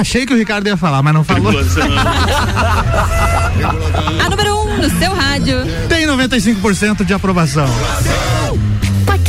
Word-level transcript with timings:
Achei 0.00 0.24
que 0.24 0.32
o 0.32 0.36
Ricardo 0.36 0.66
ia 0.66 0.78
falar, 0.78 1.02
mas 1.02 1.12
não 1.12 1.22
falou. 1.22 1.52
A 4.24 4.30
número 4.30 4.56
1 4.56 4.60
um 4.60 4.78
no 4.78 4.98
seu 4.98 5.14
rádio. 5.14 5.58
Tem 5.90 6.06
95% 6.06 7.04
de 7.04 7.12
aprovação 7.12 7.66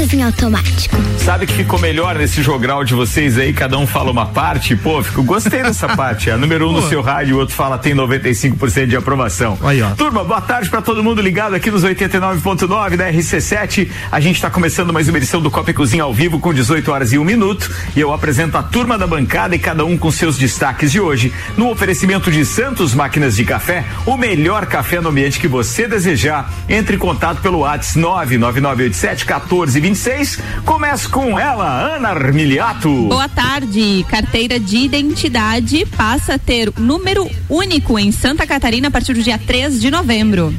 portas 0.01 0.13
em 0.13 0.23
automático. 0.23 0.95
Sabe 1.17 1.45
que 1.45 1.53
ficou 1.53 1.79
melhor 1.79 2.15
nesse 2.15 2.41
jogral 2.41 2.83
de 2.83 2.95
vocês 2.95 3.37
aí? 3.37 3.53
Cada 3.53 3.77
um 3.77 3.85
fala 3.85 4.09
uma 4.09 4.25
parte. 4.25 4.75
Pô, 4.75 5.03
fico, 5.03 5.21
gostei 5.21 5.61
dessa 5.61 5.87
parte. 5.95 6.31
A 6.31 6.37
número 6.37 6.67
um 6.69 6.73
Pô. 6.73 6.81
no 6.81 6.89
seu 6.89 7.01
rádio, 7.01 7.35
o 7.35 7.39
outro 7.39 7.53
fala 7.53 7.77
tem 7.77 7.93
95% 7.93 8.87
de 8.87 8.95
aprovação. 8.95 9.57
Aí, 9.61 9.81
ó. 9.81 9.91
Turma, 9.91 10.23
boa 10.23 10.41
tarde 10.41 10.69
para 10.69 10.81
todo 10.81 11.03
mundo 11.03 11.21
ligado 11.21 11.53
aqui 11.53 11.69
nos 11.69 11.83
89.9 11.83 12.95
da 12.95 13.11
RC7. 13.11 13.89
A 14.11 14.19
gente 14.19 14.37
está 14.37 14.49
começando 14.49 14.91
mais 14.91 15.07
uma 15.07 15.17
edição 15.17 15.41
do 15.41 15.51
Copa 15.51 15.69
e 15.69 15.73
Cozinha 15.73 16.03
ao 16.03 16.13
vivo 16.13 16.39
com 16.39 16.53
18 16.53 16.91
horas 16.91 17.13
e 17.13 17.19
um 17.19 17.23
minuto. 17.23 17.69
E 17.95 17.99
eu 17.99 18.11
apresento 18.11 18.57
a 18.57 18.63
turma 18.63 18.97
da 18.97 19.05
bancada 19.05 19.55
e 19.55 19.59
cada 19.59 19.85
um 19.85 19.97
com 19.97 20.09
seus 20.09 20.37
destaques 20.37 20.91
de 20.91 20.99
hoje. 20.99 21.31
No 21.55 21.69
oferecimento 21.69 22.31
de 22.31 22.43
Santos 22.45 22.95
Máquinas 22.95 23.35
de 23.35 23.45
Café, 23.45 23.85
o 24.05 24.17
melhor 24.17 24.65
café 24.65 24.99
no 24.99 25.09
ambiente 25.09 25.39
que 25.39 25.47
você 25.47 25.87
desejar. 25.87 26.51
Entre 26.67 26.95
em 26.95 26.99
contato 26.99 27.41
pelo 27.41 27.59
WhatsApp 27.59 27.99
99987 27.99 29.25
14 29.25 29.90
1426. 29.91 30.39
Começa 30.65 31.09
com 31.09 31.39
ela, 31.39 31.95
Ana 31.95 32.09
Armiliato. 32.09 32.89
Boa 33.07 33.29
tarde. 33.29 34.05
Carteira 34.09 34.59
de 34.59 34.77
identidade 34.77 35.85
passa 35.97 36.35
a 36.35 36.39
ter 36.39 36.71
número 36.77 37.29
único 37.49 37.99
em 37.99 38.11
Santa 38.11 38.47
Catarina 38.47 38.87
a 38.87 38.91
partir 38.91 39.13
do 39.13 39.21
dia 39.21 39.37
3 39.37 39.79
de 39.79 39.91
novembro. 39.91 40.53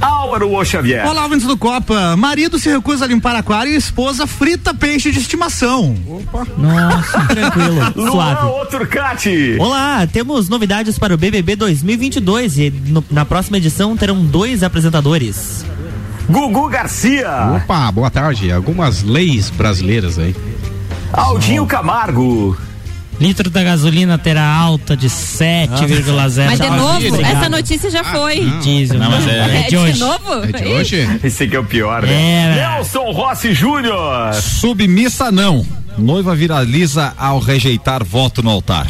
Álvaro 0.00 0.54
O. 0.54 0.64
Xavier. 0.64 1.04
Olá, 1.04 1.24
ouvintes 1.24 1.44
do 1.46 1.56
Copa. 1.56 2.16
Marido 2.16 2.56
se 2.56 2.70
recusa 2.70 3.04
a 3.04 3.08
limpar 3.08 3.34
aquário 3.34 3.72
e 3.72 3.76
esposa 3.76 4.28
frita 4.28 4.72
peixe 4.72 5.10
de 5.10 5.18
estimação. 5.18 5.96
Opa. 6.06 6.46
Nossa, 6.56 7.18
tranquilo. 7.26 7.80
Suave. 8.08 8.46
Luan 8.46 8.66
Turcati. 8.66 9.56
Olá, 9.58 10.06
temos 10.06 10.48
novidades 10.48 10.96
para 11.00 11.14
o 11.14 11.16
BBB 11.18 11.56
2022 11.56 12.58
e 12.58 12.70
no, 12.70 13.04
na 13.10 13.24
próxima 13.24 13.56
edição 13.56 13.96
terão 13.96 14.24
dois 14.24 14.62
apresentadores. 14.62 15.64
Gugu 16.28 16.68
Garcia. 16.68 17.30
Opa, 17.56 17.90
boa 17.90 18.10
tarde. 18.10 18.52
Algumas 18.52 19.02
leis 19.02 19.50
brasileiras 19.50 20.18
aí. 20.18 20.34
Aldinho 21.12 21.66
Camargo. 21.66 22.56
Litro 23.20 23.50
da 23.50 23.64
gasolina 23.64 24.16
terá 24.16 24.44
alta 24.44 24.96
de 24.96 25.08
7,0. 25.08 26.46
Mas 26.46 26.60
de 26.60 26.70
novo, 26.70 27.20
essa 27.20 27.48
notícia 27.48 27.90
já 27.90 28.02
ah, 28.02 28.04
foi. 28.04 28.40
Não. 28.42 28.60
Diesel, 28.60 28.98
não, 28.98 29.10
mas 29.10 29.26
é, 29.26 29.60
é, 29.60 29.62
de 29.62 29.76
hoje. 29.76 29.92
De 29.94 29.98
novo? 29.98 30.34
É 30.44 30.62
de 30.62 30.68
hoje? 30.68 31.20
Esse 31.24 31.44
aqui 31.44 31.56
é 31.56 31.58
o 31.58 31.64
pior, 31.64 32.02
né? 32.02 32.12
É. 32.12 32.54
Nelson 32.54 33.10
Rossi 33.10 33.52
Júnior. 33.52 34.34
Submissa 34.34 35.32
não. 35.32 35.66
Noiva 35.96 36.36
viraliza 36.36 37.12
ao 37.18 37.40
rejeitar 37.40 38.04
voto 38.04 38.40
no 38.40 38.50
altar. 38.50 38.86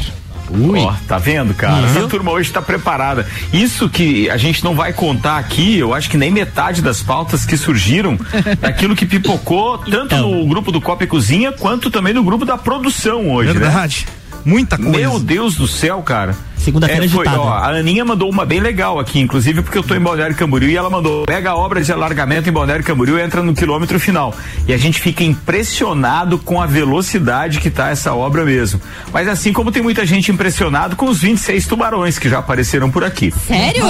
Ui. 0.51 0.81
Ó, 0.81 0.93
tá 1.07 1.19
vendo, 1.19 1.55
cara? 1.55 1.75
Uhum. 1.75 1.85
Essa 1.85 2.09
turma 2.09 2.31
hoje 2.31 2.53
tá 2.53 2.63
preparada. 2.63 3.27
Isso 3.53 3.89
que 3.89 4.29
a 4.31 4.37
gente 4.37 4.65
não 4.65 4.75
vai 4.75 4.93
contar 4.93 5.39
aqui, 5.39 5.79
eu 5.79 5.95
acho 5.95 6.09
que 6.11 6.17
nem 6.17 6.31
metade 6.31 6.83
das 6.83 7.03
pautas 7.03 7.45
que 7.45 7.57
surgiram 7.57 8.19
daquilo 8.61 8.97
que 8.97 9.07
pipocou, 9.07 9.79
tanto 9.79 10.15
então. 10.15 10.31
no 10.31 10.47
grupo 10.47 10.73
do 10.73 10.81
Copa 10.81 11.05
e 11.05 11.07
Cozinha, 11.07 11.53
quanto 11.53 11.91
também 11.91 12.15
no 12.15 12.23
grupo 12.23 12.45
da 12.45 12.57
produção 12.57 13.31
hoje, 13.31 13.53
né? 13.53 13.61
Verdade. 13.61 14.07
Né? 14.07 14.13
Muita 14.45 14.77
coisa. 14.77 14.93
Meu 14.93 15.19
Deus 15.19 15.57
do 15.57 15.67
céu, 15.67 16.01
cara. 16.03 16.35
Segunda-feira 16.69 17.07
é, 17.07 17.09
foi, 17.09 17.27
ó, 17.27 17.49
A 17.49 17.69
Aninha 17.69 18.05
mandou 18.05 18.31
uma 18.31 18.45
bem 18.45 18.61
legal 18.61 18.99
aqui, 18.99 19.19
inclusive 19.19 19.63
porque 19.63 19.79
eu 19.79 19.83
tô 19.83 19.95
em 19.95 20.01
Balneário 20.01 20.37
Camboriú 20.37 20.69
e 20.69 20.77
ela 20.77 20.91
mandou 20.91 21.25
pega 21.25 21.51
a 21.51 21.57
obra 21.57 21.81
de 21.81 21.91
alargamento 21.91 22.47
em 22.47 22.53
Balneário 22.53 22.85
Camboriú 22.85 23.19
e 23.19 23.23
entra 23.23 23.43
no 23.43 23.55
quilômetro 23.55 23.99
final. 23.99 24.35
E 24.67 24.73
a 24.75 24.77
gente 24.77 25.01
fica 25.01 25.25
impressionado 25.25 26.39
com 26.39 26.61
a 26.61 26.67
velocidade 26.67 27.59
que 27.59 27.71
tá 27.71 27.89
essa 27.89 28.15
obra 28.15 28.45
mesmo. 28.45 28.81
Mas 29.11 29.27
assim 29.29 29.53
como 29.53 29.73
tem 29.73 29.83
muita 29.83 30.05
gente 30.05 30.31
impressionado 30.31 30.95
com 30.95 31.07
os 31.07 31.21
26 31.21 31.67
tubarões 31.67 32.19
que 32.19 32.29
já 32.29 32.39
apareceram 32.39 32.91
por 32.91 33.03
aqui. 33.03 33.33
Sério? 33.47 33.85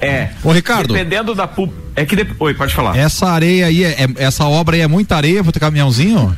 é. 0.00 0.30
Ô 0.42 0.50
Ricardo. 0.50 0.94
Dependendo 0.94 1.34
da 1.34 1.46
pu 1.46 1.72
é 1.98 2.06
que 2.06 2.14
de... 2.14 2.24
Oi, 2.38 2.54
pode 2.54 2.72
falar. 2.72 2.96
Essa 2.96 3.26
areia 3.26 3.66
aí, 3.66 3.82
é, 3.82 4.04
é, 4.04 4.08
essa 4.18 4.44
obra 4.44 4.76
aí 4.76 4.82
é 4.82 4.86
muita 4.86 5.16
areia 5.16 5.42
pro 5.42 5.52
caminhãozinho? 5.58 6.32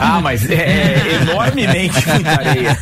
ah, 0.00 0.20
mas 0.20 0.50
é, 0.50 0.54
é 0.54 1.18
enormemente 1.22 2.08
muita 2.08 2.30
areia. 2.30 2.78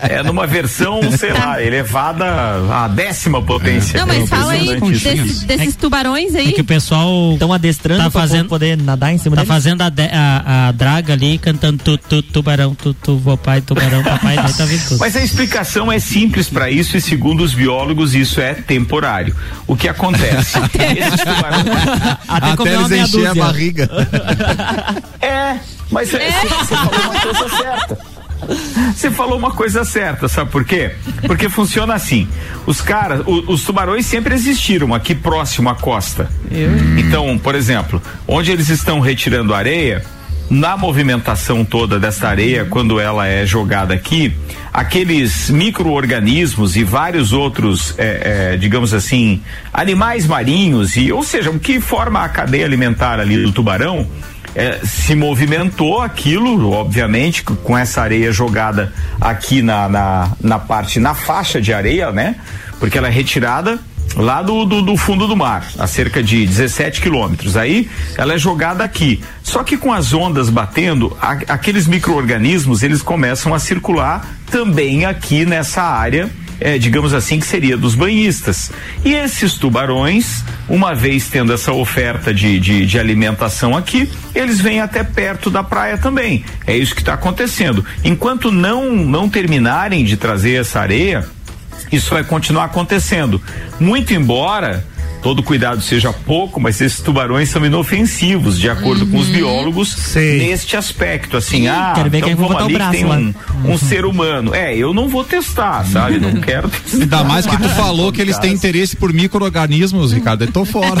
É 0.00 0.22
numa 0.22 0.46
versão, 0.46 1.00
sei 1.12 1.29
lá, 1.32 1.62
elevada 1.62 2.24
à 2.72 2.88
décima 2.88 3.42
potência. 3.42 3.98
Não, 4.00 4.06
mas 4.06 4.28
fala 4.28 4.52
aí 4.52 4.80
desses, 4.80 5.42
desses 5.42 5.76
tubarões 5.76 6.34
aí. 6.34 6.50
É 6.50 6.52
que 6.52 6.60
o 6.60 6.64
pessoal 6.64 7.32
estão 7.32 7.52
adestrando 7.52 8.02
tá 8.02 8.10
fazendo 8.10 8.48
poder 8.48 8.76
nadar 8.76 9.12
em 9.12 9.18
cima 9.18 9.36
Tá 9.36 9.42
deles? 9.42 9.54
fazendo 9.54 9.82
a, 9.82 9.88
de, 9.88 10.02
a, 10.02 10.68
a, 10.68 10.72
draga 10.72 11.12
ali, 11.12 11.38
cantando 11.38 11.82
tu, 11.82 11.96
tu, 11.98 12.22
tubarão, 12.22 12.74
tu, 12.74 12.94
tu, 12.94 13.20
papai, 13.24 13.60
tubarão, 13.60 14.02
papai, 14.02 14.36
daí 14.42 14.52
tá 14.52 14.64
vindo 14.64 14.88
tudo. 14.88 14.98
Mas 14.98 15.16
a 15.16 15.22
explicação 15.22 15.90
é 15.90 15.98
simples 15.98 16.48
para 16.48 16.70
isso 16.70 16.96
e 16.96 17.00
segundo 17.00 17.42
os 17.42 17.54
biólogos 17.54 18.14
isso 18.14 18.40
é 18.40 18.54
temporário. 18.54 19.34
O 19.66 19.76
que 19.76 19.88
acontece? 19.88 20.58
Esses 20.98 21.20
tubarões 21.20 21.66
até, 22.28 22.50
Até 22.50 22.74
eles 22.74 22.90
encher 23.12 23.26
a 23.26 23.34
barriga. 23.34 23.90
É, 25.22 25.56
mas 25.90 26.12
é. 26.14 26.30
você 26.30 26.74
falou 26.74 26.90
uma 27.04 27.20
coisa 27.20 27.48
certa. 27.56 27.98
Você 28.94 29.10
falou 29.10 29.38
uma 29.38 29.50
coisa 29.50 29.84
certa, 29.84 30.28
sabe 30.28 30.50
por 30.50 30.64
quê? 30.64 30.92
Porque 31.26 31.48
funciona 31.48 31.94
assim. 31.94 32.28
Os 32.66 32.80
caras, 32.80 33.22
os 33.26 33.62
tubarões 33.64 34.06
sempre 34.06 34.34
existiram 34.34 34.94
aqui 34.94 35.14
próximo 35.14 35.68
à 35.68 35.74
costa. 35.74 36.28
Eu? 36.50 36.98
Então, 36.98 37.38
por 37.38 37.54
exemplo, 37.54 38.02
onde 38.26 38.50
eles 38.50 38.68
estão 38.68 39.00
retirando 39.00 39.54
areia, 39.54 40.04
na 40.50 40.76
movimentação 40.76 41.64
toda 41.64 42.00
dessa 42.00 42.26
areia, 42.26 42.64
quando 42.64 42.98
ela 42.98 43.28
é 43.28 43.46
jogada 43.46 43.94
aqui, 43.94 44.34
aqueles 44.72 45.48
micro-organismos 45.48 46.76
e 46.76 46.82
vários 46.82 47.32
outros, 47.32 47.94
é, 47.96 48.54
é, 48.54 48.56
digamos 48.56 48.92
assim, 48.92 49.40
animais 49.72 50.26
marinhos, 50.26 50.96
e, 50.96 51.12
ou 51.12 51.22
seja, 51.22 51.50
o 51.50 51.58
que 51.60 51.80
forma 51.80 52.24
a 52.24 52.28
cadeia 52.28 52.66
alimentar 52.66 53.20
ali 53.20 53.40
do 53.40 53.52
tubarão, 53.52 54.08
é, 54.54 54.80
se 54.84 55.14
movimentou 55.14 56.00
aquilo, 56.00 56.70
obviamente, 56.70 57.42
com 57.42 57.76
essa 57.76 58.02
areia 58.02 58.32
jogada 58.32 58.92
aqui 59.20 59.62
na, 59.62 59.88
na, 59.88 60.32
na 60.40 60.58
parte, 60.58 60.98
na 60.98 61.14
faixa 61.14 61.60
de 61.60 61.72
areia, 61.72 62.10
né? 62.10 62.36
Porque 62.78 62.98
ela 62.98 63.08
é 63.08 63.10
retirada 63.10 63.78
lá 64.16 64.42
do, 64.42 64.64
do, 64.64 64.82
do, 64.82 64.96
fundo 64.96 65.26
do 65.28 65.36
mar, 65.36 65.64
a 65.78 65.86
cerca 65.86 66.22
de 66.22 66.44
17 66.46 67.00
quilômetros. 67.00 67.56
Aí 67.56 67.88
ela 68.16 68.34
é 68.34 68.38
jogada 68.38 68.82
aqui. 68.82 69.22
Só 69.42 69.62
que 69.62 69.76
com 69.76 69.92
as 69.92 70.12
ondas 70.12 70.50
batendo, 70.50 71.16
a, 71.20 71.32
aqueles 71.48 71.86
micro-organismos 71.86 72.82
eles 72.82 73.02
começam 73.02 73.54
a 73.54 73.58
circular 73.58 74.26
também 74.50 75.04
aqui 75.04 75.44
nessa 75.44 75.82
área. 75.82 76.28
É, 76.60 76.76
digamos 76.76 77.14
assim, 77.14 77.40
que 77.40 77.46
seria 77.46 77.76
dos 77.76 77.94
banhistas. 77.94 78.70
E 79.04 79.14
esses 79.14 79.54
tubarões, 79.54 80.44
uma 80.68 80.94
vez 80.94 81.28
tendo 81.28 81.52
essa 81.52 81.72
oferta 81.72 82.34
de, 82.34 82.60
de, 82.60 82.84
de 82.84 82.98
alimentação 82.98 83.76
aqui, 83.76 84.10
eles 84.34 84.60
vêm 84.60 84.80
até 84.80 85.02
perto 85.02 85.50
da 85.50 85.62
praia 85.62 85.96
também. 85.96 86.44
É 86.66 86.76
isso 86.76 86.94
que 86.94 87.00
está 87.00 87.14
acontecendo. 87.14 87.84
Enquanto 88.04 88.52
não, 88.52 88.94
não 88.94 89.28
terminarem 89.28 90.04
de 90.04 90.16
trazer 90.16 90.60
essa 90.60 90.80
areia, 90.80 91.26
isso 91.90 92.10
vai 92.10 92.22
continuar 92.22 92.64
acontecendo. 92.64 93.40
Muito 93.78 94.12
embora 94.12 94.84
todo 95.22 95.42
cuidado 95.42 95.80
seja 95.80 96.12
pouco, 96.12 96.60
mas 96.60 96.80
esses 96.80 97.00
tubarões 97.00 97.48
são 97.48 97.64
inofensivos, 97.64 98.58
de 98.58 98.68
acordo 98.68 99.04
uhum. 99.04 99.10
com 99.10 99.18
os 99.18 99.26
uhum. 99.28 99.32
biólogos, 99.32 99.92
Sei. 99.92 100.38
neste 100.38 100.76
aspecto. 100.76 101.36
Assim, 101.36 101.68
ah, 101.68 101.92
quero 101.94 102.10
ver 102.10 102.18
então 102.18 102.36
vamos 102.36 102.56
ali 102.56 102.78
que 102.78 102.90
tem 102.90 103.04
um, 103.04 103.34
um, 103.64 103.78
ser 103.78 104.04
humano. 104.04 104.54
É, 104.54 104.76
eu 104.76 104.92
não 104.94 105.08
vou 105.08 105.24
testar, 105.24 105.84
sabe? 105.86 106.18
Não 106.18 106.40
quero 106.40 106.68
testar. 106.68 107.02
Ainda 107.02 107.24
mais 107.24 107.46
que 107.46 107.56
tu 107.56 107.68
falou 107.70 108.12
que 108.12 108.20
eles 108.20 108.38
têm 108.38 108.52
interesse 108.52 108.96
por 108.96 109.12
micro-organismos, 109.12 110.12
Ricardo. 110.12 110.44
Eu 110.44 110.52
tô 110.52 110.64
fora. 110.64 111.00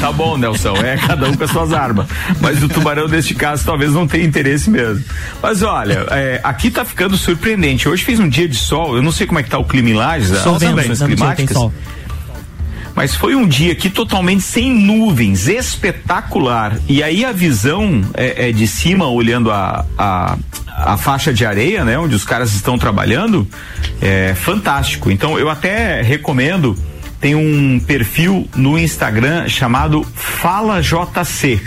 tá 0.00 0.12
bom, 0.12 0.36
Nelson. 0.36 0.76
É 0.76 0.96
cada 0.96 1.28
um 1.28 1.34
com 1.34 1.44
as 1.44 1.50
suas 1.50 1.72
armas. 1.72 2.06
Mas 2.40 2.62
o 2.62 2.68
tubarão, 2.68 3.08
neste 3.08 3.34
caso, 3.34 3.64
talvez 3.64 3.92
não 3.92 4.06
tenha 4.06 4.24
interesse 4.24 4.70
mesmo. 4.70 5.04
Mas 5.42 5.62
olha, 5.62 6.06
é, 6.10 6.40
aqui 6.42 6.70
tá 6.70 6.84
ficando 6.84 7.16
surpreendente. 7.16 7.88
Hoje 7.88 8.04
fez 8.04 8.18
um 8.18 8.28
dia 8.28 8.48
de 8.48 8.56
sol, 8.56 8.96
eu 8.96 9.02
não 9.02 9.12
sei 9.12 9.26
como 9.26 9.38
é 9.38 9.42
que 9.42 9.50
tá 9.50 9.58
o 9.58 9.64
clima 9.64 9.90
em 9.90 9.94
Lages, 9.94 10.32
as 10.32 10.42
climáticas. 10.98 11.56
Mas 12.94 13.14
foi 13.14 13.34
um 13.34 13.46
dia 13.46 13.72
aqui 13.72 13.88
totalmente 13.88 14.42
sem 14.42 14.70
nuvens, 14.70 15.48
espetacular. 15.48 16.76
E 16.88 17.02
aí 17.02 17.24
a 17.24 17.32
visão 17.32 18.02
é, 18.14 18.48
é 18.48 18.52
de 18.52 18.66
cima, 18.66 19.06
olhando 19.06 19.50
a, 19.50 19.86
a, 19.96 20.36
a, 20.68 20.96
faixa 20.98 21.32
de 21.32 21.46
areia, 21.46 21.84
né? 21.84 21.98
Onde 21.98 22.14
os 22.14 22.24
caras 22.24 22.54
estão 22.54 22.76
trabalhando, 22.76 23.48
é 24.00 24.34
fantástico. 24.34 25.10
Então 25.10 25.38
eu 25.38 25.48
até 25.48 26.02
recomendo 26.02 26.76
tem 27.22 27.36
um 27.36 27.78
perfil 27.78 28.48
no 28.54 28.76
Instagram 28.76 29.48
chamado 29.48 30.04
Fala 30.12 30.82
JC. 30.82 31.60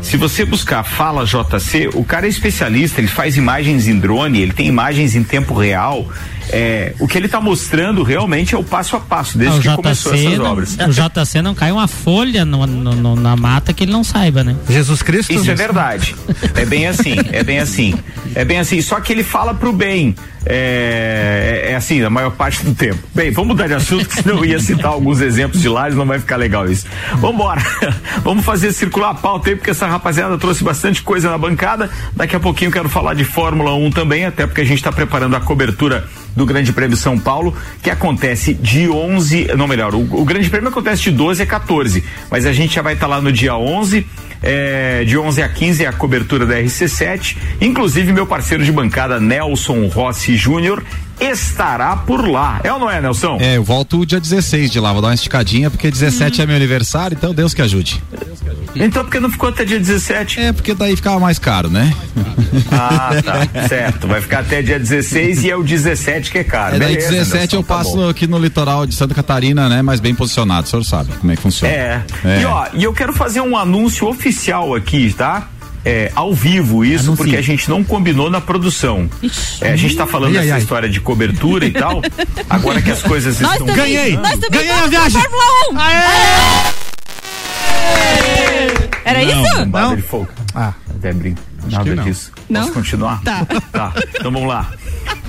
Se 0.00 0.16
você 0.16 0.44
buscar 0.44 0.84
Fala 0.84 1.24
JC, 1.24 1.90
o 1.92 2.04
cara 2.04 2.26
é 2.26 2.28
especialista, 2.28 3.00
ele 3.00 3.08
faz 3.08 3.36
imagens 3.36 3.88
em 3.88 3.98
drone, 3.98 4.40
ele 4.40 4.52
tem 4.52 4.68
imagens 4.68 5.16
em 5.16 5.24
tempo 5.24 5.54
real. 5.54 6.08
É, 6.50 6.94
o 7.00 7.06
que 7.08 7.16
ele 7.18 7.26
está 7.26 7.40
mostrando 7.40 8.02
realmente 8.02 8.54
é 8.54 8.58
o 8.58 8.64
passo 8.64 8.96
a 8.96 9.00
passo, 9.00 9.36
desde 9.38 9.58
Ah, 9.68 9.70
que 9.70 9.76
começou 9.82 10.14
essas 10.14 10.38
não, 10.38 10.44
obras. 10.52 10.76
o 10.76 10.90
JC 10.92 11.42
não 11.42 11.54
cai 11.54 11.72
uma 11.72 11.88
folha 11.88 12.44
no- 12.44 12.66
no- 12.66 12.94
no- 12.94 13.16
na 13.16 13.36
mata 13.36 13.72
que 13.72 13.84
ele 13.84 13.92
não 13.92 14.04
saiba, 14.04 14.42
né? 14.44 14.56
Jesus 14.68 15.02
Cristo. 15.02 15.32
Isso 15.32 15.50
é 15.50 15.54
verdade. 15.54 16.14
É 16.54 16.64
bem 16.64 16.86
assim, 16.86 17.16
é 17.32 17.42
bem 17.42 17.58
assim. 17.58 17.94
É 18.34 18.44
bem 18.44 18.58
assim, 18.58 18.80
só 18.82 19.00
que 19.00 19.12
ele 19.12 19.24
fala 19.24 19.54
pro 19.54 19.72
bem. 19.72 20.14
É, 20.48 21.64
é- 21.64 21.72
é 21.72 21.74
assim, 21.76 22.02
a 22.02 22.08
maior 22.08 22.30
parte 22.30 22.64
do 22.64 22.74
tempo. 22.74 22.98
Bem, 23.14 23.30
vamos 23.32 23.48
mudar 23.48 23.66
de 23.66 23.74
assunto, 23.74 24.08
que 24.08 24.22
senão 24.22 24.36
eu 24.38 24.44
ia 24.44 24.60
citar 24.60 24.92
alguns 24.92 25.20
exemplos 25.20 25.60
de 25.60 25.68
lares, 25.68 25.96
não 25.96 26.06
vai 26.06 26.18
ficar 26.18 26.36
legal 26.36 26.70
isso. 26.70 26.86
Vambora. 27.16 27.60
Vamos 28.22 28.44
fazer 28.44 28.72
circular 28.72 29.10
a 29.10 29.14
pauta 29.14 29.50
aí, 29.50 29.56
porque 29.56 29.70
essa 29.70 29.86
rapaziada 29.86 30.38
trouxe 30.38 30.62
bastante 30.64 31.02
coisa 31.02 31.30
na 31.30 31.36
bancada. 31.36 31.90
Daqui 32.14 32.34
a 32.36 32.40
pouquinho 32.40 32.70
quero 32.70 32.88
falar 32.88 33.14
de 33.14 33.24
Fórmula 33.24 33.74
1 33.74 33.90
também, 33.90 34.24
até 34.24 34.46
porque 34.46 34.60
a 34.60 34.64
gente 34.64 34.78
está 34.78 34.92
preparando 34.92 35.36
a 35.36 35.40
cobertura 35.40 36.04
do 36.34 36.46
Grande 36.46 36.72
Prêmio 36.72 36.96
São 36.96 37.18
Paulo, 37.18 37.54
que 37.82 37.90
acontece 37.90 38.54
de 38.54 38.88
11, 38.88 39.48
não 39.56 39.66
melhor, 39.66 39.94
o, 39.94 40.00
o 40.20 40.24
Grande 40.24 40.48
Prêmio 40.50 40.68
acontece 40.68 41.02
de 41.02 41.10
12 41.10 41.42
a 41.42 41.46
14, 41.46 42.04
mas 42.30 42.44
a 42.44 42.52
gente 42.52 42.74
já 42.74 42.82
vai 42.82 42.92
estar 42.92 43.06
lá 43.06 43.20
no 43.22 43.32
dia 43.32 43.56
11, 43.56 44.06
é, 44.42 45.02
de 45.04 45.16
11 45.16 45.42
a 45.42 45.48
15 45.48 45.84
é 45.84 45.88
a 45.88 45.92
cobertura 45.92 46.44
da 46.44 46.56
RC7. 46.56 47.36
Inclusive, 47.60 48.12
meu 48.12 48.26
parceiro 48.26 48.62
de 48.62 48.70
bancada, 48.70 49.18
Nelson 49.18 49.86
Rossi 49.86 50.35
Júnior, 50.36 50.84
estará 51.20 51.96
por 51.96 52.28
lá. 52.28 52.60
É 52.62 52.72
ou 52.72 52.78
não 52.78 52.90
é, 52.90 53.00
Nelson? 53.00 53.38
É, 53.40 53.56
eu 53.56 53.64
volto 53.64 54.04
dia 54.04 54.20
16 54.20 54.70
de 54.70 54.80
lá, 54.80 54.92
vou 54.92 55.02
dar 55.02 55.08
uma 55.08 55.14
esticadinha, 55.14 55.70
porque 55.70 55.90
17 55.90 56.42
é 56.42 56.46
meu 56.46 56.56
aniversário, 56.56 57.16
então 57.16 57.34
Deus 57.34 57.54
que 57.54 57.62
ajude. 57.62 58.02
Então, 58.74 59.04
por 59.04 59.10
que 59.10 59.20
não 59.20 59.30
ficou 59.30 59.48
até 59.48 59.64
dia 59.64 59.78
17? 59.78 60.40
É, 60.40 60.52
porque 60.52 60.74
daí 60.74 60.94
ficava 60.94 61.18
mais 61.18 61.38
caro, 61.38 61.70
né? 61.70 61.94
Ah, 62.70 63.10
tá. 63.22 63.68
certo. 63.68 64.06
Vai 64.06 64.20
ficar 64.20 64.40
até 64.40 64.62
dia 64.62 64.78
16 64.78 65.44
e 65.44 65.50
é 65.50 65.56
o 65.56 65.62
17 65.62 66.30
que 66.30 66.38
é 66.38 66.44
caro. 66.44 66.76
É, 66.76 66.78
daí 66.78 66.96
Beleza, 66.96 67.10
17 67.10 67.54
eu 67.54 67.60
Nelson, 67.60 67.62
tá 67.62 67.74
passo 67.74 68.08
aqui 68.08 68.26
no 68.26 68.38
litoral 68.38 68.86
de 68.86 68.94
Santa 68.94 69.14
Catarina, 69.14 69.68
né? 69.68 69.82
Mas 69.82 70.00
bem 70.00 70.14
posicionado, 70.14 70.66
o 70.66 70.70
senhor 70.70 70.84
sabe 70.84 71.12
como 71.14 71.32
é 71.32 71.36
que 71.36 71.42
funciona. 71.42 71.72
É. 71.72 72.02
É. 72.24 72.40
E 72.42 72.44
ó, 72.44 72.66
e 72.74 72.84
eu 72.84 72.92
quero 72.92 73.12
fazer 73.12 73.40
um 73.40 73.56
anúncio 73.56 74.06
oficial 74.06 74.74
aqui, 74.74 75.12
tá? 75.12 75.48
É, 75.88 76.10
ao 76.16 76.34
vivo 76.34 76.84
isso, 76.84 77.04
Anuncie. 77.04 77.16
porque 77.16 77.36
a 77.36 77.42
gente 77.42 77.70
não 77.70 77.84
combinou 77.84 78.28
na 78.28 78.40
produção. 78.40 79.08
É, 79.60 79.70
a 79.70 79.76
gente 79.76 79.94
tá 79.94 80.04
falando 80.04 80.32
Ai, 80.32 80.38
ai, 80.38 80.42
dessa 80.42 80.54
ai. 80.56 80.60
história 80.60 80.88
de 80.88 81.00
cobertura 81.00 81.64
e 81.64 81.70
tal. 81.70 82.02
Agora 82.50 82.82
que 82.82 82.90
as 82.90 83.02
coisas 83.04 83.38
Nós 83.38 83.52
estão. 83.52 83.68
também, 83.68 83.94
Ganhei! 83.94 84.16
nós 84.16 84.32
também 84.32 84.50
Ganhei 84.66 84.72
a 84.72 84.86
viagem! 84.88 85.22
Fórmula 85.22 85.44
1. 85.70 85.76
Era 89.04 89.22
isso? 89.22 89.56
Bombada 89.58 89.88
Não. 89.88 89.96
de 89.96 90.02
fogo. 90.02 90.28
Ah. 90.56 90.72
Até 90.90 91.12
brinco. 91.12 91.40
Nada 91.70 91.94
não. 91.94 92.02
disso. 92.04 92.32
Não? 92.50 92.60
Posso 92.62 92.72
continuar? 92.72 93.22
Tá. 93.22 93.46
Tá. 93.72 93.92
Então 94.08 94.32
vamos 94.32 94.48
lá. 94.48 94.68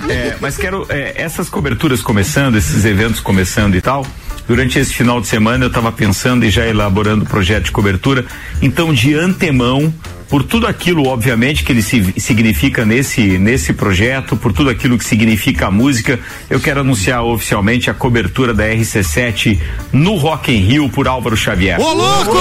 É, 0.08 0.36
mas 0.40 0.56
quero 0.56 0.86
é, 0.88 1.14
essas 1.22 1.48
coberturas 1.48 2.00
começando, 2.02 2.56
esses 2.56 2.84
eventos 2.84 3.20
começando 3.20 3.76
e 3.76 3.80
tal. 3.80 4.04
Durante 4.48 4.78
esse 4.78 4.92
final 4.94 5.20
de 5.20 5.28
semana 5.28 5.64
eu 5.64 5.68
estava 5.68 5.92
pensando 5.92 6.44
e 6.44 6.50
já 6.50 6.66
elaborando 6.66 7.24
o 7.24 7.28
projeto 7.28 7.64
de 7.66 7.70
cobertura. 7.70 8.24
Então, 8.62 8.92
de 8.92 9.14
antemão, 9.14 9.92
por 10.28 10.42
tudo 10.44 10.66
aquilo, 10.66 11.06
obviamente, 11.08 11.64
que 11.64 11.72
ele 11.72 11.80
se- 11.82 12.14
significa 12.18 12.84
nesse, 12.84 13.38
nesse 13.38 13.72
projeto, 13.72 14.36
por 14.36 14.52
tudo 14.52 14.68
aquilo 14.70 14.98
que 14.98 15.04
significa 15.04 15.66
a 15.68 15.70
música, 15.70 16.18
eu 16.50 16.60
quero 16.60 16.80
anunciar 16.80 17.22
oficialmente 17.24 17.88
a 17.90 17.94
cobertura 17.94 18.52
da 18.52 18.64
RC7 18.64 19.58
no 19.92 20.16
Rock 20.16 20.52
in 20.52 20.60
Rio 20.60 20.88
por 20.90 21.08
Álvaro 21.08 21.36
Xavier. 21.36 21.80
Ô, 21.80 21.92
louco! 21.94 22.36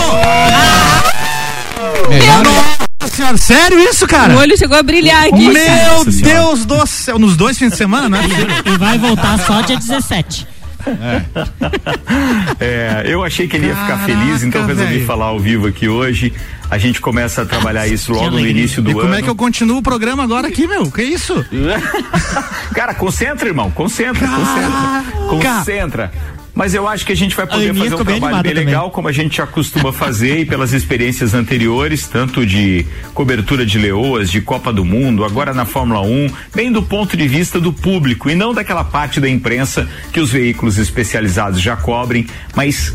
Melhor- 2.09 2.77
senhora, 3.09 3.37
sério 3.37 3.79
isso, 3.79 4.05
cara? 4.05 4.35
O 4.35 4.37
olho 4.39 4.57
chegou 4.57 4.77
a 4.77 4.83
brilhar 4.83 5.25
aqui. 5.27 5.47
Meu 5.49 5.93
Nossa. 5.95 6.11
Deus 6.11 6.65
do 6.65 6.85
céu. 6.85 7.17
Nos 7.17 7.35
dois 7.37 7.57
fins 7.57 7.71
de 7.71 7.77
semana, 7.77 8.07
né? 8.09 8.19
E 8.65 8.77
vai 8.77 8.97
voltar 8.97 9.39
só 9.39 9.61
dia 9.61 9.77
17. 9.77 10.45
É, 12.59 13.03
eu 13.05 13.23
achei 13.23 13.47
que 13.47 13.57
ele 13.57 13.67
ia 13.67 13.75
ficar 13.75 13.87
Caraca, 13.99 14.05
feliz, 14.05 14.43
então 14.43 14.65
resolvi 14.65 14.93
velho. 14.93 15.05
falar 15.05 15.25
ao 15.25 15.39
vivo 15.39 15.67
aqui 15.67 15.87
hoje. 15.89 16.33
A 16.69 16.77
gente 16.77 16.99
começa 16.99 17.43
a 17.43 17.45
trabalhar 17.45 17.87
isso 17.87 18.11
logo 18.11 18.31
no 18.31 18.45
início 18.45 18.81
do 18.81 18.89
E 18.89 18.91
ano. 18.91 19.01
como 19.01 19.13
é 19.15 19.21
que 19.21 19.29
eu 19.29 19.35
continuo 19.35 19.77
o 19.77 19.81
programa 19.81 20.23
agora 20.23 20.47
aqui, 20.47 20.67
meu? 20.67 20.91
Que 20.91 21.01
isso? 21.03 21.45
Cara, 22.73 22.93
concentra, 22.93 23.47
irmão. 23.47 23.71
Concentra, 23.71 24.27
concentra. 24.27 25.03
Concentra. 25.29 26.11
Mas 26.53 26.73
eu 26.73 26.87
acho 26.87 27.05
que 27.05 27.11
a 27.11 27.15
gente 27.15 27.35
vai 27.35 27.45
poder 27.45 27.71
fazer 27.71 27.93
um 27.93 28.03
bem 28.03 28.19
trabalho 28.19 28.43
bem 28.43 28.51
também. 28.51 28.65
legal, 28.65 28.89
como 28.89 29.07
a 29.07 29.11
gente 29.11 29.37
já 29.37 29.45
costuma 29.45 29.93
fazer 29.93 30.39
e 30.39 30.45
pelas 30.45 30.73
experiências 30.73 31.35
anteriores, 31.35 32.07
tanto 32.07 32.43
de 32.47 32.83
cobertura 33.13 33.63
de 33.63 33.77
leoas, 33.77 34.31
de 34.31 34.41
Copa 34.41 34.73
do 34.73 34.83
Mundo, 34.83 35.23
agora 35.23 35.53
na 35.53 35.65
Fórmula 35.65 36.01
1, 36.01 36.27
bem 36.55 36.71
do 36.71 36.81
ponto 36.81 37.15
de 37.15 37.27
vista 37.27 37.59
do 37.59 37.71
público 37.71 38.27
e 38.27 38.33
não 38.33 38.55
daquela 38.55 38.83
parte 38.83 39.19
da 39.19 39.29
imprensa 39.29 39.87
que 40.11 40.19
os 40.19 40.31
veículos 40.31 40.79
especializados 40.79 41.61
já 41.61 41.75
cobrem, 41.75 42.25
mas 42.55 42.91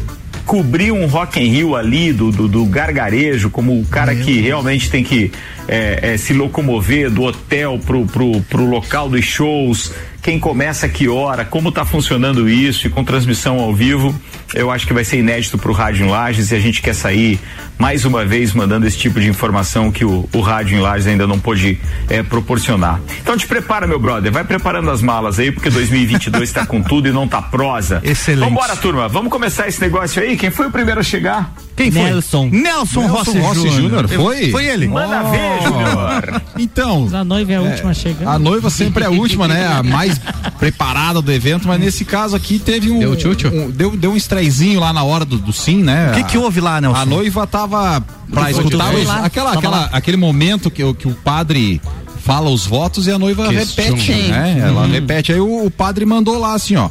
cobrir 0.47 0.93
um 0.93 1.07
Rock 1.07 1.41
in 1.41 1.49
Rio 1.49 1.77
ali 1.77 2.13
do, 2.13 2.31
do, 2.31 2.49
do 2.49 2.65
gargarejo, 2.67 3.51
como 3.51 3.79
o 3.81 3.85
cara 3.87 4.15
que 4.15 4.41
realmente 4.41 4.91
tem 4.91 5.03
que 5.03 5.31
é, 5.69 6.13
é, 6.15 6.17
se 6.17 6.33
locomover 6.33 7.11
do 7.11 7.23
hotel 7.23 7.79
pro, 7.85 8.07
pro, 8.07 8.41
pro 8.43 8.67
local 8.67 9.09
dos 9.09 9.25
shows, 9.25 9.93
quem 10.23 10.39
começa 10.39 10.89
que 10.89 11.09
hora, 11.09 11.45
como 11.45 11.71
está 11.71 11.85
funcionando 11.85 12.49
isso 12.49 12.87
e 12.87 12.91
com 12.91 13.03
transmissão 13.03 13.59
ao 13.59 13.75
vivo, 13.75 14.15
eu 14.55 14.71
acho 14.71 14.87
que 14.87 14.93
vai 14.93 15.05
ser 15.05 15.19
inédito 15.19 15.59
para 15.59 15.71
o 15.71 15.75
Rádio 15.75 16.07
em 16.07 16.09
Lages 16.09 16.53
e 16.53 16.55
a 16.55 16.61
gente 16.61 16.81
quer 16.81 16.95
sair 16.95 17.41
mais 17.77 18.05
uma 18.05 18.25
vez 18.25 18.53
mandando 18.53 18.87
esse 18.87 18.97
tipo 18.97 19.19
de 19.19 19.27
informação 19.29 19.91
que 19.91 20.05
o, 20.05 20.29
o 20.33 20.41
Rádio 20.41 20.77
em 20.77 20.81
Lages 20.81 21.09
ainda 21.09 21.27
não 21.27 21.41
pôde 21.41 21.81
é, 22.09 22.23
proporcionar. 22.23 23.01
Então 23.21 23.37
te 23.37 23.47
prepara, 23.47 23.87
meu 23.87 23.99
brother, 23.99 24.31
vai 24.31 24.45
preparando 24.45 24.91
as 24.91 25.03
malas 25.03 25.41
aí, 25.41 25.51
porque 25.51 25.69
2022 25.71 26.49
está 26.49 26.65
com 26.65 26.81
tudo 26.81 27.09
e 27.09 27.13
não 27.13 27.27
tá 27.27 27.43
prosa. 27.43 28.01
Excelente. 28.05 28.49
Vambora, 28.49 28.77
turma, 28.77 29.09
vamos 29.09 29.33
começar 29.33 29.67
esse 29.67 29.81
negócio 29.81 30.23
aí? 30.23 30.37
Quem 30.37 30.51
foi 30.51 30.69
o 30.69 30.71
primeiro 30.71 31.01
a 31.01 31.03
chegar? 31.03 31.53
Quem 31.75 31.91
foi? 31.91 32.03
Nelson. 32.03 32.49
Nelson, 32.53 33.07
Rossi, 33.07 33.39
Rossi 33.39 33.69
Júnior. 33.71 34.07
Foi? 34.07 34.51
Foi 34.51 34.67
ele. 34.67 34.87
Manda 34.87 35.23
ver, 35.23 35.63
Júnior. 35.63 36.43
Então, 36.59 37.09
A 37.13 37.25
noiva 37.25 37.53
é 37.53 37.57
a 37.57 37.63
última 37.63 37.91
a 37.91 37.95
chegar. 37.95 38.29
a 38.29 38.39
noiva 38.39 38.71
sempre 38.71 39.03
é 39.03 39.07
a 39.07 39.11
última, 39.11 39.49
né? 39.49 39.67
A 39.67 39.83
mais 39.83 40.12
preparada 40.59 41.21
do 41.21 41.33
evento, 41.33 41.67
mas 41.67 41.81
nesse 41.81 42.05
caso 42.05 42.37
aqui 42.37 42.59
teve 42.59 42.91
um. 42.91 42.99
Deu 42.99 43.17
tchutchu? 43.17 43.49
um- 43.49 43.71
deu, 43.71 43.97
deu 43.97 44.13
um 44.13 44.17
estrezinho 44.17 44.81
lá 44.81 44.93
na 44.93 45.03
hora 45.03 45.25
do, 45.25 45.39
do 45.39 45.53
sim, 45.53 45.83
né? 45.83 46.11
O 46.13 46.15
que 46.17 46.25
que 46.25 46.39
houve 46.39 46.61
lá, 46.61 46.81
Nelson? 46.81 46.99
A 47.01 47.05
noiva 47.07 47.47
tava 47.47 48.05
pra 48.33 48.51
escutar 48.51 48.95
os- 48.95 49.07
lá? 49.07 49.25
aquela, 49.25 49.49
Tava 49.51 49.59
aquela, 49.59 49.77
lá. 49.81 49.89
aquele 49.93 50.17
momento 50.17 50.71
que, 50.71 50.83
o- 50.85 50.95
que 50.95 51.09
o 51.09 51.15
padre 51.15 51.81
fala 52.25 52.49
os 52.51 52.65
votos 52.67 53.07
e 53.07 53.11
a 53.11 53.19
noiva 53.19 53.49
Questiona. 53.49 53.91
repete, 53.97 54.13
Sim. 54.13 54.29
né? 54.29 54.63
Ela 54.65 54.87
repete. 54.87 55.33
Aí 55.33 55.41
o, 55.41 55.67
o 55.67 55.71
padre 55.71 56.05
mandou 56.07 56.39
lá 56.39 56.55
assim, 56.55 56.77
ó. 56.77 56.89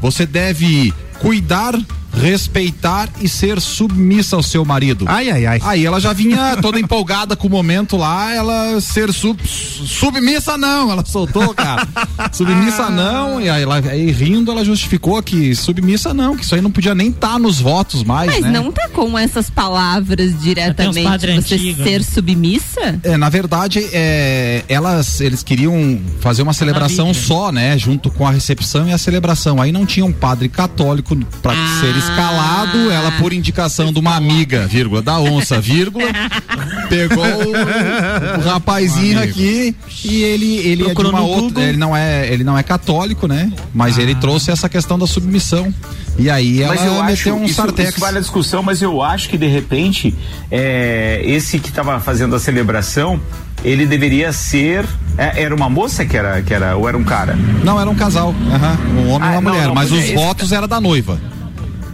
Você 0.00 0.24
deve 0.24 0.94
cuidar, 1.18 1.74
respeitar 2.12 3.08
e 3.20 3.28
ser 3.28 3.60
submissa 3.60 4.36
ao 4.36 4.42
seu 4.42 4.64
marido. 4.64 5.04
Ai, 5.08 5.30
ai, 5.30 5.46
ai. 5.46 5.60
Aí 5.62 5.86
ela 5.86 6.00
já 6.00 6.12
vinha 6.12 6.56
toda 6.62 6.78
empolgada 6.80 7.36
com 7.36 7.46
o 7.46 7.50
momento 7.50 7.96
lá, 7.96 8.34
ela 8.34 8.80
ser 8.80 9.12
sub, 9.12 9.40
submissa 9.46 10.56
não, 10.56 10.90
ela 10.90 11.04
soltou, 11.04 11.54
cara. 11.54 11.86
submissa 12.32 12.90
não, 12.90 13.40
e 13.40 13.48
aí, 13.48 13.62
ela, 13.62 13.76
aí 13.78 14.10
rindo 14.10 14.50
ela 14.50 14.64
justificou 14.64 15.22
que 15.22 15.54
submissa 15.54 16.12
não, 16.14 16.36
que 16.36 16.44
isso 16.44 16.54
aí 16.54 16.60
não 16.60 16.70
podia 16.70 16.94
nem 16.94 17.08
estar 17.08 17.38
nos 17.38 17.60
votos 17.60 18.02
mais, 18.02 18.32
Mas 18.32 18.40
né? 18.42 18.50
não 18.50 18.72
tá 18.72 18.88
com 18.88 19.18
essas 19.18 19.50
palavras 19.50 20.40
diretamente. 20.40 21.08
Você 21.18 21.54
antigo, 21.54 21.84
ser 21.84 22.00
né? 22.00 22.06
submissa? 22.12 23.00
É, 23.02 23.16
na 23.16 23.28
verdade, 23.28 23.86
é, 23.92 24.64
elas, 24.68 25.20
eles 25.20 25.42
queriam 25.42 26.00
fazer 26.20 26.42
uma 26.42 26.52
celebração 26.52 27.12
só, 27.14 27.52
né? 27.52 27.76
Junto 27.78 28.10
com 28.10 28.26
a 28.26 28.30
recepção 28.30 28.88
e 28.88 28.92
a 28.92 28.98
celebração. 28.98 29.60
Aí 29.60 29.72
não 29.72 29.84
tinha 29.86 30.04
um 30.04 30.12
padre 30.12 30.48
católico 30.48 31.16
para 31.42 31.52
Ah. 31.52 31.80
ser 31.80 31.97
escalado. 31.98 32.90
Ela, 32.90 33.12
por 33.12 33.32
indicação 33.32 33.92
de 33.92 33.98
uma 33.98 34.14
amiga, 34.16 34.66
vírgula, 34.66 35.02
da 35.02 35.18
onça, 35.18 35.60
vírgula, 35.60 36.04
pegou 36.88 37.24
o, 37.24 38.38
o 38.38 38.44
rapazinho 38.48 39.22
aqui 39.22 39.74
e 40.04 40.22
ele, 40.22 40.56
ele 40.58 40.72
é 40.72 40.76
de 40.76 40.84
Procurou 40.84 41.12
uma 41.12 41.20
outra. 41.22 41.42
Google. 41.42 41.62
Ele 41.62 41.76
não 41.76 41.96
é, 41.96 42.28
ele 42.32 42.44
não 42.44 42.56
é 42.56 42.62
católico, 42.62 43.26
né? 43.26 43.52
Mas 43.74 43.98
ele 43.98 44.14
trouxe 44.14 44.50
essa 44.50 44.68
questão 44.68 44.98
da 44.98 45.06
submissão. 45.06 45.72
E 46.18 46.28
aí 46.28 46.62
ela 46.62 46.74
Mas 46.74 46.84
eu 46.84 46.94
acho 47.00 47.04
meteu 47.04 47.36
um 47.36 47.44
isso, 47.44 47.54
sartex. 47.54 47.90
isso 47.90 48.00
vale 48.00 48.18
a 48.18 48.20
discussão, 48.20 48.60
mas 48.62 48.82
eu 48.82 49.00
acho 49.02 49.28
que 49.28 49.38
de 49.38 49.46
repente 49.46 50.12
é, 50.50 51.20
esse 51.24 51.60
que 51.60 51.68
estava 51.68 52.00
fazendo 52.00 52.34
a 52.34 52.40
celebração, 52.40 53.20
ele 53.62 53.86
deveria 53.86 54.32
ser 54.32 54.84
é, 55.16 55.42
era 55.42 55.54
uma 55.54 55.68
moça 55.70 56.04
que 56.04 56.16
era 56.16 56.42
que 56.42 56.52
era 56.52 56.76
ou 56.76 56.88
era 56.88 56.98
um 56.98 57.04
cara? 57.04 57.36
Não, 57.62 57.80
era 57.80 57.88
um 57.88 57.94
casal. 57.94 58.34
aham, 58.52 58.78
um 58.98 59.10
homem 59.10 59.28
Ah, 59.28 59.34
e 59.34 59.36
uma 59.36 59.40
não, 59.42 59.50
mulher. 59.52 59.66
não, 59.68 59.74
mas 59.76 59.90
mas 59.90 59.92
os 59.92 60.04
é 60.04 60.06
esse- 60.06 60.14
votos 60.16 60.50
era 60.50 60.66
da 60.66 60.80
noiva. 60.80 61.20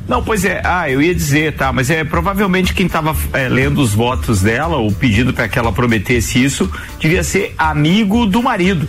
Não, 0.07 0.23
pois 0.23 0.45
é. 0.45 0.61
Ah, 0.65 0.89
eu 0.91 1.01
ia 1.01 1.15
dizer, 1.15 1.55
tá, 1.55 1.73
mas 1.73 1.91
é 1.91 2.05
provavelmente 2.05 2.75
quem 2.75 2.87
estava 2.87 3.17
lendo 3.51 3.81
os 3.81 3.95
votos 3.95 4.43
dela 4.43 4.77
ou 4.77 4.93
pedindo 4.93 5.33
para 5.33 5.49
que 5.49 5.59
ela 5.59 5.73
prometesse 5.73 6.43
isso 6.43 6.71
devia 7.01 7.25
ser 7.25 7.55
amigo 7.57 8.27
do 8.27 8.43
marido. 8.43 8.87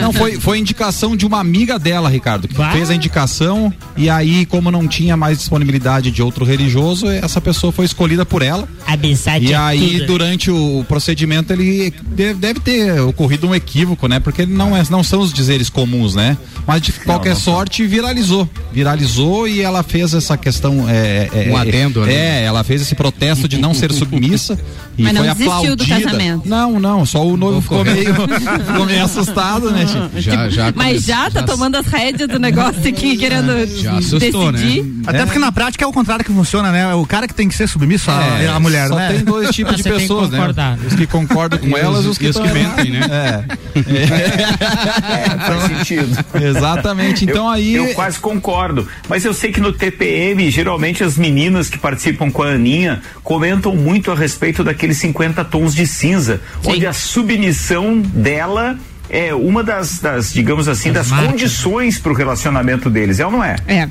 Não, 0.00 0.12
foi, 0.12 0.38
foi 0.40 0.58
indicação 0.58 1.16
de 1.16 1.26
uma 1.26 1.38
amiga 1.38 1.78
dela, 1.78 2.08
Ricardo, 2.08 2.48
que 2.48 2.54
Bah. 2.54 2.70
fez 2.72 2.90
a 2.90 2.94
indicação 2.94 3.72
e 3.96 4.08
aí, 4.10 4.46
como 4.46 4.70
não 4.70 4.86
tinha 4.88 5.16
mais 5.16 5.38
disponibilidade 5.38 6.10
de 6.10 6.22
outro 6.22 6.44
religioso, 6.44 7.08
essa 7.08 7.40
pessoa 7.40 7.72
foi 7.72 7.84
escolhida 7.84 8.24
por 8.24 8.42
ela. 8.42 8.68
Amizade 8.86 9.46
E 9.46 9.52
é 9.52 9.56
aí, 9.56 9.92
tudo. 10.00 10.06
durante 10.06 10.50
o 10.50 10.84
procedimento, 10.88 11.52
ele 11.52 11.92
deve, 12.06 12.34
deve 12.34 12.60
ter 12.60 13.00
ocorrido 13.00 13.46
um 13.48 13.54
equívoco, 13.54 14.06
né? 14.08 14.20
Porque 14.20 14.46
não, 14.46 14.76
é, 14.76 14.82
não 14.90 15.02
são 15.02 15.20
os 15.20 15.32
dizeres 15.32 15.68
comuns, 15.70 16.14
né? 16.14 16.36
Mas 16.66 16.82
de 16.82 16.92
qualquer 16.92 17.30
não 17.34 17.36
são. 17.36 17.54
sorte, 17.54 17.86
viralizou. 17.86 18.48
Viralizou 18.72 19.46
e 19.48 19.60
ela 19.60 19.82
fez 19.82 20.14
essa 20.14 20.36
questão. 20.36 20.86
É, 20.88 21.28
é, 21.32 21.50
Um 21.50 21.56
adendo, 21.56 22.02
é, 22.04 22.06
né? 22.06 22.14
É, 22.14 22.44
ela 22.44 22.62
fez 22.64 22.82
esse 22.82 22.94
protesto 22.94 23.48
de 23.48 23.56
não 23.58 23.72
ser 23.74 23.92
submissa. 23.92 24.58
E 24.98 25.02
Mas 25.02 25.12
não 25.12 25.22
foi 25.24 25.34
desistiu 25.34 25.76
do 25.76 25.82
aplaudida. 25.82 26.00
casamento. 26.08 26.48
Não, 26.48 26.80
não, 26.80 27.04
só 27.04 27.22
o 27.22 27.36
noivo 27.36 27.60
ficou 27.60 27.84
meio, 27.84 28.14
ficou 28.14 28.86
meio 28.86 29.02
assustado, 29.30 29.70
né, 29.70 29.86
Chico? 29.86 30.10
Já, 30.20 30.48
já 30.48 30.72
Mas 30.74 31.04
já 31.04 31.30
tá 31.30 31.42
tomando 31.42 31.76
as 31.76 31.86
rédeas 31.86 32.28
do 32.28 32.38
negócio 32.38 32.80
aqui, 32.88 33.16
querendo 33.18 33.66
Já 33.80 33.98
assustou, 33.98 34.52
decidir. 34.52 34.82
né? 34.84 35.02
Até 35.06 35.24
porque 35.24 35.38
na 35.38 35.52
prática 35.52 35.84
é 35.84 35.88
o 35.88 35.92
contrário 35.92 36.24
que 36.24 36.32
funciona, 36.32 36.70
né? 36.72 36.94
O 36.94 37.06
cara 37.06 37.26
que 37.28 37.34
tem 37.34 37.48
que 37.48 37.54
ser 37.54 37.68
submisso 37.68 38.10
à 38.10 38.22
É, 38.40 38.48
a 38.48 38.58
mulher, 38.60 38.88
só 38.88 38.96
né? 38.96 39.12
tem 39.12 39.24
dois 39.24 39.50
tipos 39.50 39.76
de 39.76 39.82
que 39.82 39.90
pessoas, 39.90 40.30
né? 40.30 40.38
Os 40.86 40.94
que 40.94 41.06
concordam 41.06 41.58
com 41.58 41.68
E 41.76 41.80
elas 41.80 42.00
os- 42.00 42.06
e 42.06 42.08
os 42.10 42.18
que, 42.18 42.26
os 42.28 42.36
que 42.36 42.42
tão 42.42 42.52
mentem, 42.54 42.90
né? 42.92 43.44
É. 43.76 45.46
Faz 45.46 45.62
sentido. 45.64 46.24
Exatamente. 46.42 47.24
Então 47.24 47.44
eu, 47.44 47.48
aí. 47.50 47.74
Eu 47.74 47.94
quase 47.94 48.18
concordo. 48.18 48.86
Mas 49.08 49.24
eu 49.24 49.32
sei 49.34 49.52
que 49.52 49.60
no 49.60 49.72
TPM, 49.72 50.50
geralmente 50.50 51.02
as 51.04 51.16
meninas 51.16 51.68
que 51.68 51.78
participam 51.78 52.30
com 52.30 52.42
a 52.42 52.50
Aninha 52.50 53.00
comentam 53.22 53.74
muito 53.74 54.10
a 54.10 54.14
respeito 54.14 54.62
daqueles 54.64 54.96
50 54.98 55.44
tons 55.44 55.74
de 55.74 55.86
cinza, 55.86 56.40
onde 56.64 56.86
a 56.86 56.92
submissão 56.92 57.98
dela 58.00 58.78
é 59.08 59.34
uma 59.34 59.62
das, 59.62 59.98
das 59.98 60.32
digamos 60.32 60.68
assim, 60.68 60.92
das 60.92 61.08
marcas. 61.08 61.30
condições 61.30 61.98
para 61.98 62.12
o 62.12 62.14
relacionamento 62.14 62.88
deles, 62.90 63.20
é 63.20 63.26
ou 63.26 63.32
não 63.32 63.42
é? 63.44 63.56
É. 63.66 63.88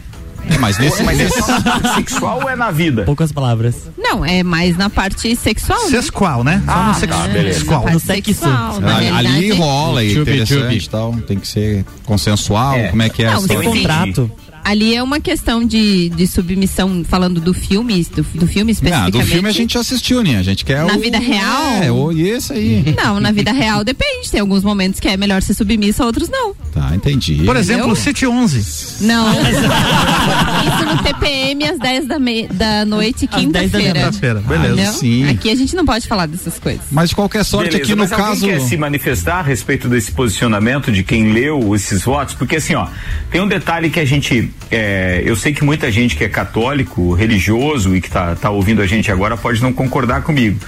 Mas 0.60 0.78
nesse, 0.78 1.02
Mas 1.02 1.20
é 1.20 1.28
só 1.28 1.48
na 1.48 1.60
parte 1.62 1.96
sexual 1.96 2.40
ou 2.44 2.48
é 2.50 2.56
na 2.56 2.70
vida? 2.70 3.04
Poucas 3.04 3.32
palavras. 3.32 3.76
Não, 3.98 4.24
é 4.24 4.44
mais 4.44 4.78
na 4.78 4.92
parte 4.92 5.36
sexual, 5.36 5.84
né? 5.86 5.90
Sexual, 5.90 6.44
né? 6.44 6.62
Só 6.64 6.72
Ah, 6.72 6.88
no 6.90 6.94
sex- 6.94 7.16
tá, 7.16 7.28
beleza. 7.28 7.60
sexual. 7.60 7.84
No 7.90 8.00
sexo. 8.00 8.34
sexual, 8.34 8.80
na 8.80 8.98
ali, 9.18 9.52
rola 9.54 10.04
e 10.04 10.16
interessante 10.16 10.86
e 10.86 10.90
tal. 10.90 11.14
Tem 11.28 11.40
que 11.40 11.48
ser 11.48 11.84
consensual. 12.04 12.76
É. 12.76 12.88
Como 12.90 13.02
é 13.02 13.10
que 13.10 13.24
é? 13.24 13.32
Não, 13.34 13.48
tem 13.48 13.58
história? 13.58 13.72
Contrato. 13.72 14.32
Ali 14.66 14.96
é 14.96 15.04
uma 15.04 15.20
questão 15.20 15.64
de, 15.64 16.10
de 16.10 16.26
submissão, 16.26 17.04
falando 17.08 17.40
do 17.40 17.54
filme, 17.54 18.04
do, 18.06 18.24
do 18.24 18.48
filme 18.48 18.72
Ah, 18.72 18.74
especificamente. 18.74 19.12
do 19.14 19.22
filme 19.22 19.48
a 19.48 19.52
gente 19.52 19.78
assistiu, 19.78 20.24
né? 20.24 20.38
A 20.38 20.42
gente 20.42 20.66
quer 20.66 20.84
Na 20.84 20.96
o... 20.96 21.00
vida 21.00 21.20
real? 21.20 21.84
É, 21.84 21.92
o, 21.92 22.12
e 22.12 22.28
esse 22.28 22.52
aí. 22.52 22.96
Não, 22.98 23.20
na 23.20 23.32
vida 23.32 23.52
real 23.52 23.84
depende. 23.84 24.32
Tem 24.32 24.40
alguns 24.40 24.64
momentos 24.64 25.00
que 25.00 25.08
é 25.08 25.16
melhor 25.16 25.42
ser 25.44 25.54
submissa, 25.54 26.04
outros 26.04 26.28
não. 26.30 26.56
Tá, 26.90 26.96
entendi. 26.96 27.44
Por 27.46 27.56
exemplo, 27.56 27.92
o? 27.92 27.96
City 27.96 28.28
11. 28.28 29.04
Não. 29.06 29.26
Isso 29.42 30.86
no 30.86 31.04
TPM 31.04 31.64
às 31.66 31.80
10 31.80 32.08
da, 32.08 32.20
me- 32.20 32.48
da 32.48 32.86
noite, 32.86 33.28
Às 33.32 33.46
10 33.46 33.52
da 33.52 33.60
quinta-feira. 33.62 34.00
Quinta-feira, 34.00 34.40
beleza. 34.42 34.74
Entendeu? 34.74 34.94
sim. 34.94 35.30
Aqui 35.30 35.50
a 35.52 35.56
gente 35.56 35.76
não 35.76 35.86
pode 35.86 36.08
falar 36.08 36.26
dessas 36.28 36.60
coisas. 36.60 36.82
Mas 36.92 37.10
de 37.10 37.16
qualquer 37.16 37.44
sorte 37.44 37.72
Beleza, 37.72 37.84
aqui 37.84 37.96
no 37.96 38.02
mas 38.04 38.10
caso. 38.12 38.46
quer 38.46 38.60
se 38.62 38.78
manifestar 38.78 39.40
a 39.40 39.42
respeito 39.42 39.88
desse 39.88 40.12
posicionamento 40.12 40.92
de 40.92 41.04
quem 41.04 41.32
leu 41.32 41.76
esses 41.76 42.04
votos? 42.04 42.36
Porque 42.36 42.58
assim, 42.58 42.76
ó, 42.76 42.88
tem 43.32 43.42
um 43.42 43.48
detalhe 43.48 43.90
que 43.90 44.00
a 44.00 44.06
gente, 44.06 44.52
é, 44.72 45.22
eu 45.26 45.36
sei 45.36 45.54
que 45.54 45.64
muita 45.64 45.92
gente 45.92 46.16
que 46.16 46.24
é 46.24 46.30
católico, 46.30 47.14
religioso 47.14 47.96
e 47.96 48.02
que 48.02 48.10
tá, 48.10 48.36
tá 48.36 48.50
ouvindo 48.50 48.82
a 48.82 48.88
gente 48.88 49.12
agora 49.12 49.36
pode 49.38 49.62
não 49.62 49.72
concordar 49.74 50.22
comigo, 50.22 50.60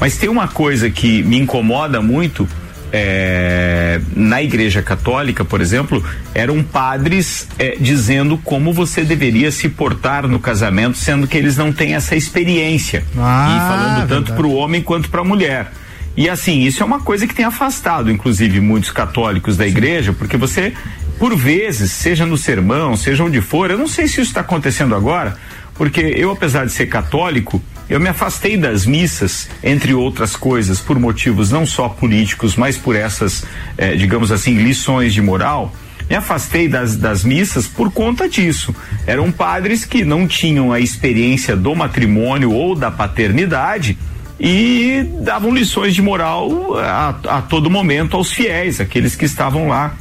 mas 0.00 0.16
tem 0.16 0.28
uma 0.28 0.48
coisa 0.48 0.90
que 0.90 1.22
me 1.22 1.38
incomoda 1.38 2.00
muito 2.00 2.48
é, 2.96 4.00
na 4.14 4.40
igreja 4.40 4.80
católica, 4.80 5.44
por 5.44 5.60
exemplo, 5.60 6.00
eram 6.32 6.62
padres 6.62 7.48
é, 7.58 7.76
dizendo 7.80 8.38
como 8.38 8.72
você 8.72 9.02
deveria 9.02 9.50
se 9.50 9.68
portar 9.68 10.28
no 10.28 10.38
casamento, 10.38 10.96
sendo 10.96 11.26
que 11.26 11.36
eles 11.36 11.56
não 11.56 11.72
têm 11.72 11.96
essa 11.96 12.14
experiência. 12.14 13.04
Ah, 13.18 13.48
e 13.50 13.68
falando 13.68 14.08
tanto 14.08 14.32
para 14.34 14.46
o 14.46 14.54
homem 14.54 14.80
quanto 14.80 15.10
para 15.10 15.22
a 15.22 15.24
mulher. 15.24 15.72
E 16.16 16.28
assim, 16.28 16.60
isso 16.60 16.84
é 16.84 16.86
uma 16.86 17.00
coisa 17.00 17.26
que 17.26 17.34
tem 17.34 17.44
afastado, 17.44 18.12
inclusive, 18.12 18.60
muitos 18.60 18.92
católicos 18.92 19.56
da 19.56 19.66
igreja, 19.66 20.12
porque 20.12 20.36
você, 20.36 20.72
por 21.18 21.36
vezes, 21.36 21.90
seja 21.90 22.24
no 22.24 22.38
sermão, 22.38 22.96
seja 22.96 23.24
onde 23.24 23.40
for, 23.40 23.72
eu 23.72 23.78
não 23.78 23.88
sei 23.88 24.06
se 24.06 24.20
isso 24.20 24.30
está 24.30 24.42
acontecendo 24.42 24.94
agora, 24.94 25.36
porque 25.74 26.00
eu, 26.00 26.30
apesar 26.30 26.64
de 26.64 26.70
ser 26.70 26.86
católico, 26.86 27.60
eu 27.88 28.00
me 28.00 28.08
afastei 28.08 28.56
das 28.56 28.86
missas, 28.86 29.48
entre 29.62 29.92
outras 29.94 30.34
coisas, 30.36 30.80
por 30.80 30.98
motivos 30.98 31.50
não 31.50 31.66
só 31.66 31.88
políticos, 31.88 32.56
mas 32.56 32.78
por 32.78 32.96
essas, 32.96 33.44
eh, 33.76 33.94
digamos 33.94 34.32
assim, 34.32 34.54
lições 34.54 35.12
de 35.12 35.20
moral. 35.20 35.72
Me 36.08 36.16
afastei 36.16 36.68
das, 36.68 36.96
das 36.96 37.24
missas 37.24 37.66
por 37.66 37.90
conta 37.90 38.28
disso. 38.28 38.74
Eram 39.06 39.32
padres 39.32 39.84
que 39.84 40.04
não 40.04 40.26
tinham 40.26 40.72
a 40.72 40.80
experiência 40.80 41.56
do 41.56 41.74
matrimônio 41.74 42.52
ou 42.52 42.74
da 42.74 42.90
paternidade 42.90 43.96
e 44.38 45.06
davam 45.20 45.54
lições 45.54 45.94
de 45.94 46.02
moral 46.02 46.76
a, 46.78 47.08
a 47.28 47.42
todo 47.42 47.70
momento 47.70 48.16
aos 48.16 48.32
fiéis, 48.32 48.80
aqueles 48.80 49.14
que 49.14 49.24
estavam 49.24 49.68
lá 49.68 49.96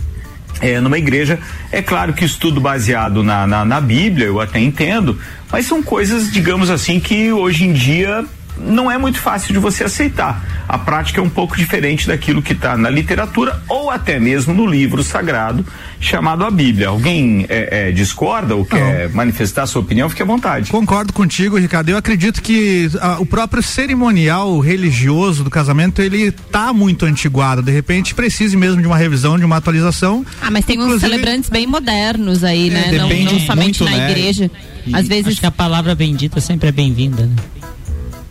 é, 0.61 0.79
numa 0.79 0.97
igreja. 0.97 1.39
É 1.71 1.81
claro 1.81 2.13
que 2.13 2.25
estudo 2.25 2.59
baseado 2.59 3.23
na, 3.23 3.45
na, 3.47 3.65
na 3.65 3.81
Bíblia, 3.81 4.27
eu 4.27 4.39
até 4.39 4.59
entendo, 4.59 5.19
mas 5.51 5.65
são 5.65 5.81
coisas, 5.81 6.31
digamos 6.31 6.69
assim, 6.69 6.99
que 6.99 7.31
hoje 7.31 7.65
em 7.65 7.73
dia 7.73 8.25
não 8.57 8.89
é 8.91 8.97
muito 8.97 9.19
fácil 9.19 9.53
de 9.53 9.59
você 9.59 9.83
aceitar. 9.83 10.63
A 10.67 10.77
prática 10.77 11.19
é 11.19 11.23
um 11.23 11.29
pouco 11.29 11.57
diferente 11.57 12.07
daquilo 12.07 12.41
que 12.41 12.53
está 12.53 12.77
na 12.77 12.89
literatura 12.89 13.61
ou 13.67 13.89
até 13.89 14.19
mesmo 14.19 14.53
no 14.53 14.65
livro 14.65 15.03
sagrado 15.03 15.65
chamado 15.99 16.43
a 16.43 16.51
Bíblia. 16.51 16.89
Alguém 16.89 17.45
é, 17.49 17.89
é, 17.89 17.91
discorda 17.91 18.55
ou 18.55 18.65
quer 18.65 19.09
manifestar 19.09 19.65
sua 19.65 19.81
opinião? 19.81 20.09
Fique 20.09 20.21
à 20.21 20.25
vontade. 20.25 20.69
Concordo 20.69 21.11
contigo, 21.13 21.57
Ricardo. 21.57 21.89
Eu 21.89 21.97
acredito 21.97 22.41
que 22.41 22.89
ah, 23.01 23.17
o 23.19 23.25
próprio 23.25 23.61
cerimonial 23.63 24.59
religioso 24.59 25.43
do 25.43 25.49
casamento 25.49 26.01
ele 26.01 26.31
tá 26.31 26.71
muito 26.73 27.05
antiguado. 27.05 27.61
De 27.61 27.71
repente 27.71 28.13
precise 28.13 28.55
mesmo 28.57 28.81
de 28.81 28.87
uma 28.87 28.97
revisão, 28.97 29.37
de 29.37 29.45
uma 29.45 29.57
atualização. 29.57 30.25
Ah, 30.41 30.51
mas 30.51 30.65
tem 30.65 30.77
uns 30.79 30.85
Inclusive- 30.85 31.09
celebrantes 31.11 31.49
bem 31.49 31.65
modernos 31.67 32.43
aí, 32.43 32.69
né? 32.69 32.91
Não, 32.91 33.07
depende 33.07 33.33
não 33.33 33.39
somente 33.41 33.81
muito, 33.81 33.85
na 33.85 33.97
né? 34.05 34.11
igreja. 34.11 34.51
E 34.85 34.95
Às 34.95 35.07
vezes 35.07 35.27
Acho 35.27 35.39
que 35.39 35.45
a 35.45 35.51
palavra 35.51 35.95
bendita 35.95 36.41
sempre 36.41 36.67
é 36.69 36.71
bem-vinda, 36.71 37.25
né? 37.25 37.35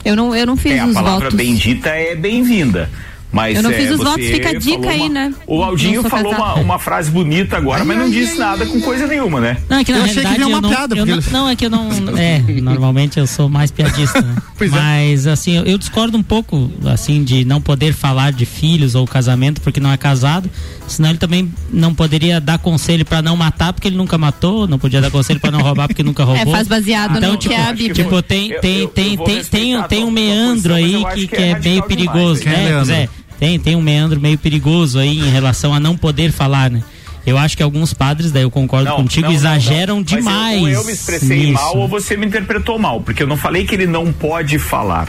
Eu 0.04 0.16
não, 0.16 0.34
eu 0.34 0.46
não 0.46 0.56
fiz 0.56 0.72
É, 0.72 0.80
a 0.80 0.86
os 0.86 0.94
palavra 0.94 1.30
votos. 1.30 1.36
bendita 1.36 1.88
é 1.90 2.14
bem-vinda. 2.14 2.90
Mas 3.32 3.56
Eu 3.56 3.62
não 3.62 3.70
é, 3.70 3.74
fiz 3.74 3.90
os 3.90 3.96
você 3.96 4.04
votos, 4.04 4.26
fica 4.26 4.50
a 4.50 4.54
dica 4.58 4.90
aí, 4.90 5.00
uma- 5.00 5.08
né? 5.08 5.34
O 5.46 5.62
Aldinho 5.62 6.02
falou 6.08 6.34
uma, 6.34 6.54
uma 6.56 6.78
frase 6.78 7.10
bonita 7.10 7.56
agora, 7.56 7.82
mas 7.84 7.96
não 7.98 8.10
disse 8.10 8.36
nada 8.38 8.66
com 8.66 8.78
coisa 8.82 9.06
nenhuma, 9.06 9.40
né? 9.40 9.56
Não, 9.70 9.78
é 9.78 9.84
que 9.84 9.90
na 9.92 9.98
Eu 9.98 10.04
achei 10.04 10.16
que 10.16 10.20
realidade 10.20 10.44
vinha 10.44 10.52
eu 10.54 10.58
uma 10.58 10.60
não, 10.60 10.68
piada, 10.68 10.94
porque 10.96 11.10
não, 11.10 11.22
não, 11.42 11.48
é 11.48 11.56
que 11.56 11.64
eu 11.66 11.70
não. 11.70 11.88
É, 12.18 12.38
normalmente 12.60 13.18
eu 13.18 13.26
sou 13.26 13.48
mais 13.48 13.70
piadista, 13.70 14.20
né? 14.20 14.34
Pois 14.58 14.70
é. 14.72 14.76
Mas 14.76 15.26
assim, 15.26 15.56
eu, 15.56 15.64
eu 15.64 15.78
discordo 15.78 16.16
um 16.16 16.22
pouco, 16.22 16.70
assim, 16.86 17.24
de 17.24 17.44
não 17.44 17.60
poder 17.60 17.92
falar 17.94 18.32
de 18.32 18.44
filhos 18.46 18.94
ou 18.94 19.06
casamento 19.06 19.60
porque 19.62 19.80
não 19.80 19.90
é 19.90 19.96
casado. 19.96 20.48
Senão 20.86 21.08
ele 21.08 21.18
também 21.18 21.50
não 21.72 21.94
poderia 21.94 22.38
dar 22.40 22.58
conselho 22.58 23.04
pra 23.04 23.22
não 23.22 23.34
matar 23.34 23.72
porque 23.72 23.88
ele 23.88 23.96
nunca 23.96 24.18
matou, 24.18 24.68
não 24.68 24.78
podia 24.78 25.00
dar 25.00 25.10
conselho 25.10 25.40
pra 25.40 25.50
não 25.50 25.60
roubar 25.62 25.88
porque 25.88 26.02
nunca 26.02 26.22
roubou. 26.22 26.42
É, 26.42 26.46
faz 26.46 26.66
baseado 26.68 27.16
então, 27.16 27.32
no 27.32 27.36
tipo, 27.38 27.54
que 27.54 27.60
é 27.60 27.64
a 27.64 27.72
Bíblia. 27.72 27.94
Tipo, 27.94 28.22
tem, 28.22 28.60
tem, 28.60 28.74
eu- 28.76 28.82
eu 28.82 28.88
tem, 28.88 29.16
tem, 29.16 29.44
tem, 29.44 29.82
tem 29.84 30.04
um 30.04 30.10
meandro 30.10 30.74
aí 30.74 31.02
que, 31.14 31.20
que 31.22 31.28
que 31.28 31.36
é 31.36 31.50
é 31.50 31.58
meio 31.58 31.82
perigoso, 31.84 32.42
é 32.42 32.44
né? 32.46 32.52
Pois 32.74 32.88
meandro? 32.88 32.92
é, 32.94 33.08
tem, 33.42 33.58
tem 33.58 33.74
um 33.74 33.82
meandro 33.82 34.20
meio 34.20 34.38
perigoso 34.38 35.00
aí 35.00 35.18
em 35.18 35.28
relação 35.28 35.74
a 35.74 35.80
não 35.80 35.96
poder 35.96 36.30
falar, 36.30 36.70
né? 36.70 36.80
Eu 37.26 37.36
acho 37.36 37.56
que 37.56 37.62
alguns 37.62 37.92
padres, 37.92 38.30
daí 38.30 38.44
eu 38.44 38.50
concordo 38.52 38.94
contigo, 38.94 39.22
não, 39.22 39.30
não, 39.30 39.36
exageram 39.36 39.96
não. 39.96 40.04
Mas 40.04 40.12
eu- 40.12 40.18
demais. 40.18 40.60
ou 40.62 40.68
eu 40.68 40.84
me 40.84 40.92
expressei 40.92 41.38
nisso. 41.46 41.52
mal 41.54 41.76
ou 41.76 41.88
você 41.88 42.16
me 42.16 42.24
interpretou 42.24 42.78
mal, 42.78 43.00
porque 43.00 43.20
eu 43.20 43.26
não 43.26 43.36
falei 43.36 43.64
que 43.66 43.74
ele 43.74 43.88
não 43.88 44.12
pode 44.12 44.60
falar. 44.60 45.08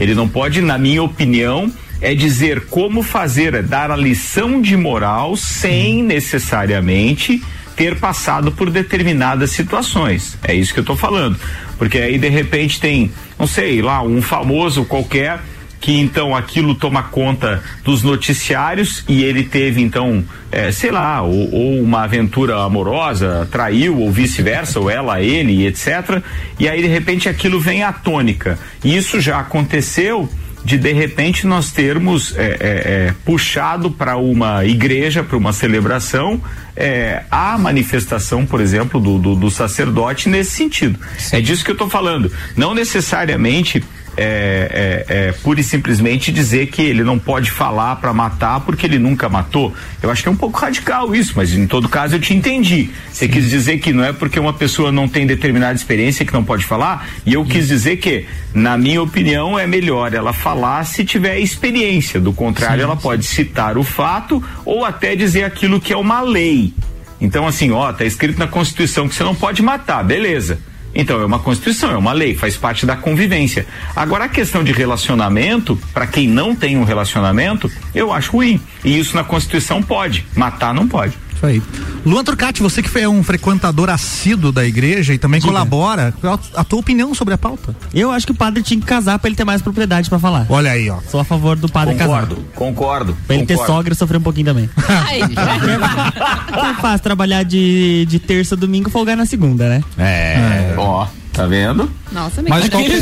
Ele 0.00 0.12
não 0.12 0.28
pode, 0.28 0.60
na 0.60 0.76
minha 0.76 1.04
opinião, 1.04 1.72
é 2.00 2.16
dizer 2.16 2.66
como 2.66 3.00
fazer, 3.00 3.54
é 3.54 3.62
dar 3.62 3.92
a 3.92 3.96
lição 3.96 4.60
de 4.60 4.76
moral 4.76 5.36
sem 5.36 6.02
necessariamente 6.02 7.40
ter 7.76 7.94
passado 8.00 8.50
por 8.50 8.70
determinadas 8.70 9.52
situações. 9.52 10.36
É 10.42 10.52
isso 10.52 10.74
que 10.74 10.80
eu 10.80 10.84
tô 10.84 10.96
falando. 10.96 11.38
Porque 11.78 11.98
aí 11.98 12.18
de 12.18 12.28
repente 12.28 12.80
tem, 12.80 13.12
não 13.38 13.46
sei, 13.46 13.80
lá 13.80 14.02
um 14.02 14.20
famoso 14.20 14.84
qualquer 14.84 15.38
que 15.80 15.98
então 15.98 16.34
aquilo 16.34 16.74
toma 16.74 17.02
conta 17.04 17.62
dos 17.84 18.02
noticiários 18.02 19.04
e 19.08 19.22
ele 19.22 19.44
teve 19.44 19.80
então, 19.80 20.24
eh, 20.50 20.72
sei 20.72 20.90
lá, 20.90 21.22
ou, 21.22 21.54
ou 21.54 21.80
uma 21.80 22.02
aventura 22.02 22.62
amorosa, 22.62 23.48
traiu 23.50 23.98
ou 23.98 24.10
vice-versa, 24.10 24.80
ou 24.80 24.90
ela, 24.90 25.22
ele, 25.22 25.66
etc. 25.66 26.22
E 26.58 26.68
aí 26.68 26.82
de 26.82 26.88
repente 26.88 27.28
aquilo 27.28 27.60
vem 27.60 27.82
à 27.82 27.92
tônica. 27.92 28.58
E 28.84 28.96
isso 28.96 29.20
já 29.20 29.38
aconteceu 29.38 30.28
de 30.64 30.76
de 30.76 30.92
repente 30.92 31.46
nós 31.46 31.70
termos 31.70 32.34
eh, 32.36 32.56
eh, 32.60 32.82
eh, 32.84 33.14
puxado 33.24 33.90
para 33.90 34.16
uma 34.16 34.64
igreja, 34.64 35.22
para 35.22 35.36
uma 35.36 35.52
celebração, 35.52 36.40
eh, 36.76 37.22
a 37.30 37.56
manifestação, 37.56 38.44
por 38.44 38.60
exemplo, 38.60 39.00
do, 39.00 39.18
do, 39.18 39.34
do 39.34 39.50
sacerdote 39.50 40.28
nesse 40.28 40.50
sentido. 40.52 40.98
É 41.32 41.40
disso 41.40 41.64
que 41.64 41.70
eu 41.70 41.74
estou 41.74 41.88
falando. 41.88 42.30
Não 42.56 42.74
necessariamente 42.74 43.82
é, 44.18 45.04
é, 45.08 45.28
é, 45.28 45.32
pura 45.32 45.60
e 45.60 45.64
simplesmente 45.64 46.32
dizer 46.32 46.66
que 46.66 46.82
ele 46.82 47.04
não 47.04 47.18
pode 47.18 47.52
falar 47.52 47.96
para 47.96 48.12
matar 48.12 48.60
porque 48.60 48.84
ele 48.84 48.98
nunca 48.98 49.28
matou. 49.28 49.72
Eu 50.02 50.10
acho 50.10 50.22
que 50.22 50.28
é 50.28 50.32
um 50.32 50.36
pouco 50.36 50.58
radical 50.58 51.14
isso, 51.14 51.34
mas 51.36 51.52
em 51.52 51.68
todo 51.68 51.88
caso 51.88 52.16
eu 52.16 52.20
te 52.20 52.34
entendi. 52.34 52.90
Você 53.12 53.28
quis 53.28 53.48
dizer 53.48 53.78
que 53.78 53.92
não 53.92 54.02
é 54.02 54.12
porque 54.12 54.40
uma 54.40 54.52
pessoa 54.52 54.90
não 54.90 55.06
tem 55.06 55.24
determinada 55.24 55.74
experiência 55.74 56.26
que 56.26 56.32
não 56.32 56.42
pode 56.42 56.64
falar, 56.64 57.08
e 57.24 57.34
eu 57.34 57.44
quis 57.44 57.68
dizer 57.68 57.98
que, 57.98 58.26
na 58.52 58.76
minha 58.76 59.00
opinião, 59.00 59.56
é 59.56 59.66
melhor 59.66 60.12
ela 60.12 60.32
falar 60.32 60.84
se 60.84 61.04
tiver 61.04 61.38
experiência. 61.38 62.20
Do 62.20 62.32
contrário, 62.32 62.78
sim, 62.78 62.84
ela 62.84 62.96
sim. 62.96 63.02
pode 63.02 63.24
citar 63.24 63.78
o 63.78 63.84
fato 63.84 64.42
ou 64.64 64.84
até 64.84 65.14
dizer 65.14 65.44
aquilo 65.44 65.80
que 65.80 65.92
é 65.92 65.96
uma 65.96 66.20
lei. 66.20 66.74
Então, 67.20 67.46
assim, 67.46 67.70
ó, 67.70 67.92
tá 67.92 68.04
escrito 68.04 68.38
na 68.38 68.48
Constituição 68.48 69.08
que 69.08 69.14
você 69.14 69.22
não 69.22 69.34
pode 69.34 69.62
matar, 69.62 70.02
beleza. 70.02 70.58
Então 70.98 71.20
é 71.20 71.24
uma 71.24 71.38
constituição, 71.38 71.92
é 71.92 71.96
uma 71.96 72.12
lei, 72.12 72.34
faz 72.34 72.56
parte 72.56 72.84
da 72.84 72.96
convivência. 72.96 73.64
Agora 73.94 74.24
a 74.24 74.28
questão 74.28 74.64
de 74.64 74.72
relacionamento, 74.72 75.78
para 75.94 76.08
quem 76.08 76.26
não 76.26 76.56
tem 76.56 76.76
um 76.76 76.82
relacionamento, 76.82 77.70
eu 77.94 78.12
acho 78.12 78.32
ruim. 78.32 78.60
E 78.84 78.98
isso 78.98 79.14
na 79.14 79.22
Constituição 79.22 79.80
pode, 79.80 80.26
matar 80.34 80.74
não 80.74 80.88
pode. 80.88 81.16
Isso 81.38 81.46
aí. 81.46 81.62
Luan 82.04 82.24
Turcati, 82.24 82.60
você 82.60 82.82
que 82.82 82.98
é 82.98 83.08
um 83.08 83.22
frequentador 83.22 83.88
assíduo 83.90 84.50
da 84.50 84.64
igreja 84.66 85.14
e 85.14 85.18
também 85.18 85.38
Diga. 85.40 85.52
colabora, 85.52 86.12
a 86.54 86.64
tua 86.64 86.80
opinião 86.80 87.14
sobre 87.14 87.32
a 87.34 87.38
pauta? 87.38 87.76
Eu 87.94 88.10
acho 88.10 88.26
que 88.26 88.32
o 88.32 88.34
padre 88.34 88.60
tinha 88.62 88.80
que 88.80 88.86
casar 88.86 89.18
para 89.20 89.28
ele 89.28 89.36
ter 89.36 89.44
mais 89.44 89.62
propriedade 89.62 90.08
para 90.08 90.18
falar. 90.18 90.46
Olha 90.48 90.72
aí, 90.72 90.90
ó. 90.90 90.98
Sou 91.08 91.20
a 91.20 91.24
favor 91.24 91.56
do 91.56 91.68
padre 91.68 91.94
concordo, 91.94 92.34
casar. 92.36 92.48
Concordo, 92.54 93.16
Pra 93.26 93.36
ele 93.36 93.46
concordo. 93.46 93.62
ter 93.62 93.72
sogra 93.72 93.92
e 93.92 93.96
sofrer 93.96 94.18
um 94.18 94.22
pouquinho 94.22 94.46
também. 94.46 94.68
Ai, 94.88 95.20
é 95.22 96.74
fácil 96.80 97.04
trabalhar 97.04 97.44
de, 97.44 98.04
de 98.06 98.18
terça 98.18 98.56
a 98.56 98.58
domingo 98.58 98.88
e 98.88 98.92
folgar 98.92 99.16
na 99.16 99.24
segunda, 99.24 99.68
né? 99.68 99.84
É. 99.96 100.74
Ó. 100.76 101.06
Tá 101.38 101.46
vendo? 101.46 101.88
Nossa, 102.10 102.42
Mas 102.42 102.64
de 102.64 102.70
qualquer, 102.70 103.00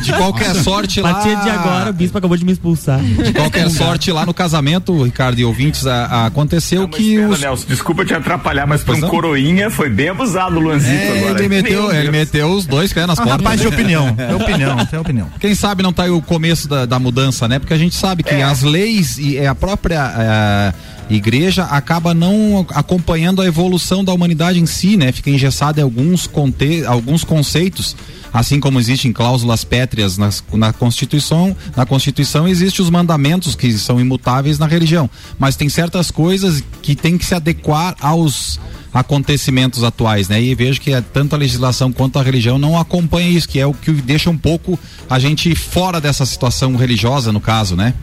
de 0.00 0.12
qualquer 0.12 0.54
sorte 0.64 1.00
lá. 1.00 1.10
A 1.10 1.14
partir 1.14 1.40
de 1.40 1.50
agora, 1.50 1.90
o 1.90 1.92
bispo 1.92 2.18
acabou 2.18 2.36
de 2.36 2.44
me 2.44 2.50
expulsar. 2.50 2.98
De 2.98 3.32
qualquer 3.32 3.70
sorte 3.70 4.10
lá 4.10 4.26
no 4.26 4.34
casamento, 4.34 5.04
Ricardo 5.04 5.38
e 5.38 5.44
ouvintes, 5.44 5.86
a, 5.86 6.06
a 6.06 6.26
aconteceu 6.26 6.80
Não, 6.80 6.88
que 6.88 7.16
os. 7.20 7.38
Nelson, 7.38 7.64
desculpa 7.68 8.04
te 8.04 8.12
atrapalhar, 8.12 8.66
mas 8.66 8.82
para 8.82 8.96
um 8.96 9.02
coroinha 9.02 9.70
foi 9.70 9.88
bem 9.88 10.08
abusado 10.08 10.56
o 10.56 10.60
Luanzito 10.60 10.90
é, 10.96 11.18
agora. 11.20 11.38
Ele 11.38 11.48
meteu, 11.48 11.94
ele 11.94 12.10
meteu 12.10 12.48
os 12.48 12.66
dois 12.66 12.92
pés 12.92 13.06
nas 13.06 13.20
ah, 13.20 13.22
portas. 13.22 13.40
Rapaz 13.40 13.60
de 13.60 13.68
opinião. 13.68 14.12
É 14.18 14.34
opinião, 14.34 14.76
é 14.90 14.98
opinião. 14.98 15.28
Quem 15.38 15.54
sabe 15.54 15.84
não 15.84 15.92
tá 15.92 16.02
aí 16.02 16.10
o 16.10 16.20
começo 16.20 16.66
da, 16.66 16.86
da 16.86 16.98
mudança, 16.98 17.46
né? 17.46 17.60
Porque 17.60 17.74
a 17.74 17.78
gente 17.78 17.94
sabe 17.94 18.24
que 18.24 18.34
é. 18.34 18.42
as 18.42 18.62
leis 18.62 19.16
e 19.16 19.36
é 19.36 19.46
a 19.46 19.54
própria. 19.54 20.12
É, 20.18 20.95
igreja 21.08 21.64
acaba 21.64 22.12
não 22.12 22.66
acompanhando 22.70 23.40
a 23.40 23.46
evolução 23.46 24.04
da 24.04 24.12
humanidade 24.12 24.58
em 24.58 24.66
si, 24.66 24.96
né? 24.96 25.12
Fica 25.12 25.30
engessada 25.30 25.80
em 25.80 25.84
alguns, 25.84 26.26
conte 26.26 26.84
alguns 26.84 27.24
conceitos, 27.24 27.96
assim 28.32 28.58
como 28.58 28.80
existem 28.80 29.12
cláusulas 29.12 29.64
pétreas 29.64 30.18
nas, 30.18 30.42
na 30.52 30.72
Constituição, 30.72 31.56
na 31.76 31.86
Constituição 31.86 32.46
existem 32.48 32.84
os 32.84 32.90
mandamentos 32.90 33.54
que 33.54 33.72
são 33.78 34.00
imutáveis 34.00 34.58
na 34.58 34.66
religião, 34.66 35.08
mas 35.38 35.56
tem 35.56 35.68
certas 35.68 36.10
coisas 36.10 36.62
que 36.82 36.94
tem 36.94 37.16
que 37.16 37.24
se 37.24 37.34
adequar 37.34 37.94
aos 38.00 38.58
acontecimentos 38.92 39.84
atuais, 39.84 40.28
né? 40.28 40.40
E 40.42 40.54
vejo 40.54 40.80
que 40.80 40.92
é, 40.92 41.00
tanto 41.00 41.34
a 41.34 41.38
legislação 41.38 41.92
quanto 41.92 42.18
a 42.18 42.22
religião 42.22 42.58
não 42.58 42.78
acompanham 42.78 43.30
isso, 43.30 43.48
que 43.48 43.60
é 43.60 43.66
o 43.66 43.74
que 43.74 43.92
deixa 43.92 44.30
um 44.30 44.38
pouco 44.38 44.78
a 45.08 45.18
gente 45.18 45.54
fora 45.54 46.00
dessa 46.00 46.24
situação 46.24 46.74
religiosa, 46.76 47.30
no 47.30 47.40
caso, 47.40 47.76
né? 47.76 47.94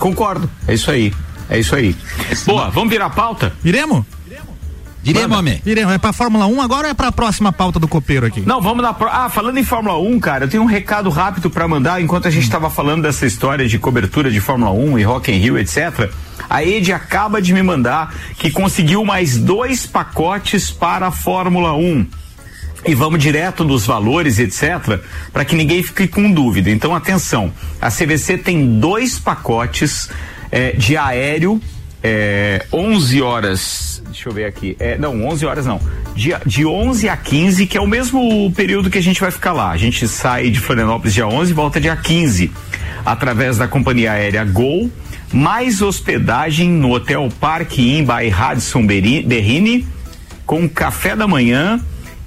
Concordo. 0.00 0.50
É 0.66 0.74
isso 0.74 0.90
aí. 0.90 1.14
É 1.48 1.58
isso 1.58 1.76
aí. 1.76 1.94
Boa, 2.46 2.70
vamos 2.70 2.90
virar 2.90 3.06
a 3.06 3.10
pauta? 3.10 3.52
Viremos? 3.62 4.04
Diremos, 5.02 5.38
homem. 5.38 5.60
Diremos. 5.64 5.94
É 5.94 5.98
pra 5.98 6.12
Fórmula 6.12 6.46
1 6.46 6.60
agora 6.60 6.86
ou 6.86 6.90
é 6.90 6.94
pra 6.94 7.10
próxima 7.10 7.52
pauta 7.52 7.78
do 7.78 7.88
copeiro 7.88 8.26
aqui? 8.26 8.42
Não, 8.44 8.60
vamos 8.60 8.82
na. 8.82 8.94
Ah, 9.10 9.30
falando 9.30 9.56
em 9.58 9.64
Fórmula 9.64 9.98
1, 9.98 10.20
cara, 10.20 10.44
eu 10.44 10.48
tenho 10.48 10.62
um 10.62 10.66
recado 10.66 11.08
rápido 11.08 11.48
para 11.48 11.66
mandar 11.66 12.02
enquanto 12.02 12.28
a 12.28 12.30
gente 12.30 12.42
estava 12.44 12.68
falando 12.68 13.02
dessa 13.02 13.24
história 13.26 13.66
de 13.66 13.78
cobertura 13.78 14.30
de 14.30 14.40
Fórmula 14.40 14.72
1 14.72 14.98
e 14.98 15.02
Rock 15.02 15.32
in 15.32 15.36
Rio, 15.36 15.58
etc. 15.58 16.10
A 16.48 16.62
Ed 16.62 16.92
acaba 16.92 17.40
de 17.40 17.54
me 17.54 17.62
mandar 17.62 18.14
que 18.36 18.50
conseguiu 18.50 19.04
mais 19.04 19.38
dois 19.38 19.86
pacotes 19.86 20.70
para 20.70 21.06
a 21.06 21.10
Fórmula 21.10 21.72
1 21.72 22.19
e 22.84 22.94
vamos 22.94 23.22
direto 23.22 23.64
nos 23.64 23.86
valores, 23.86 24.38
etc., 24.38 25.00
para 25.32 25.44
que 25.44 25.54
ninguém 25.54 25.82
fique 25.82 26.08
com 26.08 26.30
dúvida. 26.30 26.70
Então, 26.70 26.94
atenção: 26.94 27.52
a 27.80 27.90
CVC 27.90 28.38
tem 28.38 28.78
dois 28.78 29.18
pacotes 29.18 30.08
é, 30.50 30.72
de 30.72 30.96
aéreo, 30.96 31.60
é, 32.02 32.64
11 32.72 33.22
horas. 33.22 34.02
Deixa 34.06 34.28
eu 34.28 34.32
ver 34.32 34.46
aqui. 34.46 34.76
É, 34.80 34.98
não, 34.98 35.26
11 35.26 35.46
horas 35.46 35.66
não. 35.66 35.80
De, 36.14 36.32
de 36.46 36.66
11 36.66 37.08
a 37.08 37.16
15, 37.16 37.66
que 37.66 37.76
é 37.76 37.80
o 37.80 37.86
mesmo 37.86 38.50
período 38.52 38.90
que 38.90 38.98
a 38.98 39.02
gente 39.02 39.20
vai 39.20 39.30
ficar 39.30 39.52
lá. 39.52 39.70
A 39.70 39.76
gente 39.76 40.08
sai 40.08 40.50
de 40.50 40.58
Florianópolis 40.58 41.14
dia 41.14 41.26
11 41.26 41.50
e 41.50 41.54
volta 41.54 41.80
dia 41.80 41.96
15, 41.96 42.50
através 43.04 43.58
da 43.58 43.68
companhia 43.68 44.12
aérea 44.12 44.44
Gol, 44.44 44.90
mais 45.32 45.80
hospedagem 45.82 46.68
no 46.68 46.92
Hotel 46.92 47.28
Parque 47.38 47.96
Inn 47.96 48.04
by 48.04 48.28
Radisson 48.28 48.86
Berrini, 48.86 49.86
com 50.44 50.68
café 50.68 51.14
da 51.14 51.28
manhã 51.28 51.80